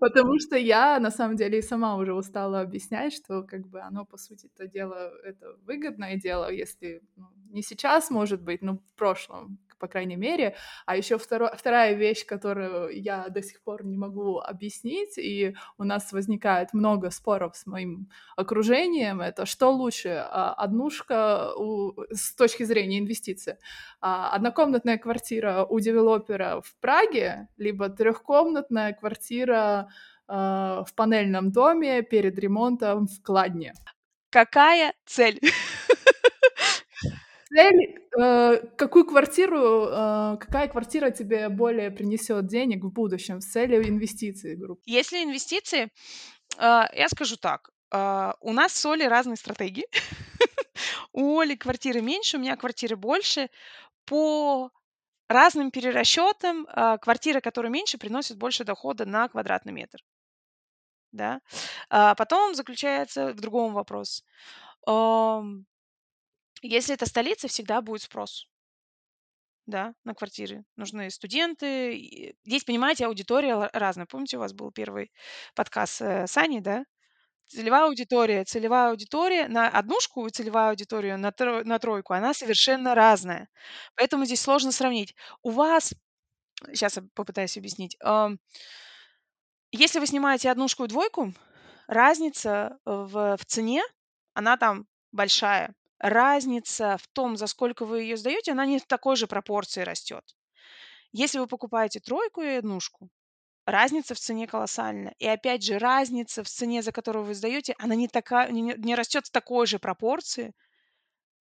Потому 0.00 0.38
что 0.38 0.56
я, 0.56 0.98
на 0.98 1.10
самом 1.10 1.36
деле, 1.36 1.58
и 1.58 1.62
сама 1.62 1.96
уже 1.96 2.14
устала 2.14 2.60
объяснять, 2.60 3.12
что 3.12 3.42
как 3.42 3.68
бы 3.68 3.80
оно, 3.80 4.06
по 4.06 4.16
сути, 4.16 4.50
это 4.54 4.66
дело, 4.66 5.12
это 5.22 5.54
выгодное 5.66 6.16
дело, 6.16 6.50
если 6.50 7.02
ну, 7.16 7.26
не 7.50 7.62
сейчас, 7.62 8.10
может 8.10 8.42
быть, 8.42 8.62
но 8.62 8.78
в 8.78 8.94
прошлом 8.96 9.58
по 9.78 9.88
крайней 9.88 10.16
мере. 10.16 10.54
А 10.86 10.96
еще 10.96 11.18
второ, 11.18 11.54
вторая 11.56 11.94
вещь, 11.94 12.26
которую 12.26 12.90
я 13.00 13.28
до 13.28 13.42
сих 13.42 13.62
пор 13.62 13.84
не 13.84 13.96
могу 13.96 14.38
объяснить, 14.38 15.18
и 15.18 15.56
у 15.78 15.84
нас 15.84 16.12
возникает 16.12 16.72
много 16.72 17.10
споров 17.10 17.56
с 17.56 17.66
моим 17.66 18.10
окружением, 18.36 19.20
это 19.20 19.46
что 19.46 19.70
лучше, 19.70 20.24
а, 20.30 20.54
однушка 20.54 21.54
у, 21.56 21.92
с 22.10 22.34
точки 22.34 22.64
зрения 22.64 22.98
инвестиций, 22.98 23.54
а, 24.00 24.30
однокомнатная 24.30 24.98
квартира 24.98 25.64
у 25.64 25.80
девелопера 25.80 26.60
в 26.60 26.76
Праге, 26.80 27.48
либо 27.56 27.88
трехкомнатная 27.88 28.92
квартира 28.92 29.88
а, 30.26 30.84
в 30.84 30.94
панельном 30.94 31.50
доме 31.52 32.02
перед 32.02 32.38
ремонтом 32.38 33.06
в 33.06 33.22
Кладне. 33.22 33.72
Какая 34.30 34.92
цель? 35.06 35.40
цель, 37.48 37.98
э, 38.18 38.56
какую 38.76 39.04
квартиру, 39.06 39.86
э, 39.86 40.36
какая 40.38 40.68
квартира 40.68 41.10
тебе 41.10 41.48
более 41.48 41.90
принесет 41.90 42.46
денег 42.46 42.84
в 42.84 42.92
будущем 42.92 43.40
с 43.40 43.46
целью 43.46 43.88
инвестиций 43.88 44.56
группы? 44.56 44.82
Если 44.86 45.22
инвестиции, 45.22 45.84
э, 45.84 45.88
я 46.58 47.08
скажу 47.08 47.36
так. 47.36 47.70
Э, 47.92 48.32
у 48.40 48.52
нас 48.52 48.72
с 48.72 48.86
Олей 48.86 49.08
разные 49.08 49.36
стратегии. 49.36 49.86
у 51.12 51.38
Оли 51.38 51.56
квартиры 51.56 52.00
меньше, 52.00 52.36
у 52.36 52.40
меня 52.40 52.56
квартиры 52.56 52.96
больше. 52.96 53.48
По 54.04 54.70
разным 55.28 55.70
перерасчетам 55.70 56.66
э, 56.66 56.98
квартира, 56.98 57.40
которая 57.40 57.72
меньше, 57.72 57.98
приносит 57.98 58.38
больше 58.38 58.64
дохода 58.64 59.04
на 59.04 59.28
квадратный 59.28 59.72
метр. 59.72 59.98
Да? 61.12 61.40
А 61.88 62.14
потом 62.14 62.54
заключается 62.54 63.32
в 63.32 63.40
другом 63.40 63.72
вопрос. 63.72 64.24
Если 66.62 66.94
это 66.94 67.06
столица, 67.06 67.48
всегда 67.48 67.80
будет 67.80 68.02
спрос. 68.02 68.46
Да, 69.66 69.92
на 70.04 70.14
квартиры. 70.14 70.64
Нужны 70.76 71.10
студенты. 71.10 72.36
Есть, 72.44 72.64
понимаете, 72.64 73.06
аудитория 73.06 73.68
разная. 73.72 74.06
Помните, 74.06 74.38
у 74.38 74.40
вас 74.40 74.54
был 74.54 74.72
первый 74.72 75.12
подкаст 75.54 76.00
э, 76.00 76.26
с 76.26 76.36
Аней, 76.38 76.60
да? 76.60 76.84
Целевая 77.48 77.84
аудитория. 77.84 78.44
Целевая 78.44 78.90
аудитория 78.90 79.46
на 79.48 79.68
однушку 79.68 80.26
и 80.26 80.30
целевая 80.30 80.70
аудитория 80.70 81.16
на, 81.18 81.28
тро- 81.28 81.64
на 81.64 81.78
тройку, 81.78 82.14
она 82.14 82.32
совершенно 82.32 82.94
разная. 82.94 83.48
Поэтому 83.94 84.24
здесь 84.24 84.40
сложно 84.40 84.72
сравнить. 84.72 85.14
У 85.42 85.50
вас, 85.50 85.92
сейчас 86.72 86.96
я 86.96 87.04
попытаюсь 87.14 87.58
объяснить, 87.58 87.96
если 89.70 89.98
вы 89.98 90.06
снимаете 90.06 90.50
однушку 90.50 90.84
и 90.84 90.88
двойку, 90.88 91.34
разница 91.86 92.78
в, 92.84 93.36
в 93.36 93.44
цене, 93.44 93.82
она 94.34 94.56
там 94.56 94.86
большая 95.12 95.74
разница 95.98 96.96
в 96.98 97.06
том, 97.08 97.36
за 97.36 97.46
сколько 97.46 97.84
вы 97.84 98.02
ее 98.02 98.16
сдаете, 98.16 98.52
она 98.52 98.66
не 98.66 98.78
в 98.78 98.86
такой 98.86 99.16
же 99.16 99.26
пропорции 99.26 99.82
растет. 99.82 100.24
Если 101.12 101.38
вы 101.38 101.46
покупаете 101.46 102.00
тройку 102.00 102.42
и 102.42 102.48
однушку, 102.48 103.10
разница 103.68 104.14
в 104.14 104.18
цене 104.18 104.46
колоссальная. 104.46 105.14
И 105.18 105.26
опять 105.26 105.62
же, 105.62 105.78
разница 105.78 106.42
в 106.42 106.48
цене, 106.48 106.82
за 106.82 106.92
которую 106.92 107.24
вы 107.24 107.34
сдаете, 107.34 107.74
она 107.78 107.94
не, 107.94 108.08
такая, 108.08 108.50
не, 108.50 108.74
не 108.76 108.94
растет 108.94 109.26
в 109.26 109.30
такой 109.30 109.66
же 109.66 109.78
пропорции, 109.78 110.54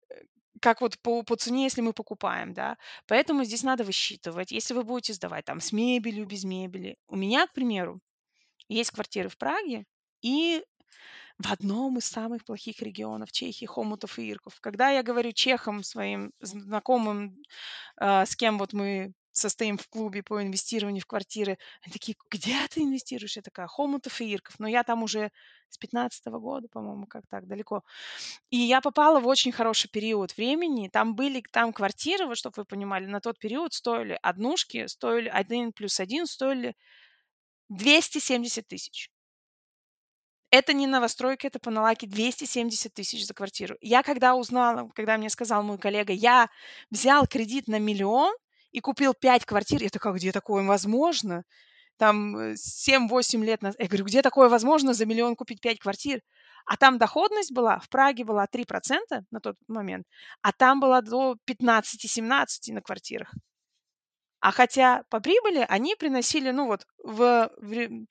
э, 0.09 0.15
как 0.61 0.81
вот 0.81 0.99
по, 0.99 1.23
по 1.23 1.35
цене, 1.35 1.63
если 1.63 1.81
мы 1.81 1.93
покупаем, 1.93 2.53
да. 2.53 2.77
Поэтому 3.07 3.43
здесь 3.43 3.63
надо 3.63 3.83
высчитывать, 3.83 4.51
если 4.51 4.73
вы 4.73 4.83
будете 4.83 5.13
сдавать 5.13 5.45
там 5.45 5.61
с 5.61 5.71
мебелью, 5.71 6.25
без 6.25 6.43
мебели. 6.43 6.97
У 7.07 7.15
меня, 7.15 7.47
к 7.47 7.53
примеру, 7.53 7.99
есть 8.69 8.91
квартиры 8.91 9.29
в 9.29 9.37
Праге, 9.37 9.85
и 10.21 10.63
в 11.39 11.51
одном 11.51 11.97
из 11.97 12.05
самых 12.05 12.45
плохих 12.45 12.81
регионов 12.81 13.31
Чехии, 13.31 13.65
Хомутов 13.65 14.17
и 14.19 14.31
Ирков. 14.31 14.59
Когда 14.59 14.89
я 14.89 15.03
говорю 15.03 15.31
чехам, 15.31 15.83
своим 15.83 16.31
знакомым, 16.39 17.37
э, 18.01 18.25
с 18.25 18.35
кем 18.35 18.57
вот 18.57 18.73
мы 18.73 19.13
состоим 19.37 19.77
в 19.77 19.87
клубе 19.87 20.23
по 20.23 20.41
инвестированию 20.41 21.01
в 21.01 21.05
квартиры, 21.05 21.57
они 21.83 21.93
такие, 21.93 22.17
где 22.29 22.55
ты 22.69 22.81
инвестируешь? 22.81 23.35
Я 23.35 23.41
такая, 23.43 23.67
Хомутов 23.67 24.19
и 24.19 24.33
Ирков. 24.33 24.55
Но 24.59 24.67
я 24.67 24.83
там 24.83 25.03
уже 25.03 25.31
с 25.69 25.77
15 25.77 26.25
года, 26.39 26.67
по-моему, 26.69 27.05
как 27.05 27.27
так, 27.27 27.47
далеко. 27.47 27.83
И 28.49 28.57
я 28.57 28.81
попала 28.81 29.19
в 29.19 29.27
очень 29.27 29.51
хороший 29.51 29.89
период 29.89 30.35
времени. 30.37 30.89
Там 30.89 31.15
были, 31.15 31.43
там 31.51 31.71
квартиры, 31.73 32.25
вот 32.25 32.37
чтобы 32.37 32.55
вы 32.57 32.65
понимали, 32.65 33.05
на 33.05 33.21
тот 33.21 33.37
период 33.39 33.73
стоили 33.73 34.17
однушки, 34.21 34.87
стоили 34.87 35.29
один 35.29 35.71
плюс 35.71 35.99
один, 35.99 36.25
стоили 36.25 36.75
270 37.69 38.67
тысяч. 38.67 39.11
Это 40.49 40.73
не 40.73 40.87
новостройка, 40.87 41.47
это 41.47 41.59
по 41.59 41.71
налаке 41.71 42.07
270 42.07 42.93
тысяч 42.93 43.25
за 43.25 43.33
квартиру. 43.33 43.75
Я 43.81 44.01
когда 44.01 44.35
узнала, 44.35 44.89
когда 44.95 45.17
мне 45.17 45.29
сказал 45.29 45.61
мой 45.61 45.77
коллега, 45.77 46.13
я 46.13 46.49
взял 46.89 47.27
кредит 47.27 47.67
на 47.67 47.79
миллион 47.79 48.33
и 48.71 48.79
купил 48.79 49.13
5 49.13 49.45
квартир, 49.45 49.83
я 49.83 49.89
такая, 49.89 50.13
где 50.13 50.31
такое 50.31 50.63
возможно? 50.63 51.43
Там 51.97 52.53
7-8 52.53 53.43
лет 53.43 53.61
назад. 53.61 53.79
Я 53.81 53.87
говорю, 53.87 54.05
где 54.05 54.21
такое 54.21 54.47
возможно 54.49 54.93
за 54.93 55.05
миллион 55.05 55.35
купить 55.35 55.59
5 55.59 55.79
квартир? 55.79 56.21
А 56.65 56.77
там 56.77 56.97
доходность 56.97 57.51
была, 57.53 57.79
в 57.79 57.89
Праге 57.89 58.23
была 58.23 58.45
3% 58.45 59.23
на 59.31 59.39
тот 59.41 59.55
момент, 59.67 60.05
а 60.41 60.51
там 60.53 60.79
была 60.79 61.01
до 61.01 61.35
15-17 61.45 62.73
на 62.73 62.81
квартирах. 62.81 63.33
А 64.39 64.51
хотя 64.51 65.03
по 65.09 65.19
прибыли 65.19 65.65
они 65.67 65.95
приносили, 65.95 66.51
ну 66.51 66.67
вот, 66.67 66.85
в, 67.03 67.49
в, 67.57 68.05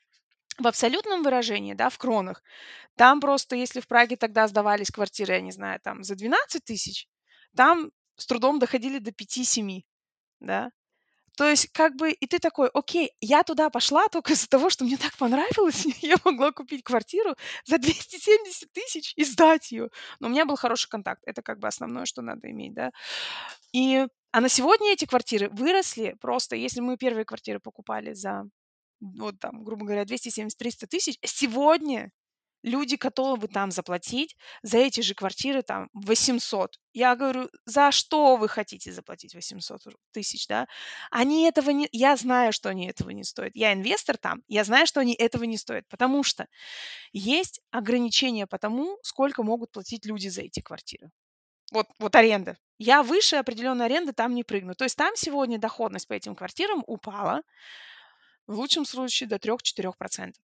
в 0.58 0.66
абсолютном 0.66 1.22
выражении, 1.22 1.74
да, 1.74 1.90
в 1.90 1.98
кронах, 1.98 2.42
там 2.96 3.20
просто, 3.20 3.56
если 3.56 3.80
в 3.80 3.88
Праге 3.88 4.16
тогда 4.16 4.48
сдавались 4.48 4.90
квартиры, 4.90 5.34
я 5.34 5.40
не 5.40 5.52
знаю, 5.52 5.80
там 5.82 6.02
за 6.04 6.14
12 6.16 6.64
тысяч, 6.64 7.08
там 7.56 7.90
с 8.16 8.26
трудом 8.26 8.58
доходили 8.58 8.98
до 8.98 9.12
5-7, 9.12 9.84
да. 10.40 10.70
То 11.36 11.48
есть, 11.50 11.68
как 11.72 11.96
бы, 11.96 12.12
и 12.12 12.26
ты 12.26 12.38
такой, 12.38 12.68
окей, 12.72 13.12
я 13.20 13.42
туда 13.42 13.68
пошла 13.70 14.08
только 14.08 14.32
из-за 14.32 14.48
того, 14.48 14.70
что 14.70 14.84
мне 14.84 14.96
так 14.96 15.16
понравилось, 15.18 15.84
я 16.02 16.16
могла 16.24 16.52
купить 16.52 16.82
квартиру 16.82 17.34
за 17.66 17.78
270 17.78 18.72
тысяч 18.72 19.12
и 19.16 19.24
сдать 19.24 19.70
ее. 19.70 19.90
Но 20.18 20.28
у 20.28 20.30
меня 20.30 20.46
был 20.46 20.56
хороший 20.56 20.88
контакт, 20.88 21.22
это 21.26 21.42
как 21.42 21.58
бы 21.58 21.68
основное, 21.68 22.06
что 22.06 22.22
надо 22.22 22.50
иметь, 22.50 22.74
да. 22.74 22.90
И, 23.72 24.06
а 24.32 24.40
на 24.40 24.48
сегодня 24.48 24.92
эти 24.92 25.04
квартиры 25.04 25.48
выросли 25.50 26.16
просто, 26.20 26.56
если 26.56 26.80
мы 26.80 26.96
первые 26.96 27.24
квартиры 27.24 27.60
покупали 27.60 28.14
за, 28.14 28.44
вот 29.00 29.38
там, 29.40 29.64
грубо 29.64 29.84
говоря, 29.84 30.04
270-300 30.04 30.86
тысяч, 30.88 31.18
сегодня 31.24 32.10
люди 32.66 32.96
готовы 32.96 33.48
там 33.48 33.70
заплатить 33.70 34.36
за 34.62 34.78
эти 34.78 35.00
же 35.00 35.14
квартиры 35.14 35.62
там 35.62 35.88
800. 35.94 36.78
Я 36.92 37.14
говорю, 37.14 37.48
за 37.64 37.92
что 37.92 38.36
вы 38.36 38.48
хотите 38.48 38.92
заплатить 38.92 39.34
800 39.34 39.82
тысяч, 40.12 40.46
да? 40.48 40.66
Они 41.10 41.44
этого 41.44 41.70
не... 41.70 41.88
Я 41.92 42.16
знаю, 42.16 42.52
что 42.52 42.68
они 42.68 42.88
этого 42.88 43.10
не 43.10 43.24
стоят. 43.24 43.54
Я 43.54 43.72
инвестор 43.72 44.16
там, 44.16 44.42
я 44.48 44.64
знаю, 44.64 44.86
что 44.86 45.00
они 45.00 45.14
этого 45.14 45.44
не 45.44 45.56
стоят, 45.56 45.86
потому 45.88 46.24
что 46.24 46.46
есть 47.12 47.60
ограничения 47.70 48.46
по 48.46 48.58
тому, 48.58 48.98
сколько 49.02 49.42
могут 49.42 49.70
платить 49.70 50.04
люди 50.04 50.28
за 50.28 50.42
эти 50.42 50.60
квартиры. 50.60 51.10
Вот, 51.72 51.86
вот 51.98 52.14
аренда. 52.14 52.56
Я 52.78 53.02
выше 53.02 53.36
определенной 53.36 53.86
аренды 53.86 54.12
там 54.12 54.34
не 54.34 54.44
прыгну. 54.44 54.74
То 54.74 54.84
есть 54.84 54.96
там 54.96 55.14
сегодня 55.16 55.58
доходность 55.58 56.08
по 56.08 56.12
этим 56.12 56.34
квартирам 56.34 56.82
упала 56.86 57.42
в 58.46 58.54
лучшем 58.54 58.84
случае 58.84 59.28
до 59.28 59.38
3-4% 59.38 60.34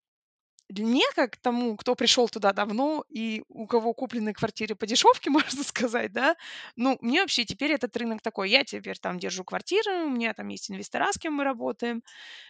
мне, 0.80 1.05
как 1.14 1.36
тому, 1.36 1.76
кто 1.76 1.94
пришел 1.94 2.28
туда 2.28 2.53
давно 2.53 3.05
и 3.09 3.42
у 3.48 3.66
кого 3.66 3.92
куплены 3.92 4.32
квартиры 4.32 4.74
по 4.74 4.86
дешевке, 4.86 5.30
можно 5.30 5.62
сказать, 5.64 6.12
да, 6.12 6.36
ну, 6.76 6.96
мне 7.00 7.20
вообще 7.20 7.44
теперь 7.44 7.72
этот 7.72 7.96
рынок 7.96 8.22
такой. 8.22 8.50
Я 8.50 8.64
теперь 8.64 8.98
там 8.98 9.18
держу 9.18 9.44
квартиры, 9.44 10.05
у 10.05 10.11
меня 10.11 10.32
там 10.34 10.48
есть 10.48 10.70
инвестора, 10.70 11.12
с 11.12 11.18
кем 11.18 11.34
мы 11.34 11.44
работаем. 11.44 12.03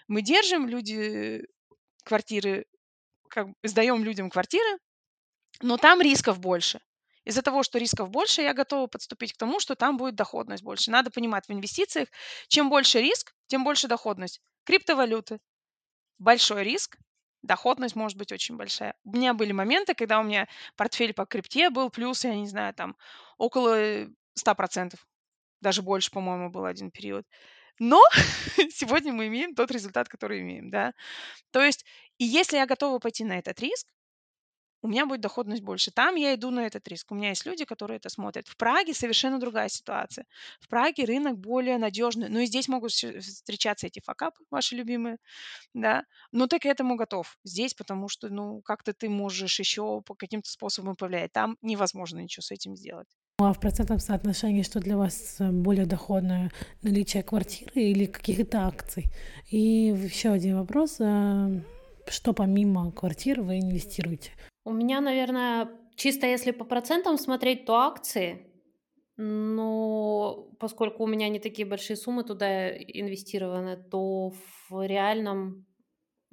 Мы 0.09 0.23
держим, 0.23 0.69
люди 0.69 1.47
квартиры, 2.05 2.67
как 3.29 3.49
сдаем 3.63 4.05
людям 4.05 4.31
квартиры, 4.31 4.79
но 5.61 5.77
там 5.77 6.01
рисков 6.01 6.39
больше. 6.41 6.81
Из-за 7.25 7.43
того, 7.43 7.63
что 7.63 7.79
рисков 7.79 8.11
больше, 8.11 8.43
я 8.43 8.53
готова 8.53 8.87
подступить 8.87 9.33
к 9.33 9.37
тому, 9.37 9.61
что 9.61 9.75
там 9.77 9.97
будет 9.97 10.15
доходность 10.15 10.63
больше. 10.63 10.91
Надо 10.91 11.11
понимать 11.11 11.47
в 11.47 11.53
инвестициях, 11.53 12.09
чем 12.49 12.69
больше 12.69 13.01
риск, 13.01 13.35
тем 13.47 13.65
больше 13.65 13.89
доходность. 13.89 14.41
Криптовалюты. 14.65 15.39
Большой 16.19 16.65
риск, 16.65 16.99
доходность 17.43 17.97
может 17.97 18.19
быть 18.19 18.33
очень 18.33 18.57
большая. 18.57 18.95
У 19.05 19.13
меня 19.13 19.35
были 19.35 19.53
моменты, 19.53 19.95
когда 19.95 20.21
у 20.21 20.23
меня 20.23 20.49
портфель 20.77 21.13
по 21.15 21.27
крипте 21.27 21.71
был 21.71 21.91
плюс, 21.91 22.25
я 22.25 22.35
не 22.35 22.49
знаю, 22.49 22.75
там 22.75 22.97
около 23.39 24.07
100%. 24.35 24.95
Даже 25.61 25.83
больше, 25.83 26.11
по-моему, 26.11 26.51
был 26.51 26.65
один 26.65 26.91
период. 26.91 27.25
Но 27.79 28.01
сегодня 28.71 29.13
мы 29.13 29.29
имеем 29.29 29.55
тот 29.55 29.71
результат, 29.71 30.09
который 30.09 30.41
имеем, 30.41 30.71
да. 30.71 30.93
То 31.51 31.63
есть, 31.63 31.85
и 32.19 32.25
если 32.25 32.57
я 32.57 32.67
готова 32.67 32.99
пойти 32.99 33.25
на 33.25 33.39
этот 33.39 33.61
риск, 33.61 33.87
у 34.83 34.89
меня 34.89 35.07
будет 35.07 35.21
доходность 35.21 35.63
больше. 35.63 35.93
Там 35.93 36.17
я 36.17 36.35
иду 36.35 36.51
на 36.51 36.67
этот 36.67 36.87
риск. 36.89 37.13
У 37.13 37.15
меня 37.15 37.31
есть 37.31 37.47
люди, 37.47 37.65
которые 37.65 37.97
это 37.97 38.09
смотрят. 38.09 38.49
В 38.49 38.57
Праге 38.57 38.93
совершенно 38.93 39.39
другая 39.39 39.69
ситуация. 39.69 40.27
В 40.61 40.69
Праге 40.69 41.05
рынок 41.05 41.39
более 41.39 41.79
надежный. 41.79 42.29
Но 42.29 42.41
и 42.41 42.47
здесь 42.47 42.69
могут 42.69 42.91
встречаться 42.91 43.87
эти 43.87 44.01
факапы, 44.05 44.43
ваши 44.51 44.75
любимые, 44.75 45.19
да. 45.73 46.05
Но 46.33 46.49
ты 46.49 46.59
к 46.59 46.67
этому 46.67 46.97
готов 46.97 47.39
здесь, 47.45 47.75
потому 47.75 48.09
что, 48.09 48.29
ну, 48.29 48.61
как-то 48.63 48.93
ты 48.93 49.09
можешь 49.09 49.59
еще 49.61 50.03
по 50.03 50.15
каким-то 50.15 50.51
способам 50.51 50.97
повлиять. 50.97 51.33
Там 51.33 51.57
невозможно 51.63 52.19
ничего 52.19 52.43
с 52.43 52.51
этим 52.51 52.77
сделать. 52.77 53.09
Ну, 53.39 53.47
а 53.47 53.53
в 53.53 53.61
процентном 53.61 54.01
соотношении 54.01 54.63
что 54.63 54.81
для 54.81 54.97
вас 54.97 55.37
э, 55.39 55.51
более 55.51 55.87
доходное? 55.87 56.51
Наличие 56.83 57.23
квартиры 57.23 57.83
или 57.83 58.07
каких-то 58.07 58.67
акций? 58.67 59.07
И 59.51 59.59
еще 59.59 60.31
один 60.31 60.59
вопрос. 60.59 60.97
Э, 61.01 61.61
что 62.09 62.33
помимо 62.33 62.91
квартир 62.93 63.41
вы 63.41 63.61
инвестируете? 63.61 64.33
У 64.65 64.73
меня, 64.73 65.01
наверное, 65.01 65.69
чисто 65.97 66.27
если 66.27 66.53
по 66.53 66.65
процентам 66.65 67.19
смотреть, 67.19 67.65
то 67.65 67.77
акции. 67.77 68.49
Но 69.17 70.49
поскольку 70.59 71.05
у 71.05 71.07
меня 71.07 71.29
не 71.29 71.39
такие 71.39 71.67
большие 71.67 71.97
суммы 71.97 72.25
туда 72.25 72.71
из-, 72.71 73.91
то 73.91 74.33
в 74.69 74.87
реальном 74.87 75.67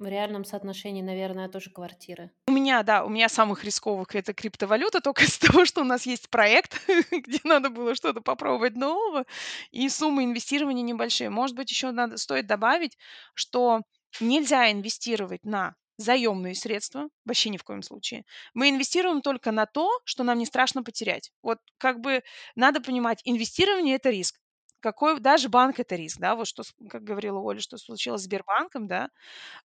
в 0.00 0.06
реальном 0.06 0.46
соотношении, 0.46 1.02
наверное, 1.02 1.48
тоже 1.48 1.70
квартиры. 1.70 2.30
У 2.48 2.52
меня, 2.52 2.82
да, 2.82 3.04
у 3.04 3.10
меня 3.10 3.28
самых 3.28 3.64
рисковых 3.64 4.14
это 4.14 4.32
криптовалюта, 4.32 5.02
только 5.02 5.22
из-за 5.24 5.46
того, 5.46 5.66
что 5.66 5.82
у 5.82 5.84
нас 5.84 6.06
есть 6.06 6.30
проект, 6.30 6.80
где 7.12 7.38
надо 7.44 7.68
было 7.68 7.94
что-то 7.94 8.22
попробовать 8.22 8.76
нового, 8.76 9.26
и 9.70 9.88
суммы 9.90 10.24
инвестирования 10.24 10.82
небольшие. 10.82 11.28
Может 11.28 11.54
быть, 11.54 11.70
еще 11.70 11.90
надо, 11.90 12.16
стоит 12.16 12.46
добавить, 12.46 12.96
что 13.34 13.82
нельзя 14.20 14.72
инвестировать 14.72 15.44
на 15.44 15.76
заемные 16.00 16.54
средства, 16.54 17.08
вообще 17.24 17.50
ни 17.50 17.56
в 17.58 17.64
коем 17.64 17.82
случае. 17.82 18.24
Мы 18.54 18.70
инвестируем 18.70 19.22
только 19.22 19.52
на 19.52 19.66
то, 19.66 19.90
что 20.04 20.24
нам 20.24 20.38
не 20.38 20.46
страшно 20.46 20.82
потерять. 20.82 21.32
Вот 21.42 21.58
как 21.78 22.00
бы 22.00 22.22
надо 22.56 22.80
понимать, 22.80 23.20
инвестирование 23.24 23.96
это 23.96 24.10
риск. 24.10 24.40
Какой 24.80 25.20
даже 25.20 25.48
банк 25.50 25.78
это 25.78 25.94
риск, 25.96 26.18
да, 26.20 26.34
вот 26.36 26.46
что, 26.46 26.62
как 26.88 27.04
говорила 27.04 27.38
Оля, 27.38 27.60
что 27.60 27.76
случилось 27.76 28.22
с 28.22 28.24
Сбербанком, 28.24 28.86
да, 28.88 29.10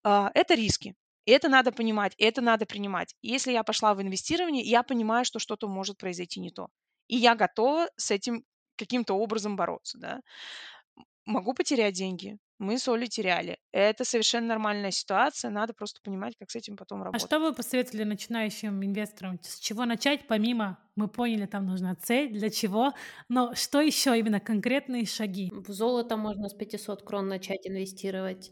а, 0.04 0.32
это 0.34 0.56
риски. 0.56 0.96
Это 1.26 1.50
надо 1.50 1.72
понимать, 1.72 2.14
это 2.18 2.42
надо 2.42 2.66
принимать. 2.66 3.16
Если 3.22 3.52
я 3.52 3.64
пошла 3.64 3.94
в 3.96 4.02
инвестирование, 4.02 4.64
я 4.64 4.84
понимаю, 4.84 5.26
что 5.26 5.40
что-то 5.40 5.68
может 5.68 5.98
произойти 5.98 6.40
не 6.40 6.52
то. 6.52 6.70
И 7.08 7.18
я 7.18 7.36
готова 7.36 7.90
с 7.98 8.12
этим 8.12 8.44
каким-то 8.78 9.16
образом 9.16 9.56
бороться, 9.56 9.98
да. 10.00 10.22
Могу 11.26 11.54
потерять 11.54 11.94
деньги, 11.94 12.38
мы 12.58 12.78
с 12.78 12.88
Олей 12.88 13.08
теряли. 13.08 13.58
Это 13.72 14.06
совершенно 14.06 14.48
нормальная 14.48 14.92
ситуация, 14.92 15.52
надо 15.52 15.74
просто 15.74 16.02
понимать, 16.02 16.36
как 16.38 16.50
с 16.50 16.56
этим 16.56 16.78
потом 16.78 17.02
А 17.02 17.06
работать. 17.06 17.28
что 17.28 17.40
вы 17.40 17.54
посоветовали 17.54 18.04
начинающим 18.04 18.84
инвесторам? 18.84 19.40
С 19.42 19.60
чего 19.60 19.86
начать, 19.86 20.28
помимо, 20.28 20.80
мы 20.96 21.08
поняли, 21.08 21.46
там 21.46 21.66
нужна 21.66 21.96
цель, 21.96 22.32
для 22.32 22.50
чего, 22.50 22.94
но 23.30 23.54
что 23.56 23.82
еще 23.82 24.18
именно 24.18 24.40
конкретные 24.40 25.06
шаги? 25.06 25.52
В 25.52 25.72
золото 25.72 26.16
можно 26.18 26.48
с 26.50 26.54
500 26.54 27.04
крон 27.04 27.28
начать 27.28 27.68
инвестировать. 27.68 28.52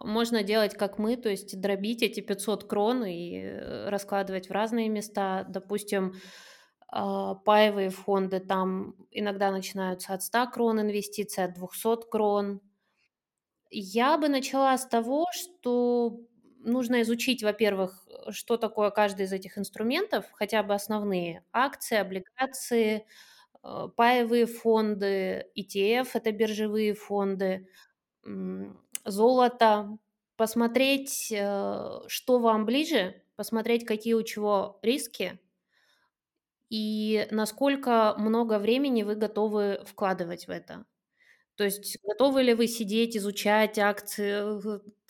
Можно 0.00 0.42
делать, 0.42 0.74
как 0.74 0.98
мы, 0.98 1.16
то 1.16 1.28
есть 1.28 1.60
дробить 1.60 2.02
эти 2.02 2.20
500 2.20 2.64
крон 2.64 3.04
и 3.04 3.38
э, 3.38 3.88
раскладывать 3.88 4.48
в 4.48 4.52
разные 4.52 4.88
места. 4.88 5.44
Допустим, 5.48 6.14
а, 6.88 7.36
паевые 7.36 7.88
фонды 7.88 8.38
там 8.38 8.94
иногда 9.10 9.50
начинаются 9.50 10.12
от 10.12 10.22
100 10.22 10.46
крон 10.48 10.80
инвестиций, 10.80 11.44
от 11.44 11.54
200 11.54 12.10
крон. 12.10 12.60
Я 13.72 14.18
бы 14.18 14.28
начала 14.28 14.76
с 14.76 14.86
того, 14.86 15.26
что 15.32 16.20
нужно 16.60 17.02
изучить, 17.02 17.42
во-первых, 17.42 18.06
что 18.30 18.56
такое 18.58 18.90
каждый 18.90 19.24
из 19.26 19.32
этих 19.32 19.56
инструментов, 19.58 20.26
хотя 20.32 20.62
бы 20.62 20.74
основные. 20.74 21.42
Акции, 21.52 21.96
облигации, 21.96 23.06
э, 23.64 23.88
паевые 23.96 24.46
фонды, 24.46 25.46
ETF– 25.56 26.16
это 26.16 26.32
биржевые 26.32 26.94
фонды, 26.94 27.68
золото. 29.04 29.98
Посмотреть, 30.36 31.30
э, 31.32 32.00
что 32.08 32.38
вам 32.38 32.64
ближе, 32.66 33.22
посмотреть, 33.36 33.84
какие 33.86 34.14
у 34.14 34.22
чего 34.22 34.78
риски 34.82 35.38
и 36.70 37.28
насколько 37.30 38.14
много 38.18 38.58
времени 38.58 39.02
вы 39.02 39.14
готовы 39.14 39.82
вкладывать 39.86 40.46
в 40.46 40.50
это. 40.50 40.84
То 41.56 41.64
есть 41.64 41.98
готовы 42.02 42.42
ли 42.42 42.54
вы 42.54 42.66
сидеть, 42.66 43.16
изучать 43.16 43.78
акции, 43.78 44.42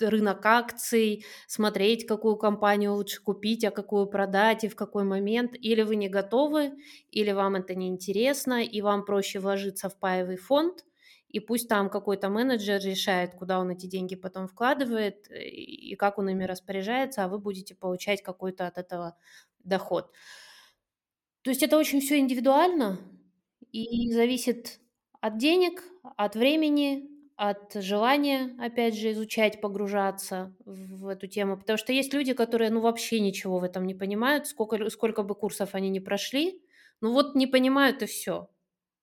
рынок 0.04 0.44
акций, 0.44 1.24
смотреть, 1.46 2.06
какую 2.06 2.36
компанию 2.36 2.94
лучше 2.94 3.22
купить, 3.22 3.64
а 3.64 3.70
какую 3.70 4.06
продать 4.06 4.64
и 4.64 4.68
в 4.68 4.74
какой 4.76 5.04
момент, 5.04 5.54
или 5.54 5.82
вы 5.82 5.96
не 5.96 6.08
готовы, 6.08 6.72
или 7.10 7.30
вам 7.32 7.54
это 7.56 7.74
не 7.74 7.88
интересно, 7.88 8.62
и 8.64 8.80
вам 8.82 9.04
проще 9.04 9.38
вложиться 9.38 9.88
в 9.88 9.98
паевый 9.98 10.36
фонд 10.36 10.84
и 11.28 11.40
пусть 11.40 11.66
там 11.68 11.88
какой-то 11.88 12.28
менеджер 12.28 12.78
решает, 12.82 13.34
куда 13.34 13.58
он 13.58 13.70
эти 13.70 13.86
деньги 13.86 14.16
потом 14.16 14.46
вкладывает 14.48 15.30
и 15.30 15.94
как 15.96 16.18
он 16.18 16.28
ими 16.28 16.44
распоряжается, 16.44 17.24
а 17.24 17.28
вы 17.28 17.38
будете 17.38 17.74
получать 17.74 18.22
какой-то 18.22 18.66
от 18.66 18.76
этого 18.76 19.16
доход. 19.64 20.12
То 21.42 21.50
есть 21.50 21.62
это 21.62 21.76
очень 21.76 22.00
все 22.00 22.18
индивидуально 22.18 22.98
и 23.72 24.12
зависит 24.12 24.80
от 25.22 25.38
денег, 25.38 25.84
от 26.18 26.34
времени, 26.36 27.08
от 27.36 27.72
желания, 27.74 28.56
опять 28.58 28.96
же, 28.98 29.12
изучать, 29.12 29.60
погружаться 29.60 30.54
в 30.66 31.06
эту 31.08 31.28
тему. 31.28 31.56
Потому 31.56 31.78
что 31.78 31.92
есть 31.92 32.12
люди, 32.12 32.34
которые, 32.34 32.70
ну, 32.70 32.80
вообще 32.80 33.20
ничего 33.20 33.58
в 33.60 33.64
этом 33.64 33.86
не 33.86 33.94
понимают, 33.94 34.48
сколько, 34.48 34.90
сколько 34.90 35.22
бы 35.22 35.34
курсов 35.36 35.70
они 35.74 35.90
не 35.90 36.00
прошли, 36.00 36.62
ну 37.00 37.12
вот 37.12 37.36
не 37.36 37.46
понимают 37.46 38.02
и 38.02 38.06
все. 38.06 38.50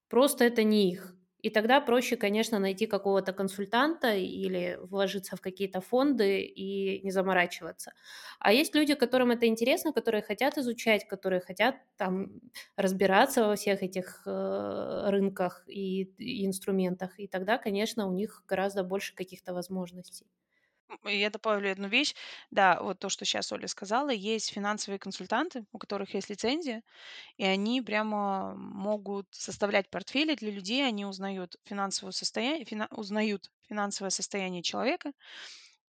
Просто 0.10 0.46
это 0.46 0.64
не 0.64 0.92
их. 0.92 1.16
И 1.42 1.50
тогда 1.50 1.80
проще, 1.82 2.18
конечно, 2.18 2.60
найти 2.60 2.86
какого-то 2.86 3.34
консультанта 3.34 4.14
или 4.16 4.78
вложиться 4.82 5.36
в 5.38 5.42
какие-то 5.42 5.82
фонды 5.82 6.42
и 6.42 7.02
не 7.04 7.12
заморачиваться. 7.12 7.94
А 8.40 8.52
есть 8.54 8.76
люди, 8.76 8.94
которым 8.96 9.32
это 9.32 9.48
интересно, 9.48 9.94
которые 9.94 10.22
хотят 10.22 10.58
изучать, 10.58 11.08
которые 11.08 11.40
хотят 11.42 11.76
там 11.98 12.42
разбираться 12.76 13.48
во 13.48 13.56
всех 13.56 13.84
этих 13.84 14.24
э, 14.26 15.10
рынках 15.10 15.64
и, 15.68 16.04
и 16.18 16.46
инструментах. 16.46 17.20
И 17.20 17.28
тогда, 17.28 17.58
конечно, 17.58 18.08
у 18.08 18.14
них 18.14 18.44
гораздо 18.48 18.84
больше 18.84 19.16
каких-то 19.16 19.54
возможностей. 19.54 20.26
Я 21.06 21.30
добавлю 21.30 21.72
одну 21.72 21.88
вещь. 21.88 22.16
Да, 22.52 22.82
вот 22.82 23.00
то, 23.00 23.10
что 23.10 23.24
сейчас 23.26 23.52
Оля 23.52 23.68
сказала, 23.68 24.10
есть 24.10 24.50
финансовые 24.52 24.98
консультанты, 25.00 25.66
у 25.72 25.78
которых 25.78 26.14
есть 26.16 26.30
лицензия, 26.30 26.82
и 27.38 27.46
они 27.46 27.82
прямо 27.82 28.56
могут 28.56 29.28
составлять 29.32 29.90
портфели 29.90 30.36
для 30.36 30.52
людей, 30.52 30.88
они 30.88 31.06
узнают 31.06 31.58
финансовое 31.66 32.14
состояние, 32.14 32.66
фина- 32.66 32.88
узнают 32.92 33.52
финансовое 33.70 34.12
состояние 34.12 34.64
человека, 34.64 35.14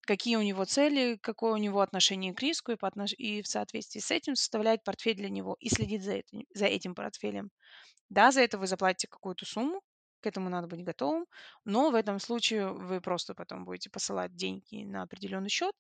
какие 0.01 0.37
у 0.37 0.41
него 0.41 0.65
цели, 0.65 1.17
какое 1.21 1.53
у 1.53 1.57
него 1.57 1.81
отношение 1.81 2.33
к 2.33 2.41
риску, 2.41 2.71
и, 2.73 2.75
по 2.77 2.87
отнош- 2.87 3.15
и 3.15 3.41
в 3.41 3.47
соответствии 3.47 3.99
с 4.01 4.11
этим 4.11 4.35
составляет 4.35 4.83
портфель 4.83 5.15
для 5.15 5.29
него 5.29 5.55
и 5.59 5.69
следит 5.69 6.03
за, 6.03 6.13
этим, 6.13 6.45
за 6.53 6.65
этим 6.65 6.95
портфелем. 6.95 7.51
Да, 8.09 8.31
за 8.31 8.41
это 8.41 8.57
вы 8.57 8.67
заплатите 8.67 9.07
какую-то 9.07 9.45
сумму, 9.45 9.81
к 10.21 10.27
этому 10.27 10.49
надо 10.49 10.67
быть 10.67 10.83
готовым. 10.83 11.25
Но 11.65 11.91
в 11.91 11.95
этом 11.95 12.19
случае 12.19 12.73
вы 12.73 13.01
просто 13.01 13.33
потом 13.33 13.65
будете 13.65 13.89
посылать 13.89 14.35
деньги 14.35 14.83
на 14.83 15.03
определенный 15.03 15.49
счет, 15.49 15.73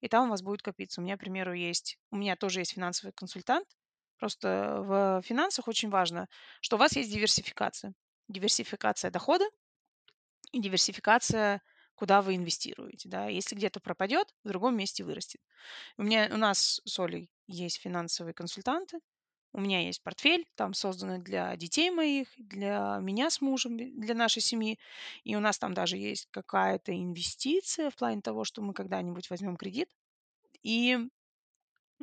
и 0.00 0.08
там 0.08 0.26
у 0.26 0.30
вас 0.30 0.42
будет 0.42 0.62
копиться. 0.62 1.00
У 1.00 1.04
меня, 1.04 1.16
к 1.16 1.20
примеру, 1.20 1.52
есть, 1.52 1.98
у 2.10 2.16
меня 2.16 2.36
тоже 2.36 2.60
есть 2.60 2.72
финансовый 2.74 3.12
консультант. 3.12 3.66
Просто 4.18 4.82
в 4.82 5.22
финансах 5.24 5.68
очень 5.68 5.90
важно, 5.90 6.28
что 6.60 6.76
у 6.76 6.78
вас 6.78 6.96
есть 6.96 7.12
диверсификация. 7.12 7.94
Диверсификация 8.28 9.10
дохода 9.10 9.44
и 10.52 10.60
диверсификация, 10.60 11.62
куда 11.94 12.22
вы 12.22 12.36
инвестируете. 12.36 13.08
Да? 13.08 13.26
Если 13.26 13.54
где-то 13.54 13.80
пропадет, 13.80 14.34
в 14.44 14.48
другом 14.48 14.76
месте 14.76 15.04
вырастет. 15.04 15.40
У, 15.96 16.02
меня, 16.02 16.28
у 16.32 16.36
нас 16.36 16.80
с 16.84 16.98
Олей 16.98 17.30
есть 17.46 17.80
финансовые 17.80 18.34
консультанты, 18.34 18.98
у 19.52 19.60
меня 19.60 19.80
есть 19.80 20.02
портфель, 20.02 20.46
там 20.56 20.74
созданный 20.74 21.18
для 21.18 21.56
детей 21.56 21.90
моих, 21.90 22.28
для 22.36 22.98
меня 23.00 23.30
с 23.30 23.40
мужем, 23.40 23.76
для 23.76 24.14
нашей 24.14 24.42
семьи. 24.42 24.78
И 25.24 25.36
у 25.36 25.40
нас 25.40 25.58
там 25.58 25.74
даже 25.74 25.96
есть 25.96 26.28
какая-то 26.30 26.92
инвестиция 26.94 27.90
в 27.90 27.96
плане 27.96 28.20
того, 28.22 28.44
что 28.44 28.62
мы 28.62 28.74
когда-нибудь 28.74 29.30
возьмем 29.30 29.56
кредит. 29.56 29.88
И 30.62 30.98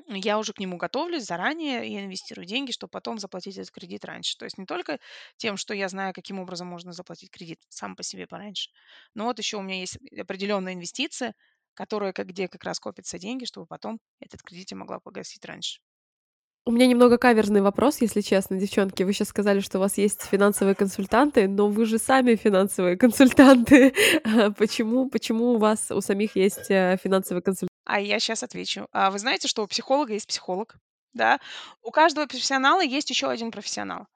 я 0.08 0.40
уже 0.40 0.54
к 0.54 0.60
нему 0.60 0.78
готовлюсь 0.78 1.24
заранее 1.26 1.88
и 1.88 1.98
инвестирую 1.98 2.46
деньги, 2.46 2.72
чтобы 2.72 2.92
потом 2.92 3.18
заплатить 3.18 3.58
этот 3.58 3.72
кредит 3.72 4.04
раньше. 4.06 4.38
То 4.38 4.46
есть 4.46 4.58
не 4.58 4.66
только 4.66 5.00
тем, 5.38 5.56
что 5.58 5.74
я 5.74 5.88
знаю, 5.90 6.14
каким 6.14 6.40
образом 6.40 6.68
можно 6.68 6.92
заплатить 6.94 7.32
кредит 7.32 7.62
сам 7.70 7.96
по 7.96 8.04
себе 8.04 8.28
пораньше, 8.28 8.72
но 9.14 9.26
вот 9.26 9.40
еще 9.40 9.58
у 9.58 9.62
меня 9.62 9.80
есть 9.80 9.98
определенная 10.18 10.74
инвестиция, 10.74 11.34
которая, 11.74 12.14
где 12.14 12.48
как 12.48 12.64
раз 12.64 12.80
копятся 12.80 13.18
деньги, 13.20 13.46
чтобы 13.46 13.68
потом 13.68 14.00
этот 14.20 14.42
кредит 14.44 14.72
я 14.72 14.78
могла 14.78 15.00
погасить 15.00 15.44
раньше. 15.46 15.80
У 16.68 16.72
меня 16.72 16.88
немного 16.88 17.20
каверзный 17.20 17.62
вопрос, 17.62 18.02
если 18.02 18.22
честно, 18.22 18.58
девчонки. 18.58 19.04
Вы 19.04 19.14
сейчас 19.14 19.28
сказали, 19.28 19.60
что 19.60 19.78
у 19.78 19.82
вас 19.82 20.00
есть 20.00 20.24
финансовые 20.24 20.74
консультанты, 20.74 21.48
но 21.48 21.68
вы 21.68 21.86
же 21.86 22.00
сами 22.00 22.34
финансовые 22.34 22.98
консультанты. 22.98 23.94
Почему, 24.58 25.08
почему 25.08 25.52
у 25.52 25.58
вас 25.60 25.92
у 25.92 26.02
самих 26.02 26.36
есть 26.36 26.72
э, 26.72 26.98
финансовые 27.04 27.44
консультанты? 27.44 27.72
А 27.86 28.00
я 28.00 28.20
сейчас 28.20 28.42
отвечу. 28.42 28.88
А 28.92 29.12
вы 29.12 29.20
знаете, 29.20 29.48
что 29.48 29.64
у 29.64 29.68
психолога 29.68 30.14
есть 30.14 30.26
психолог? 30.26 30.76
Да? 31.14 31.40
У 31.84 31.92
каждого 31.92 32.26
профессионала 32.26 32.82
есть 32.82 33.12
еще 33.12 33.30
один 33.30 33.52
профессионал. 33.52 34.08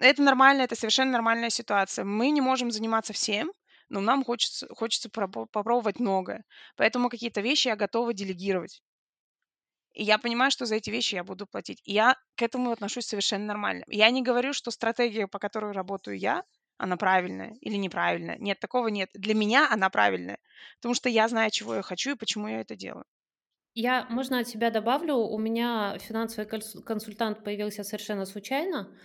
Это 0.00 0.20
нормально, 0.20 0.62
это 0.62 0.74
совершенно 0.74 1.12
нормальная 1.12 1.50
ситуация. 1.50 2.04
Мы 2.04 2.30
не 2.30 2.40
можем 2.40 2.72
заниматься 2.72 3.12
всем, 3.12 3.52
но 3.88 4.00
нам 4.00 4.24
хочется, 4.24 4.66
хочется 4.74 5.10
попробовать 5.10 6.00
многое. 6.00 6.42
Поэтому 6.76 7.08
какие-то 7.08 7.40
вещи 7.40 7.68
я 7.68 7.76
готова 7.76 8.12
делегировать. 8.12 8.82
И 9.94 10.02
я 10.04 10.18
понимаю, 10.18 10.50
что 10.50 10.66
за 10.66 10.76
эти 10.76 10.90
вещи 10.90 11.14
я 11.14 11.24
буду 11.24 11.46
платить. 11.46 11.80
И 11.84 11.92
я 11.92 12.16
к 12.36 12.42
этому 12.42 12.70
отношусь 12.70 13.06
совершенно 13.06 13.46
нормально. 13.46 13.84
Я 13.88 14.10
не 14.10 14.22
говорю, 14.22 14.52
что 14.52 14.70
стратегия, 14.70 15.26
по 15.28 15.38
которой 15.38 15.72
работаю 15.72 16.18
я, 16.18 16.44
она 16.78 16.96
правильная 16.96 17.54
или 17.60 17.76
неправильная. 17.76 18.36
Нет, 18.38 18.60
такого 18.60 18.88
нет. 18.88 19.10
Для 19.14 19.34
меня 19.34 19.68
она 19.70 19.90
правильная, 19.90 20.38
потому 20.80 20.94
что 20.94 21.08
я 21.08 21.28
знаю, 21.28 21.50
чего 21.50 21.76
я 21.76 21.82
хочу 21.82 22.12
и 22.12 22.18
почему 22.18 22.48
я 22.48 22.60
это 22.60 22.76
делаю. 22.76 23.04
Я, 23.74 24.06
можно 24.08 24.38
от 24.38 24.48
себя 24.48 24.70
добавлю, 24.70 25.14
у 25.16 25.38
меня 25.38 25.98
финансовый 25.98 26.46
консультант 26.46 27.42
появился 27.42 27.82
совершенно 27.82 28.24
случайно. 28.24 28.96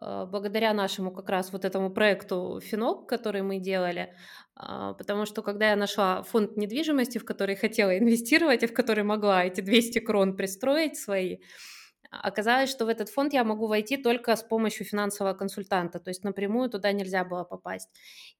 А, 0.00 0.26
благодаря 0.26 0.72
нашему 0.72 1.10
как 1.10 1.28
раз 1.28 1.52
вот 1.52 1.64
этому 1.64 1.90
проекту 1.90 2.60
Финок, 2.62 3.08
который 3.08 3.42
мы 3.42 3.58
делали, 3.58 4.14
а, 4.56 4.94
потому 4.94 5.26
что 5.26 5.42
когда 5.42 5.70
я 5.70 5.76
нашла 5.76 6.22
фонд 6.22 6.56
недвижимости, 6.56 7.18
в 7.18 7.24
который 7.24 7.56
хотела 7.56 7.98
инвестировать 7.98 8.62
и 8.62 8.66
в 8.66 8.74
который 8.74 9.04
могла 9.04 9.44
эти 9.44 9.60
200 9.60 10.00
крон 10.00 10.36
пристроить 10.36 10.96
свои, 10.96 11.38
Оказалось, 12.12 12.68
что 12.68 12.84
в 12.84 12.88
этот 12.88 13.08
фонд 13.08 13.32
я 13.32 13.42
могу 13.42 13.66
войти 13.66 13.96
только 13.96 14.36
с 14.36 14.42
помощью 14.42 14.84
финансового 14.84 15.32
консультанта, 15.32 15.98
то 15.98 16.10
есть 16.10 16.24
напрямую 16.24 16.68
туда 16.68 16.92
нельзя 16.92 17.24
было 17.24 17.42
попасть. 17.42 17.88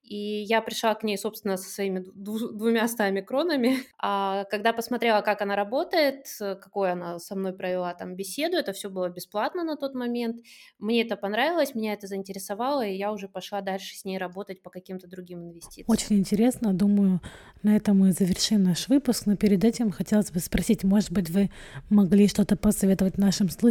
И 0.03 0.43
я 0.43 0.61
пришла 0.61 0.95
к 0.95 1.05
ней, 1.05 1.17
собственно, 1.17 1.57
со 1.57 1.71
своими 1.71 2.05
двумя 2.15 2.87
стами 2.89 3.23
кронами. 3.23 3.79
А 4.05 4.45
когда 4.51 4.73
посмотрела, 4.73 5.21
как 5.21 5.43
она 5.43 5.55
работает, 5.55 6.27
какой 6.39 6.91
она 6.91 7.21
со 7.21 7.37
мной 7.37 7.53
провела 7.53 7.95
там 7.95 8.17
беседу, 8.17 8.57
это 8.57 8.73
все 8.73 8.91
было 8.91 9.09
бесплатно 9.09 9.63
на 9.63 9.77
тот 9.77 9.95
момент. 9.95 10.43
Мне 10.79 11.03
это 11.03 11.17
понравилось, 11.17 11.75
меня 11.75 11.93
это 11.93 12.09
заинтересовало, 12.09 12.85
и 12.85 12.97
я 12.97 13.13
уже 13.13 13.29
пошла 13.29 13.61
дальше 13.61 13.97
с 13.97 14.05
ней 14.05 14.19
работать 14.19 14.61
по 14.61 14.71
каким-то 14.71 15.07
другим 15.07 15.45
инвестициям. 15.45 15.87
Очень 15.89 16.19
интересно. 16.19 16.75
Думаю, 16.75 17.21
на 17.63 17.77
этом 17.77 18.01
мы 18.01 18.13
завершим 18.13 18.65
наш 18.65 18.89
выпуск, 18.89 19.27
но 19.27 19.37
перед 19.37 19.63
этим 19.63 19.93
хотелось 19.93 20.33
бы 20.33 20.41
спросить, 20.41 20.83
может 20.83 21.13
быть, 21.13 21.31
вы 21.31 21.51
могли 21.89 22.27
что-то 22.27 22.57
посоветовать 22.57 23.19
нашим 23.19 23.49
слушателям 23.49 23.62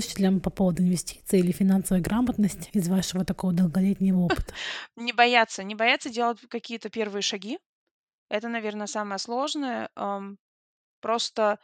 по 0.42 0.50
поводу 0.50 0.84
инвестиций 0.84 1.40
или 1.40 1.52
финансовой 1.52 2.02
грамотности 2.02 2.70
из 2.74 2.88
вашего 2.88 3.26
такого 3.26 3.54
долголетнего 3.54 4.20
опыта? 4.20 4.54
Не 4.96 5.14
бояться, 5.14 5.64
не 5.64 5.76
бояться 5.76 6.10
делать 6.10 6.40
какие-то 6.50 6.90
первые 6.90 7.22
шаги. 7.22 7.60
Это, 8.30 8.48
наверное, 8.48 8.88
самое 8.88 9.20
сложное. 9.20 9.90
Просто 11.02 11.60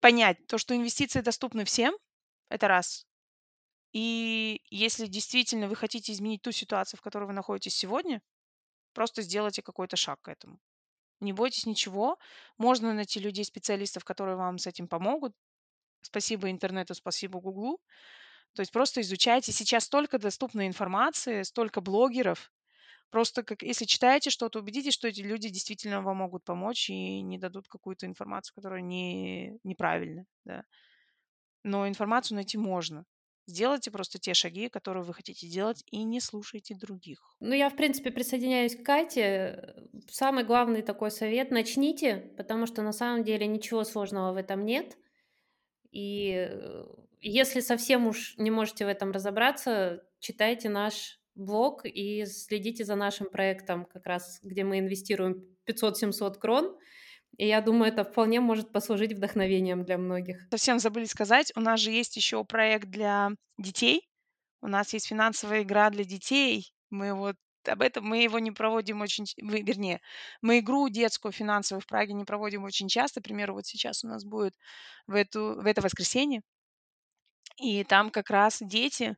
понять 0.00 0.46
то, 0.46 0.58
что 0.58 0.76
инвестиции 0.76 1.20
доступны 1.20 1.64
всем, 1.64 1.94
это 2.48 2.68
раз. 2.68 3.06
И 3.92 4.60
если 4.70 5.06
действительно 5.06 5.68
вы 5.68 5.76
хотите 5.76 6.12
изменить 6.12 6.42
ту 6.42 6.52
ситуацию, 6.52 6.98
в 6.98 7.02
которой 7.02 7.24
вы 7.24 7.32
находитесь 7.32 7.74
сегодня, 7.74 8.20
просто 8.92 9.22
сделайте 9.22 9.62
какой-то 9.62 9.96
шаг 9.96 10.20
к 10.20 10.28
этому. 10.28 10.58
Не 11.20 11.32
бойтесь 11.32 11.66
ничего. 11.66 12.18
Можно 12.58 12.92
найти 12.92 13.18
людей, 13.18 13.44
специалистов, 13.44 14.04
которые 14.04 14.36
вам 14.36 14.58
с 14.58 14.66
этим 14.66 14.86
помогут. 14.86 15.32
Спасибо 16.02 16.50
интернету, 16.50 16.94
спасибо 16.94 17.40
Гуглу. 17.40 17.80
То 18.54 18.60
есть 18.60 18.72
просто 18.72 19.00
изучайте. 19.00 19.52
Сейчас 19.52 19.84
столько 19.84 20.18
доступной 20.18 20.66
информации, 20.66 21.42
столько 21.42 21.80
блогеров. 21.80 22.50
Просто 23.10 23.42
как, 23.42 23.62
если 23.62 23.86
читаете 23.86 24.30
что-то, 24.30 24.58
убедитесь, 24.58 24.92
что 24.92 25.08
эти 25.08 25.22
люди 25.22 25.48
действительно 25.48 26.02
вам 26.02 26.18
могут 26.18 26.44
помочь 26.44 26.90
и 26.90 27.22
не 27.22 27.38
дадут 27.38 27.68
какую-то 27.68 28.06
информацию, 28.06 28.54
которая 28.54 28.82
не, 28.82 29.58
неправильна. 29.64 30.24
Да. 30.44 30.64
Но 31.64 31.88
информацию 31.88 32.36
найти 32.36 32.58
можно. 32.58 33.04
Сделайте 33.46 33.90
просто 33.90 34.18
те 34.18 34.34
шаги, 34.34 34.68
которые 34.68 35.04
вы 35.04 35.14
хотите 35.14 35.48
делать, 35.48 35.82
и 35.90 36.04
не 36.04 36.20
слушайте 36.20 36.74
других. 36.74 37.34
Ну, 37.40 37.54
я, 37.54 37.70
в 37.70 37.76
принципе, 37.76 38.10
присоединяюсь 38.10 38.76
к 38.76 38.84
Кате. 38.84 39.74
Самый 40.10 40.44
главный 40.44 40.82
такой 40.82 41.10
совет– 41.10 41.50
начните, 41.50 42.30
потому 42.36 42.66
что 42.66 42.82
на 42.82 42.92
самом 42.92 43.24
деле 43.24 43.46
ничего 43.46 43.84
сложного 43.84 44.34
в 44.34 44.36
этом 44.36 44.66
нет. 44.66 44.98
И 45.90 46.48
э, 46.50 46.84
если 47.20 47.60
совсем 47.60 48.06
уж 48.06 48.34
не 48.36 48.50
можете 48.50 48.84
в 48.84 48.88
этом 48.88 49.10
разобраться, 49.10 50.02
читайте 50.20 50.68
наш 50.68 51.18
блог 51.34 51.82
и 51.84 52.24
следите 52.26 52.84
за 52.84 52.96
нашим 52.96 53.30
проектом, 53.30 53.86
как 53.86 54.06
раз 54.06 54.40
где 54.42 54.64
мы 54.64 54.80
инвестируем 54.80 55.44
500-700 55.66 56.38
крон. 56.38 56.76
И 57.36 57.46
я 57.46 57.60
думаю, 57.60 57.92
это 57.92 58.04
вполне 58.04 58.40
может 58.40 58.72
послужить 58.72 59.12
вдохновением 59.12 59.84
для 59.84 59.98
многих. 59.98 60.48
Совсем 60.50 60.78
забыли 60.78 61.04
сказать, 61.04 61.52
у 61.54 61.60
нас 61.60 61.80
же 61.80 61.90
есть 61.92 62.16
еще 62.16 62.44
проект 62.44 62.88
для 62.88 63.30
детей. 63.58 64.08
У 64.60 64.66
нас 64.66 64.92
есть 64.92 65.06
финансовая 65.06 65.62
игра 65.62 65.90
для 65.90 66.04
детей. 66.04 66.72
Мы 66.90 67.14
вот 67.14 67.36
об 67.66 67.82
этом 67.82 68.04
мы 68.04 68.22
его 68.22 68.38
не 68.38 68.50
проводим 68.50 69.00
очень, 69.00 69.24
вернее, 69.36 70.00
мы 70.42 70.60
игру 70.60 70.88
детскую 70.88 71.32
финансовую 71.32 71.82
в 71.82 71.86
Праге 71.86 72.12
не 72.14 72.24
проводим 72.24 72.64
очень 72.64 72.88
часто. 72.88 73.20
К 73.20 73.24
примеру, 73.24 73.54
вот 73.54 73.66
сейчас 73.66 74.04
у 74.04 74.08
нас 74.08 74.24
будет 74.24 74.54
в, 75.06 75.14
эту, 75.14 75.60
в 75.60 75.66
это 75.66 75.80
воскресенье. 75.80 76.42
И 77.60 77.84
там 77.84 78.10
как 78.10 78.30
раз 78.30 78.58
дети 78.60 79.16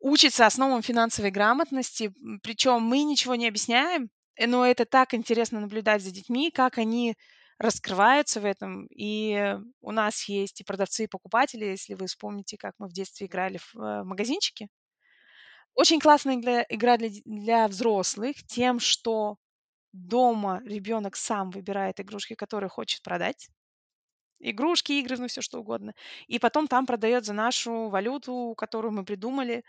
учатся 0.00 0.46
основам 0.46 0.82
финансовой 0.82 1.30
грамотности. 1.30 2.12
Причем 2.42 2.82
мы 2.82 3.02
ничего 3.04 3.34
не 3.34 3.48
объясняем, 3.48 4.10
э, 4.36 4.46
но 4.46 4.66
это 4.66 4.84
так 4.84 5.14
интересно 5.14 5.60
наблюдать 5.60 6.02
за 6.02 6.10
детьми, 6.10 6.50
как 6.50 6.78
они 6.78 7.16
раскрываются 7.58 8.40
в 8.40 8.44
этом. 8.44 8.86
И 8.86 9.56
у 9.80 9.92
нас 9.92 10.28
есть 10.28 10.60
и 10.60 10.64
продавцы, 10.64 11.04
и 11.04 11.08
покупатели, 11.08 11.64
если 11.64 11.94
вы 11.94 12.06
вспомните, 12.06 12.56
как 12.58 12.74
мы 12.78 12.88
в 12.88 12.92
детстве 12.92 13.26
играли 13.26 13.58
в 13.58 13.76
э, 13.76 14.04
магазинчике. 14.04 14.68
Очень 15.74 16.00
классная 16.00 16.36
игра, 16.36 16.64
игра 16.68 16.96
для, 16.96 17.10
для 17.24 17.68
взрослых 17.68 18.36
тем, 18.46 18.78
что 18.80 19.36
дома 19.92 20.62
ребенок 20.64 21.16
сам 21.16 21.50
выбирает 21.50 22.00
игрушки, 22.00 22.34
которые 22.34 22.70
хочет 22.70 23.02
продать. 23.02 23.48
Игрушки, 24.40 24.92
игры, 24.92 25.16
ну 25.18 25.28
все 25.28 25.40
что 25.42 25.60
угодно. 25.60 25.94
И 26.26 26.38
потом 26.38 26.68
там 26.68 26.86
продает 26.86 27.24
за 27.24 27.32
нашу 27.32 27.88
валюту, 27.88 28.54
которую 28.56 28.92
мы 28.92 29.04
придумали. 29.04 29.64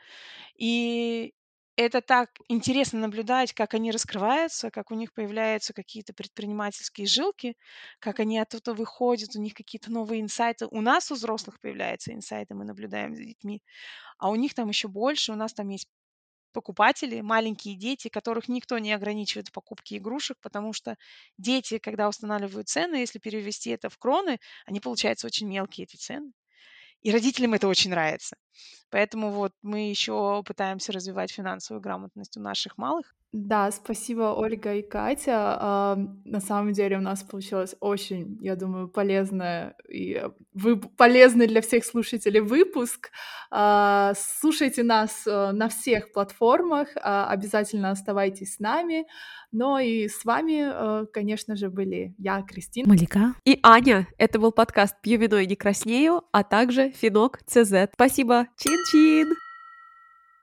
И 0.57 1.33
это 1.77 2.01
так 2.01 2.29
интересно 2.47 2.99
наблюдать, 2.99 3.53
как 3.53 3.73
они 3.73 3.91
раскрываются, 3.91 4.71
как 4.71 4.91
у 4.91 4.95
них 4.95 5.13
появляются 5.13 5.73
какие-то 5.73 6.13
предпринимательские 6.13 7.07
жилки, 7.07 7.55
как 7.99 8.19
они 8.19 8.39
оттуда 8.39 8.73
выходят, 8.73 9.35
у 9.35 9.41
них 9.41 9.53
какие-то 9.53 9.91
новые 9.91 10.21
инсайты. 10.21 10.67
У 10.71 10.81
нас, 10.81 11.11
у 11.11 11.15
взрослых, 11.15 11.59
появляются 11.59 12.13
инсайты, 12.13 12.55
мы 12.55 12.65
наблюдаем 12.65 13.15
за 13.15 13.23
детьми, 13.23 13.61
а 14.19 14.29
у 14.31 14.35
них 14.35 14.53
там 14.55 14.69
еще 14.69 14.87
больше, 14.89 15.33
у 15.33 15.35
нас 15.35 15.53
там 15.53 15.69
есть 15.69 15.89
покупатели, 16.53 17.21
маленькие 17.21 17.75
дети, 17.77 18.09
которых 18.09 18.47
никто 18.49 18.77
не 18.79 18.93
ограничивает 18.93 19.49
в 19.49 19.51
покупке 19.53 19.97
игрушек, 19.97 20.37
потому 20.41 20.73
что 20.73 20.95
дети, 21.37 21.79
когда 21.79 22.09
устанавливают 22.09 22.69
цены, 22.69 22.95
если 22.97 23.19
перевести 23.19 23.71
это 23.71 23.89
в 23.89 23.97
кроны, 23.97 24.39
они 24.65 24.79
получаются 24.79 25.27
очень 25.27 25.47
мелкие, 25.47 25.85
эти 25.85 25.97
цены. 25.97 26.31
И 27.05 27.11
родителям 27.11 27.53
это 27.53 27.67
очень 27.67 27.91
нравится. 27.91 28.35
Поэтому 28.89 29.29
вот 29.29 29.53
мы 29.61 29.89
еще 29.89 30.41
пытаемся 30.43 30.91
развивать 30.91 31.31
финансовую 31.31 31.79
грамотность 31.79 32.35
у 32.35 32.41
наших 32.41 32.79
малых. 32.79 33.15
Да, 33.37 33.69
спасибо, 33.71 34.33
Ольга 34.33 34.75
и 34.75 34.81
Катя. 34.81 35.57
А, 35.59 35.97
на 36.23 36.39
самом 36.39 36.71
деле 36.71 36.97
у 36.97 37.01
нас 37.01 37.21
получилось 37.21 37.75
очень, 37.81 38.37
я 38.39 38.55
думаю, 38.55 38.87
полезное 38.87 39.75
и 39.89 40.23
вы, 40.53 40.77
полезный 40.77 41.45
для 41.47 41.61
всех 41.61 41.83
слушателей 41.83 42.39
выпуск. 42.39 43.11
А, 43.51 44.13
слушайте 44.15 44.83
нас 44.83 45.27
а, 45.27 45.51
на 45.51 45.67
всех 45.67 46.13
платформах, 46.13 46.87
а, 46.95 47.27
обязательно 47.29 47.91
оставайтесь 47.91 48.55
с 48.55 48.59
нами. 48.59 49.05
Но 49.51 49.79
и 49.79 50.07
с 50.07 50.23
вами, 50.23 50.61
а, 50.63 51.05
конечно 51.11 51.57
же, 51.57 51.69
были 51.69 52.15
я, 52.17 52.41
Кристина. 52.41 52.87
Малика. 52.87 53.33
И 53.43 53.59
Аня. 53.63 54.07
Это 54.17 54.39
был 54.39 54.53
подкаст 54.53 54.95
«Пью 55.01 55.19
вино 55.19 55.39
и 55.39 55.45
не 55.45 55.57
краснею», 55.57 56.23
а 56.31 56.43
также 56.45 56.91
Финок 56.91 57.41
ЦЗ. 57.45 57.89
Спасибо. 57.91 58.47
Чин-чин! 58.55 59.44